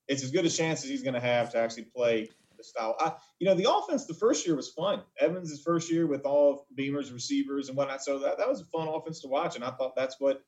It's 0.09 0.21
as 0.21 0.31
good 0.31 0.45
a 0.45 0.49
chance 0.49 0.83
as 0.83 0.89
he's 0.89 1.01
going 1.01 1.13
to 1.13 1.21
have 1.21 1.53
to 1.53 1.59
actually 1.59 1.83
play 1.83 2.29
the 2.61 2.67
style. 2.67 2.95
I, 2.99 3.13
you 3.39 3.47
know, 3.47 3.55
the 3.55 3.71
offense 3.71 4.05
the 4.05 4.13
first 4.13 4.45
year 4.45 4.55
was 4.55 4.69
fun. 4.69 5.01
Evans' 5.19 5.61
first 5.61 5.91
year 5.91 6.07
with 6.07 6.21
all 6.21 6.67
Beamer's 6.75 7.11
receivers 7.11 7.67
and 7.67 7.77
whatnot. 7.77 8.03
So 8.03 8.19
that, 8.19 8.37
that 8.37 8.47
was 8.47 8.61
a 8.61 8.65
fun 8.65 8.87
offense 8.87 9.21
to 9.21 9.27
watch, 9.27 9.55
and 9.55 9.63
I 9.63 9.71
thought 9.71 9.95
that's 9.95 10.15
what 10.19 10.43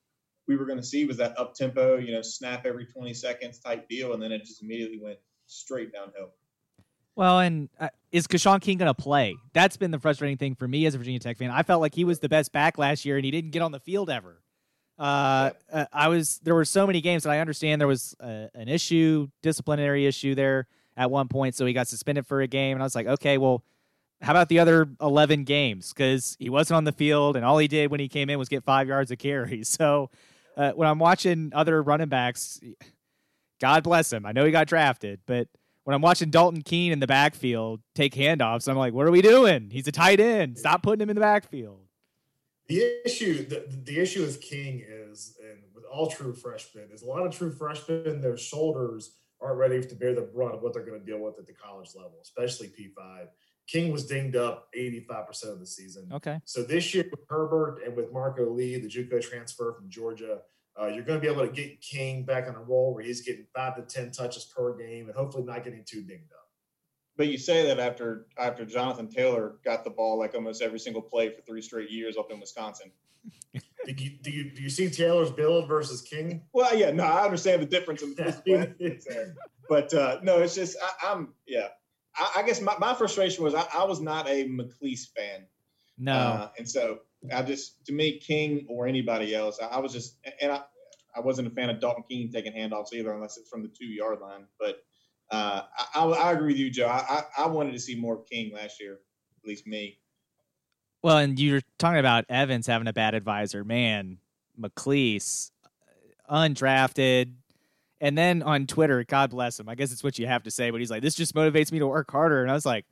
we 0.46 0.56
were 0.56 0.66
going 0.66 0.78
to 0.78 0.84
see 0.84 1.04
was 1.04 1.16
that 1.16 1.38
up 1.38 1.54
tempo, 1.54 1.96
you 1.96 2.12
know, 2.12 2.22
snap 2.22 2.66
every 2.66 2.86
20 2.86 3.14
seconds 3.14 3.58
type 3.58 3.88
deal, 3.88 4.12
and 4.12 4.22
then 4.22 4.32
it 4.32 4.44
just 4.44 4.62
immediately 4.62 5.00
went 5.02 5.18
straight 5.46 5.92
downhill. 5.92 6.30
well, 7.16 7.40
and 7.40 7.68
uh, 7.80 7.88
is 8.12 8.26
Keshawn 8.26 8.60
King 8.60 8.78
going 8.78 8.92
to 8.92 9.02
play? 9.02 9.34
That's 9.52 9.76
been 9.76 9.90
the 9.90 9.98
frustrating 9.98 10.36
thing 10.36 10.54
for 10.54 10.68
me 10.68 10.86
as 10.86 10.94
a 10.94 10.98
Virginia 10.98 11.20
Tech 11.20 11.38
fan. 11.38 11.50
I 11.50 11.62
felt 11.62 11.80
like 11.80 11.94
he 11.94 12.04
was 12.04 12.20
the 12.20 12.28
best 12.28 12.52
back 12.52 12.78
last 12.78 13.04
year, 13.04 13.16
and 13.16 13.24
he 13.24 13.30
didn't 13.30 13.50
get 13.50 13.62
on 13.62 13.72
the 13.72 13.80
field 13.80 14.10
ever. 14.10 14.40
Uh, 14.98 15.50
uh, 15.72 15.86
I 15.92 16.08
was 16.08 16.38
there 16.44 16.54
were 16.54 16.64
so 16.64 16.86
many 16.86 17.00
games, 17.00 17.24
that 17.24 17.30
I 17.30 17.40
understand 17.40 17.80
there 17.80 17.88
was 17.88 18.14
uh, 18.20 18.46
an 18.54 18.68
issue, 18.68 19.28
disciplinary 19.42 20.06
issue 20.06 20.34
there 20.34 20.68
at 20.96 21.10
one 21.10 21.28
point, 21.28 21.54
so 21.54 21.66
he 21.66 21.72
got 21.72 21.88
suspended 21.88 22.26
for 22.26 22.40
a 22.40 22.46
game, 22.46 22.76
and 22.76 22.82
I 22.82 22.86
was 22.86 22.94
like, 22.94 23.06
okay, 23.06 23.38
well, 23.38 23.64
how 24.20 24.32
about 24.32 24.48
the 24.48 24.58
other 24.58 24.88
eleven 25.00 25.44
games? 25.44 25.92
Because 25.92 26.36
he 26.38 26.48
wasn't 26.48 26.76
on 26.76 26.84
the 26.84 26.92
field, 26.92 27.36
and 27.36 27.44
all 27.44 27.58
he 27.58 27.68
did 27.68 27.90
when 27.90 28.00
he 28.00 28.08
came 28.08 28.30
in 28.30 28.38
was 28.38 28.48
get 28.48 28.64
five 28.64 28.88
yards 28.88 29.10
of 29.10 29.18
carry. 29.18 29.62
So 29.64 30.10
uh, 30.56 30.72
when 30.72 30.88
I'm 30.88 30.98
watching 30.98 31.50
other 31.54 31.82
running 31.82 32.08
backs, 32.08 32.60
God 33.60 33.82
bless 33.82 34.12
him. 34.12 34.24
I 34.24 34.32
know 34.32 34.44
he 34.44 34.52
got 34.52 34.68
drafted, 34.68 35.20
but 35.26 35.48
when 35.84 35.94
I'm 35.94 36.02
watching 36.02 36.30
Dalton 36.30 36.62
Keene 36.62 36.92
in 36.92 37.00
the 37.00 37.06
backfield 37.06 37.80
take 37.94 38.14
handoffs, 38.14 38.68
I'm 38.68 38.76
like, 38.76 38.94
what 38.94 39.06
are 39.06 39.10
we 39.10 39.20
doing? 39.20 39.70
He's 39.70 39.86
a 39.88 39.92
tight 39.92 40.20
end. 40.20 40.58
Stop 40.58 40.82
putting 40.82 41.02
him 41.02 41.10
in 41.10 41.16
the 41.16 41.20
backfield. 41.20 41.80
The 42.66 43.02
issue, 43.04 43.46
the, 43.46 43.66
the 43.68 43.98
issue 43.98 44.22
with 44.22 44.40
King 44.40 44.82
is, 44.88 45.36
and 45.42 45.58
with 45.74 45.84
all 45.84 46.08
true 46.08 46.32
freshmen, 46.32 46.88
is 46.92 47.02
a 47.02 47.06
lot 47.06 47.26
of 47.26 47.36
true 47.36 47.50
freshmen, 47.50 48.22
their 48.22 48.38
shoulders 48.38 49.10
aren't 49.44 49.58
ready 49.58 49.80
to 49.82 49.94
bear 49.94 50.14
the 50.14 50.22
brunt 50.22 50.54
of 50.54 50.62
what 50.62 50.72
they're 50.72 50.84
going 50.84 50.98
to 50.98 51.04
deal 51.04 51.18
with 51.18 51.38
at 51.38 51.46
the 51.46 51.52
college 51.52 51.90
level, 51.94 52.18
especially 52.22 52.68
P5. 52.68 53.28
King 53.66 53.92
was 53.92 54.06
dinged 54.06 54.36
up 54.36 54.68
85% 54.76 55.52
of 55.52 55.60
the 55.60 55.66
season. 55.66 56.08
Okay. 56.12 56.38
So 56.44 56.62
this 56.62 56.94
year 56.94 57.04
with 57.10 57.20
Herbert 57.28 57.82
and 57.84 57.96
with 57.96 58.12
Marco 58.12 58.50
Lee, 58.50 58.78
the 58.78 58.88
JUCO 58.88 59.22
transfer 59.22 59.74
from 59.74 59.88
Georgia, 59.88 60.40
uh, 60.80 60.86
you're 60.86 61.04
going 61.04 61.20
to 61.20 61.26
be 61.26 61.32
able 61.32 61.46
to 61.46 61.52
get 61.52 61.80
King 61.80 62.24
back 62.24 62.48
on 62.48 62.56
a 62.56 62.62
roll 62.62 62.94
where 62.94 63.04
he's 63.04 63.22
getting 63.22 63.46
five 63.54 63.76
to 63.76 63.82
10 63.82 64.10
touches 64.10 64.44
per 64.44 64.76
game 64.76 65.06
and 65.06 65.16
hopefully 65.16 65.44
not 65.44 65.64
getting 65.64 65.84
too 65.84 66.02
dinged 66.02 66.32
up. 66.32 66.48
But 67.16 67.28
you 67.28 67.38
say 67.38 67.66
that 67.66 67.78
after 67.78 68.26
after 68.36 68.64
Jonathan 68.64 69.08
Taylor 69.08 69.54
got 69.64 69.84
the 69.84 69.90
ball 69.90 70.18
like 70.18 70.34
almost 70.34 70.60
every 70.60 70.80
single 70.80 71.02
play 71.02 71.30
for 71.30 71.42
three 71.42 71.62
straight 71.62 71.90
years 71.90 72.16
up 72.16 72.32
in 72.32 72.40
Wisconsin. 72.40 72.90
Do 73.86 73.92
you, 74.04 74.10
do 74.22 74.30
you, 74.30 74.50
do 74.50 74.62
you 74.62 74.70
see 74.70 74.88
Taylor's 74.90 75.30
build 75.30 75.68
versus 75.68 76.02
King? 76.02 76.42
Well, 76.52 76.76
yeah, 76.76 76.90
no, 76.90 77.04
I 77.04 77.24
understand 77.24 77.62
the 77.62 77.66
difference 77.66 78.02
in 78.02 78.14
the 78.14 79.34
but 79.68 79.92
uh, 79.94 80.18
no, 80.22 80.38
it's 80.40 80.54
just 80.54 80.76
I, 80.82 81.12
I'm 81.12 81.34
yeah. 81.46 81.68
I, 82.16 82.32
I 82.38 82.42
guess 82.44 82.60
my, 82.60 82.74
my 82.78 82.94
frustration 82.94 83.44
was 83.44 83.54
I, 83.54 83.64
I 83.76 83.84
was 83.84 84.00
not 84.00 84.28
a 84.28 84.48
McClease 84.48 85.08
fan, 85.16 85.46
No. 85.98 86.12
uh, 86.12 86.48
and 86.58 86.68
so 86.68 87.00
I 87.34 87.42
just 87.42 87.84
to 87.86 87.92
me 87.92 88.18
King 88.18 88.66
or 88.68 88.86
anybody 88.86 89.34
else, 89.34 89.58
I, 89.60 89.66
I 89.66 89.78
was 89.78 89.92
just 89.92 90.18
and 90.40 90.52
I 90.52 90.62
I 91.16 91.20
wasn't 91.20 91.48
a 91.48 91.50
fan 91.50 91.70
of 91.70 91.80
Dalton 91.80 92.04
Keene 92.08 92.30
taking 92.30 92.52
handoffs 92.52 92.92
either, 92.92 93.12
unless 93.12 93.36
it's 93.36 93.48
from 93.48 93.62
the 93.62 93.68
two 93.68 93.86
yard 93.86 94.20
line. 94.20 94.46
But 94.58 94.78
uh, 95.30 95.62
I, 95.94 96.00
I, 96.00 96.04
I 96.06 96.32
agree 96.32 96.48
with 96.48 96.58
you, 96.58 96.70
Joe. 96.70 96.86
I, 96.88 97.22
I, 97.38 97.44
I 97.44 97.46
wanted 97.46 97.72
to 97.72 97.78
see 97.78 97.94
more 97.96 98.22
King 98.24 98.52
last 98.52 98.80
year. 98.80 98.94
at 99.42 99.48
least 99.48 99.66
me. 99.66 99.98
Well, 101.04 101.18
and 101.18 101.38
you're 101.38 101.60
talking 101.78 101.98
about 101.98 102.24
Evans 102.30 102.66
having 102.66 102.88
a 102.88 102.92
bad 102.94 103.14
advisor. 103.14 103.62
Man, 103.62 104.16
McClease, 104.58 105.50
uh, 106.26 106.34
undrafted. 106.34 107.34
And 108.00 108.16
then 108.16 108.42
on 108.42 108.66
Twitter, 108.66 109.04
God 109.04 109.28
bless 109.28 109.60
him. 109.60 109.68
I 109.68 109.74
guess 109.74 109.92
it's 109.92 110.02
what 110.02 110.18
you 110.18 110.26
have 110.26 110.44
to 110.44 110.50
say, 110.50 110.70
but 110.70 110.80
he's 110.80 110.90
like, 110.90 111.02
this 111.02 111.14
just 111.14 111.34
motivates 111.34 111.70
me 111.70 111.78
to 111.80 111.86
work 111.86 112.10
harder. 112.10 112.40
And 112.40 112.50
I 112.50 112.54
was 112.54 112.64
like, 112.64 112.86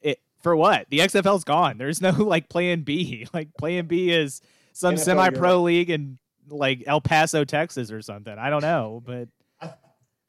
it 0.00 0.18
for 0.42 0.56
what? 0.56 0.86
The 0.88 1.00
XFL's 1.00 1.44
gone. 1.44 1.76
There's 1.76 2.00
no 2.00 2.10
like 2.12 2.48
plan 2.48 2.84
B. 2.84 3.26
Like 3.34 3.54
plan 3.58 3.86
B 3.86 4.12
is 4.12 4.40
some 4.72 4.96
semi 4.96 5.28
pro 5.28 5.60
league 5.60 5.90
in 5.90 6.16
like 6.48 6.84
El 6.86 7.02
Paso, 7.02 7.44
Texas 7.44 7.92
or 7.92 8.00
something. 8.00 8.38
I 8.38 8.48
don't 8.48 8.62
know, 8.62 9.02
but 9.04 9.28
I, 9.60 9.74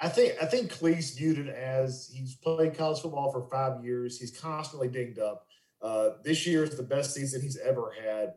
I 0.01 0.09
think 0.09 0.33
I 0.41 0.45
think 0.45 0.73
Cleese 0.73 1.17
viewed 1.17 1.39
it 1.39 1.47
as 1.47 2.11
he's 2.13 2.35
played 2.35 2.77
college 2.77 2.99
football 2.99 3.31
for 3.31 3.47
five 3.49 3.81
years. 3.85 4.19
He's 4.19 4.37
constantly 4.37 4.89
dinged 4.89 5.19
up. 5.19 5.45
Uh, 5.81 6.09
this 6.23 6.45
year 6.45 6.63
is 6.63 6.75
the 6.75 6.83
best 6.83 7.13
season 7.13 7.41
he's 7.41 7.57
ever 7.57 7.91
had. 8.03 8.33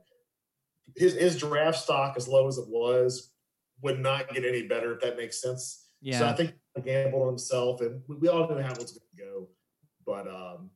His 0.96 1.14
his 1.14 1.38
draft 1.38 1.78
stock, 1.78 2.14
as 2.16 2.28
low 2.28 2.48
as 2.48 2.58
it 2.58 2.68
was, 2.68 3.32
would 3.82 3.98
not 4.00 4.32
get 4.32 4.44
any 4.44 4.62
better 4.66 4.94
if 4.94 5.00
that 5.00 5.16
makes 5.16 5.40
sense. 5.40 5.88
yeah. 6.00 6.18
So 6.18 6.26
I 6.26 6.32
think 6.34 6.54
he 6.76 6.82
gambled 6.82 7.22
on 7.22 7.28
himself, 7.28 7.80
and 7.80 8.02
we, 8.08 8.16
we 8.16 8.28
all 8.28 8.48
knew 8.48 8.60
how 8.62 8.72
it 8.72 8.78
was 8.78 8.92
going 8.92 9.08
to 9.16 9.22
go. 9.24 9.48
But 10.04 10.28
um, 10.28 10.70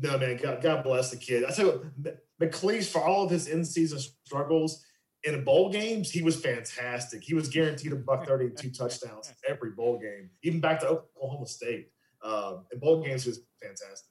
no, 0.00 0.18
man, 0.18 0.38
God, 0.42 0.62
God 0.62 0.82
bless 0.82 1.10
the 1.10 1.16
kid. 1.16 1.44
I 1.44 1.52
tell 1.52 1.66
you, 1.66 1.92
what, 2.02 2.18
McClease 2.40 2.90
for 2.90 3.02
all 3.02 3.24
of 3.24 3.30
his 3.30 3.46
in-season 3.46 3.98
struggles 4.24 4.84
in 5.22 5.42
bowl 5.44 5.70
games, 5.70 6.10
he 6.10 6.22
was 6.22 6.36
fantastic. 6.40 7.22
He 7.22 7.34
was 7.34 7.48
guaranteed 7.48 7.92
a 7.92 7.96
buck 7.96 8.26
thirty 8.26 8.46
and 8.46 8.56
two 8.56 8.70
touchdowns 8.70 9.32
every 9.48 9.70
bowl 9.70 9.98
game, 9.98 10.30
even 10.42 10.60
back 10.60 10.80
to 10.80 10.88
Oklahoma 10.88 11.46
State. 11.46 11.88
Um, 12.22 12.64
in 12.72 12.78
bowl 12.78 13.02
games, 13.02 13.24
he 13.24 13.30
was 13.30 13.40
fantastic. 13.62 14.10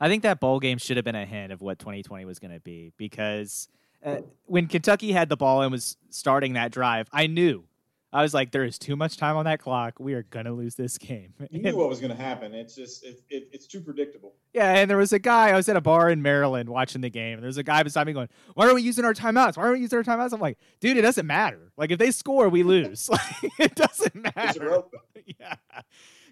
I 0.00 0.08
think 0.08 0.22
that 0.24 0.40
bowl 0.40 0.60
game 0.60 0.78
should 0.78 0.96
have 0.96 1.04
been 1.04 1.14
a 1.14 1.26
hint 1.26 1.52
of 1.52 1.60
what 1.60 1.78
2020 1.78 2.24
was 2.24 2.38
going 2.38 2.52
to 2.52 2.60
be 2.60 2.92
because 2.96 3.68
uh, 4.04 4.18
when 4.46 4.66
Kentucky 4.66 5.12
had 5.12 5.28
the 5.28 5.36
ball 5.36 5.62
and 5.62 5.70
was 5.72 5.96
starting 6.10 6.54
that 6.54 6.72
drive, 6.72 7.08
I 7.12 7.26
knew. 7.26 7.64
I 8.12 8.22
was 8.22 8.32
like, 8.32 8.52
there 8.52 8.62
is 8.62 8.78
too 8.78 8.94
much 8.94 9.16
time 9.16 9.36
on 9.36 9.44
that 9.46 9.58
clock. 9.58 9.94
We 9.98 10.14
are 10.14 10.22
going 10.22 10.44
to 10.44 10.52
lose 10.52 10.76
this 10.76 10.98
game. 10.98 11.34
You 11.50 11.62
knew 11.62 11.76
what 11.76 11.88
was 11.88 11.98
going 11.98 12.16
to 12.16 12.22
happen. 12.22 12.54
It's 12.54 12.76
just 12.76 13.04
it, 13.04 13.20
it, 13.28 13.48
it's 13.50 13.66
too 13.66 13.80
predictable. 13.80 14.34
yeah, 14.52 14.74
and 14.76 14.88
there 14.88 14.96
was 14.98 15.12
a 15.12 15.18
guy, 15.18 15.48
I 15.48 15.56
was 15.56 15.68
at 15.68 15.74
a 15.74 15.80
bar 15.80 16.10
in 16.10 16.22
Maryland 16.22 16.68
watching 16.68 17.00
the 17.00 17.10
game, 17.10 17.34
and 17.38 17.42
there's 17.42 17.56
a 17.56 17.64
guy 17.64 17.82
beside 17.82 18.06
me 18.06 18.12
going, 18.12 18.28
Why 18.54 18.68
are 18.68 18.74
we 18.74 18.82
using 18.82 19.04
our 19.04 19.14
timeouts? 19.14 19.56
Why 19.56 19.64
aren't 19.64 19.78
we 19.78 19.80
using 19.80 19.96
our 19.96 20.04
timeouts? 20.04 20.32
I'm 20.32 20.38
like, 20.40 20.58
dude, 20.78 20.96
it 20.96 21.02
doesn't 21.02 21.26
matter. 21.26 21.72
Like, 21.76 21.90
if 21.90 21.98
they 21.98 22.12
score, 22.12 22.48
we 22.48 22.62
lose. 22.62 23.08
Like, 23.10 23.52
it 23.58 23.74
doesn't 23.74 24.12
It's 24.14 24.36
matter. 24.36 24.62
irrelevant. 24.62 25.02
yeah. 25.40 25.56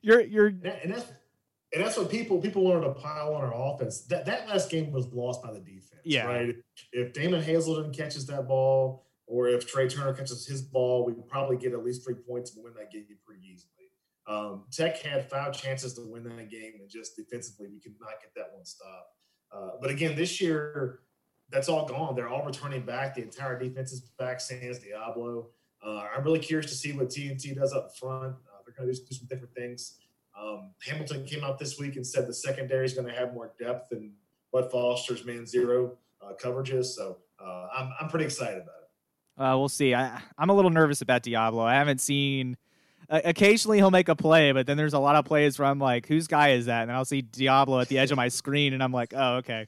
You're, 0.03 0.21
you're, 0.21 0.47
and 0.47 0.95
that's 0.95 1.11
and 1.73 1.83
that's 1.83 1.97
what 1.97 2.11
people 2.11 2.41
people 2.41 2.65
wanted 2.65 2.85
to 2.85 2.95
pile 2.95 3.35
on 3.35 3.43
our 3.43 3.55
offense. 3.55 4.03
That 4.03 4.27
that 4.27 4.49
last 4.49 4.71
game 4.71 4.93
was 4.93 5.07
lost 5.13 5.43
by 5.43 5.53
the 5.53 5.61
defense. 5.61 6.03
Yeah. 6.05 6.27
Right. 6.27 6.57
If 6.93 7.13
Damon 7.13 7.43
Hazelton 7.43 7.93
catches 7.93 8.27
that 8.27 8.47
ball, 8.47 9.07
or 9.27 9.49
if 9.49 9.67
Tre 9.67 9.89
Turner 9.89 10.13
catches 10.13 10.47
his 10.47 10.63
ball, 10.63 11.05
we 11.07 11.15
could 11.15 11.27
probably 11.27 11.57
get 11.57 11.73
at 11.73 11.85
least 11.85 12.05
three 12.05 12.15
points 12.15 12.55
and 12.55 12.65
win 12.65 12.75
that 12.75 12.91
game 12.91 13.07
pretty 13.25 13.43
easily. 13.47 13.69
Um, 14.27 14.65
Tech 14.71 14.99
had 14.99 15.29
five 15.29 15.53
chances 15.53 15.95
to 15.95 16.03
win 16.03 16.25
that 16.25 16.51
game, 16.51 16.75
and 16.79 16.89
just 16.89 17.17
defensively, 17.17 17.69
we 17.69 17.81
could 17.81 17.95
not 18.01 18.21
get 18.21 18.35
that 18.37 18.55
one 18.55 18.65
stop. 18.65 19.09
Uh, 19.51 19.71
but 19.81 19.91
again, 19.91 20.15
this 20.17 20.41
year, 20.41 21.01
that's 21.51 21.69
all 21.69 21.87
gone. 21.87 22.15
They're 22.15 22.29
all 22.29 22.45
returning 22.45 22.83
back. 22.83 23.15
The 23.15 23.23
entire 23.23 23.59
defense 23.59 23.93
is 23.93 24.01
back. 24.19 24.41
Sans 24.41 24.79
Deablo. 24.79 25.47
Uh, 25.85 26.07
I'm 26.17 26.23
really 26.23 26.39
curious 26.39 26.71
to 26.71 26.77
see 26.77 26.93
what 26.93 27.09
TNT 27.09 27.55
does 27.55 27.73
up 27.73 27.97
front. 27.97 28.35
Uh, 28.35 28.63
they're 28.65 28.75
going 28.75 28.93
to 28.93 28.99
do 28.99 29.15
some 29.15 29.27
different 29.29 29.55
things. 29.55 29.99
Um, 30.43 30.71
Hamilton 30.85 31.25
came 31.25 31.45
out 31.45 31.59
this 31.59 31.79
week 31.79 31.97
and 31.97 32.07
said 32.07 32.27
the 32.27 32.35
secondary 32.35 32.85
is 32.85 32.95
going 32.95 33.07
to 33.07 33.13
have 33.15 33.33
more 33.33 33.53
depth 33.59 33.91
than 33.91 34.13
Bud 34.53 34.71
Foster's 34.71 35.25
man 35.25 35.47
zero 35.47 35.97
uh, 36.21 36.33
coverages. 36.41 36.87
So 36.87 37.19
uh, 37.43 37.69
I'm, 37.75 37.91
I'm 38.01 38.09
pretty 38.09 38.25
excited 38.25 38.63
about 38.63 38.75
it. 38.83 39.43
Uh, 39.43 39.57
we'll 39.59 39.69
see. 39.69 39.95
I, 39.95 40.21
I'm 40.37 40.51
a 40.51 40.55
little 40.55 40.71
nervous 40.71 41.01
about 41.01 41.23
Deablo. 41.23 41.65
I 41.65 41.75
haven't 41.75 42.01
seen. 42.01 42.57
Uh, 43.09 43.21
occasionally 43.25 43.79
he'll 43.79 43.91
make 43.91 44.09
a 44.09 44.17
play, 44.17 44.53
but 44.53 44.67
then 44.67 44.77
there's 44.77 44.93
a 44.95 44.99
lot 44.99 45.17
of 45.17 45.25
plays 45.25 45.59
where 45.59 45.69
I'm 45.69 45.79
like, 45.79 46.07
"Whose 46.07 46.27
guy 46.27 46.51
is 46.51 46.67
that?" 46.67 46.83
And 46.83 46.93
I'll 46.93 47.05
see 47.05 47.23
Deablo 47.23 47.81
at 47.81 47.89
the 47.89 47.99
edge 47.99 48.11
of 48.11 48.17
my 48.17 48.29
screen, 48.29 48.73
and 48.75 48.83
I'm 48.83 48.93
like, 48.93 49.13
"Oh, 49.17 49.37
okay." 49.37 49.67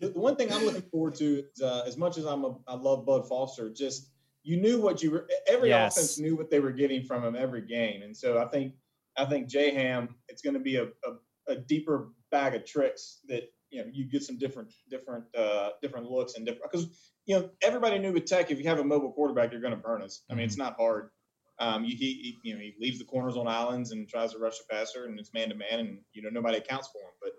The, 0.00 0.08
the 0.08 0.20
one 0.20 0.36
thing 0.36 0.52
I'm 0.52 0.64
looking 0.64 0.82
forward 0.82 1.14
to 1.16 1.44
is 1.54 1.62
uh, 1.62 1.84
as 1.86 1.96
much 1.96 2.18
as 2.18 2.24
I'm 2.26 2.44
a, 2.44 2.56
I 2.66 2.74
love 2.74 3.06
Bud 3.06 3.28
Foster, 3.28 3.70
just 3.70 4.08
you 4.42 4.60
knew 4.60 4.80
what 4.80 5.02
you 5.02 5.10
were. 5.10 5.28
Every 5.46 5.68
Yes. 5.70 5.96
offense 5.96 6.18
knew 6.18 6.36
what 6.36 6.50
they 6.50 6.60
were 6.60 6.72
getting 6.72 7.04
from 7.04 7.24
him 7.24 7.36
every 7.36 7.62
game, 7.62 8.02
and 8.02 8.16
so 8.16 8.38
I 8.38 8.46
think 8.46 8.74
I 9.16 9.24
think 9.24 9.48
J 9.48 9.72
Ham 9.74 10.16
it's 10.28 10.42
going 10.42 10.54
to 10.54 10.60
be 10.60 10.76
a, 10.76 10.84
a, 10.84 11.52
a 11.52 11.56
deeper 11.56 12.10
bag 12.30 12.54
of 12.54 12.64
tricks 12.64 13.20
that 13.28 13.44
you 13.70 13.82
know 13.82 13.90
you 13.92 14.04
get 14.04 14.22
some 14.22 14.38
different 14.38 14.72
different 14.90 15.24
uh, 15.36 15.70
different 15.80 16.10
looks 16.10 16.34
and 16.34 16.46
different 16.46 16.70
because 16.70 16.86
you 17.26 17.38
know 17.38 17.50
everybody 17.62 17.98
knew 17.98 18.12
with 18.12 18.26
Tech 18.26 18.50
if 18.50 18.58
you 18.58 18.68
have 18.68 18.78
a 18.78 18.84
mobile 18.84 19.12
quarterback 19.12 19.52
you're 19.52 19.60
going 19.60 19.74
to 19.74 19.80
burn 19.80 20.02
us. 20.02 20.22
I 20.30 20.34
mean 20.34 20.44
it's 20.44 20.56
not 20.56 20.76
hard. 20.76 21.10
Um, 21.58 21.84
you, 21.84 21.96
he, 21.96 22.38
he 22.42 22.50
you 22.50 22.54
know 22.54 22.60
he 22.60 22.74
leaves 22.80 22.98
the 22.98 23.04
corners 23.04 23.36
on 23.36 23.46
islands 23.46 23.92
and 23.92 24.08
tries 24.08 24.32
to 24.32 24.38
rush 24.38 24.58
the 24.58 24.64
passer 24.74 25.04
and 25.04 25.18
it's 25.18 25.32
man 25.32 25.48
to 25.50 25.54
man 25.54 25.80
and 25.80 25.98
you 26.12 26.22
know 26.22 26.30
nobody 26.30 26.58
accounts 26.58 26.88
for 26.88 26.98
him. 26.98 27.14
But 27.20 27.32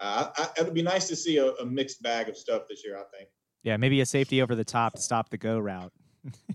uh, 0.00 0.30
I, 0.36 0.60
it 0.60 0.64
would 0.64 0.74
be 0.74 0.82
nice 0.82 1.08
to 1.08 1.16
see 1.16 1.38
a, 1.38 1.52
a 1.54 1.66
mixed 1.66 2.02
bag 2.02 2.28
of 2.28 2.36
stuff 2.36 2.62
this 2.68 2.82
year. 2.84 2.96
I 2.96 3.04
think. 3.16 3.28
Yeah, 3.62 3.78
maybe 3.78 4.00
a 4.00 4.06
safety 4.06 4.42
over 4.42 4.54
the 4.54 4.64
top 4.64 4.94
to 4.94 5.00
stop 5.00 5.30
the 5.30 5.38
go 5.38 5.58
route. 5.58 5.92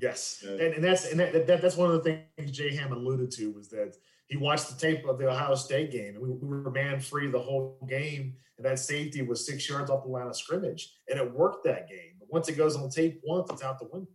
Yes, 0.00 0.42
Yeah. 0.44 0.52
and, 0.52 0.74
and 0.74 0.84
that's 0.84 1.10
and 1.10 1.20
that, 1.20 1.46
that, 1.46 1.60
that's 1.62 1.76
one 1.76 1.90
of 1.90 2.02
the 2.02 2.24
things 2.36 2.50
Jay 2.50 2.74
Ham 2.74 2.92
alluded 2.92 3.30
to 3.32 3.52
was 3.52 3.68
that 3.70 3.96
he 4.28 4.36
watched 4.36 4.68
the 4.68 4.80
tape 4.80 5.04
of 5.06 5.18
the 5.18 5.28
Ohio 5.28 5.54
State 5.54 5.90
game, 5.90 6.14
and 6.14 6.20
we, 6.22 6.30
we 6.30 6.48
were 6.62 6.70
man 6.70 7.00
free 7.00 7.28
the 7.30 7.38
whole 7.38 7.78
game, 7.88 8.34
and 8.56 8.64
that 8.66 8.78
safety 8.78 9.22
was 9.22 9.44
six 9.44 9.68
yards 9.68 9.90
off 9.90 10.04
the 10.04 10.08
line 10.10 10.26
of 10.28 10.36
scrimmage, 10.36 10.94
and 11.08 11.18
it 11.18 11.32
worked 11.34 11.64
that 11.64 11.88
game. 11.88 12.14
But 12.18 12.28
once 12.32 12.48
it 12.48 12.56
goes 12.56 12.76
on 12.76 12.88
tape 12.90 13.20
once, 13.24 13.50
it's 13.50 13.62
out 13.62 13.78
the 13.78 13.88
window. 13.92 14.10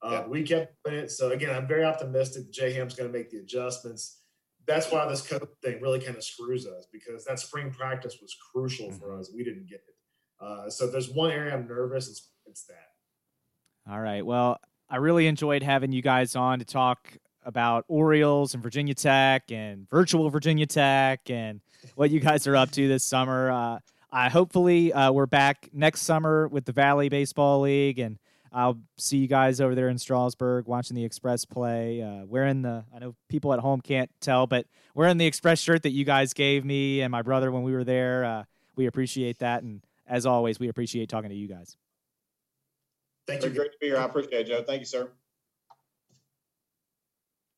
Uh, 0.00 0.10
Yeah. 0.12 0.26
We 0.28 0.42
kept 0.44 0.74
it, 0.86 1.10
so 1.10 1.30
again, 1.30 1.54
I'm 1.54 1.66
very 1.66 1.84
optimistic. 1.84 2.50
Jay 2.52 2.72
Ham's 2.72 2.94
going 2.94 3.10
to 3.10 3.18
make 3.18 3.30
the 3.30 3.38
adjustments. 3.38 4.22
That's 4.66 4.92
why 4.92 5.08
this 5.08 5.26
COVID 5.26 5.48
thing 5.64 5.80
really 5.80 5.98
kind 5.98 6.16
of 6.16 6.22
screws 6.22 6.66
us 6.66 6.86
because 6.92 7.24
that 7.24 7.40
spring 7.40 7.70
practice 7.72 8.18
was 8.22 8.36
crucial 8.52 8.92
for 8.92 9.18
us. 9.18 9.32
We 9.34 9.42
didn't 9.42 9.66
get 9.68 9.80
it. 9.88 9.94
Uh, 10.40 10.70
so 10.70 10.84
if 10.84 10.92
there's 10.92 11.10
one 11.10 11.30
area 11.32 11.52
I'm 11.54 11.66
nervous, 11.66 12.08
it's, 12.08 12.30
it's 12.46 12.64
that. 12.66 13.90
All 13.90 13.98
right. 14.00 14.24
Well, 14.24 14.58
I 14.90 14.96
really 14.96 15.26
enjoyed 15.26 15.62
having 15.62 15.92
you 15.92 16.00
guys 16.00 16.34
on 16.34 16.60
to 16.60 16.64
talk 16.64 17.18
about 17.44 17.84
Orioles 17.88 18.54
and 18.54 18.62
Virginia 18.62 18.94
Tech 18.94 19.50
and 19.50 19.88
virtual 19.88 20.28
Virginia 20.30 20.66
Tech 20.66 21.30
and 21.30 21.60
what 21.94 22.10
you 22.10 22.20
guys 22.20 22.46
are 22.46 22.56
up 22.56 22.70
to 22.72 22.88
this 22.88 23.04
summer. 23.04 23.50
Uh, 23.50 23.78
I 24.10 24.30
hopefully 24.30 24.92
uh, 24.92 25.12
we're 25.12 25.26
back 25.26 25.68
next 25.72 26.02
summer 26.02 26.48
with 26.48 26.64
the 26.64 26.72
Valley 26.72 27.10
Baseball 27.10 27.60
League, 27.60 27.98
and 27.98 28.18
I'll 28.50 28.78
see 28.96 29.18
you 29.18 29.28
guys 29.28 29.60
over 29.60 29.74
there 29.74 29.90
in 29.90 29.98
Strasburg 29.98 30.66
watching 30.66 30.96
the 30.96 31.04
Express 31.04 31.44
play. 31.44 32.02
Uh, 32.02 32.24
wearing 32.24 32.62
the 32.62 32.84
I 32.94 32.98
know 32.98 33.14
people 33.28 33.52
at 33.52 33.60
home 33.60 33.82
can't 33.82 34.10
tell, 34.20 34.46
but 34.46 34.66
wearing 34.94 35.18
the 35.18 35.26
Express 35.26 35.60
shirt 35.60 35.82
that 35.82 35.90
you 35.90 36.06
guys 36.06 36.32
gave 36.32 36.64
me 36.64 37.02
and 37.02 37.10
my 37.12 37.20
brother 37.20 37.52
when 37.52 37.62
we 37.62 37.72
were 37.72 37.84
there. 37.84 38.24
Uh, 38.24 38.44
we 38.74 38.86
appreciate 38.86 39.40
that, 39.40 39.62
and 39.62 39.82
as 40.06 40.24
always, 40.24 40.58
we 40.58 40.68
appreciate 40.68 41.10
talking 41.10 41.28
to 41.28 41.36
you 41.36 41.48
guys. 41.48 41.76
Thank 43.28 43.44
you. 43.44 43.50
great 43.50 43.72
to 43.72 43.78
be 43.78 43.86
here. 43.88 43.98
I 43.98 44.04
appreciate 44.04 44.40
it, 44.40 44.46
Joe. 44.48 44.64
Thank 44.66 44.80
you, 44.80 44.86
sir. 44.86 45.10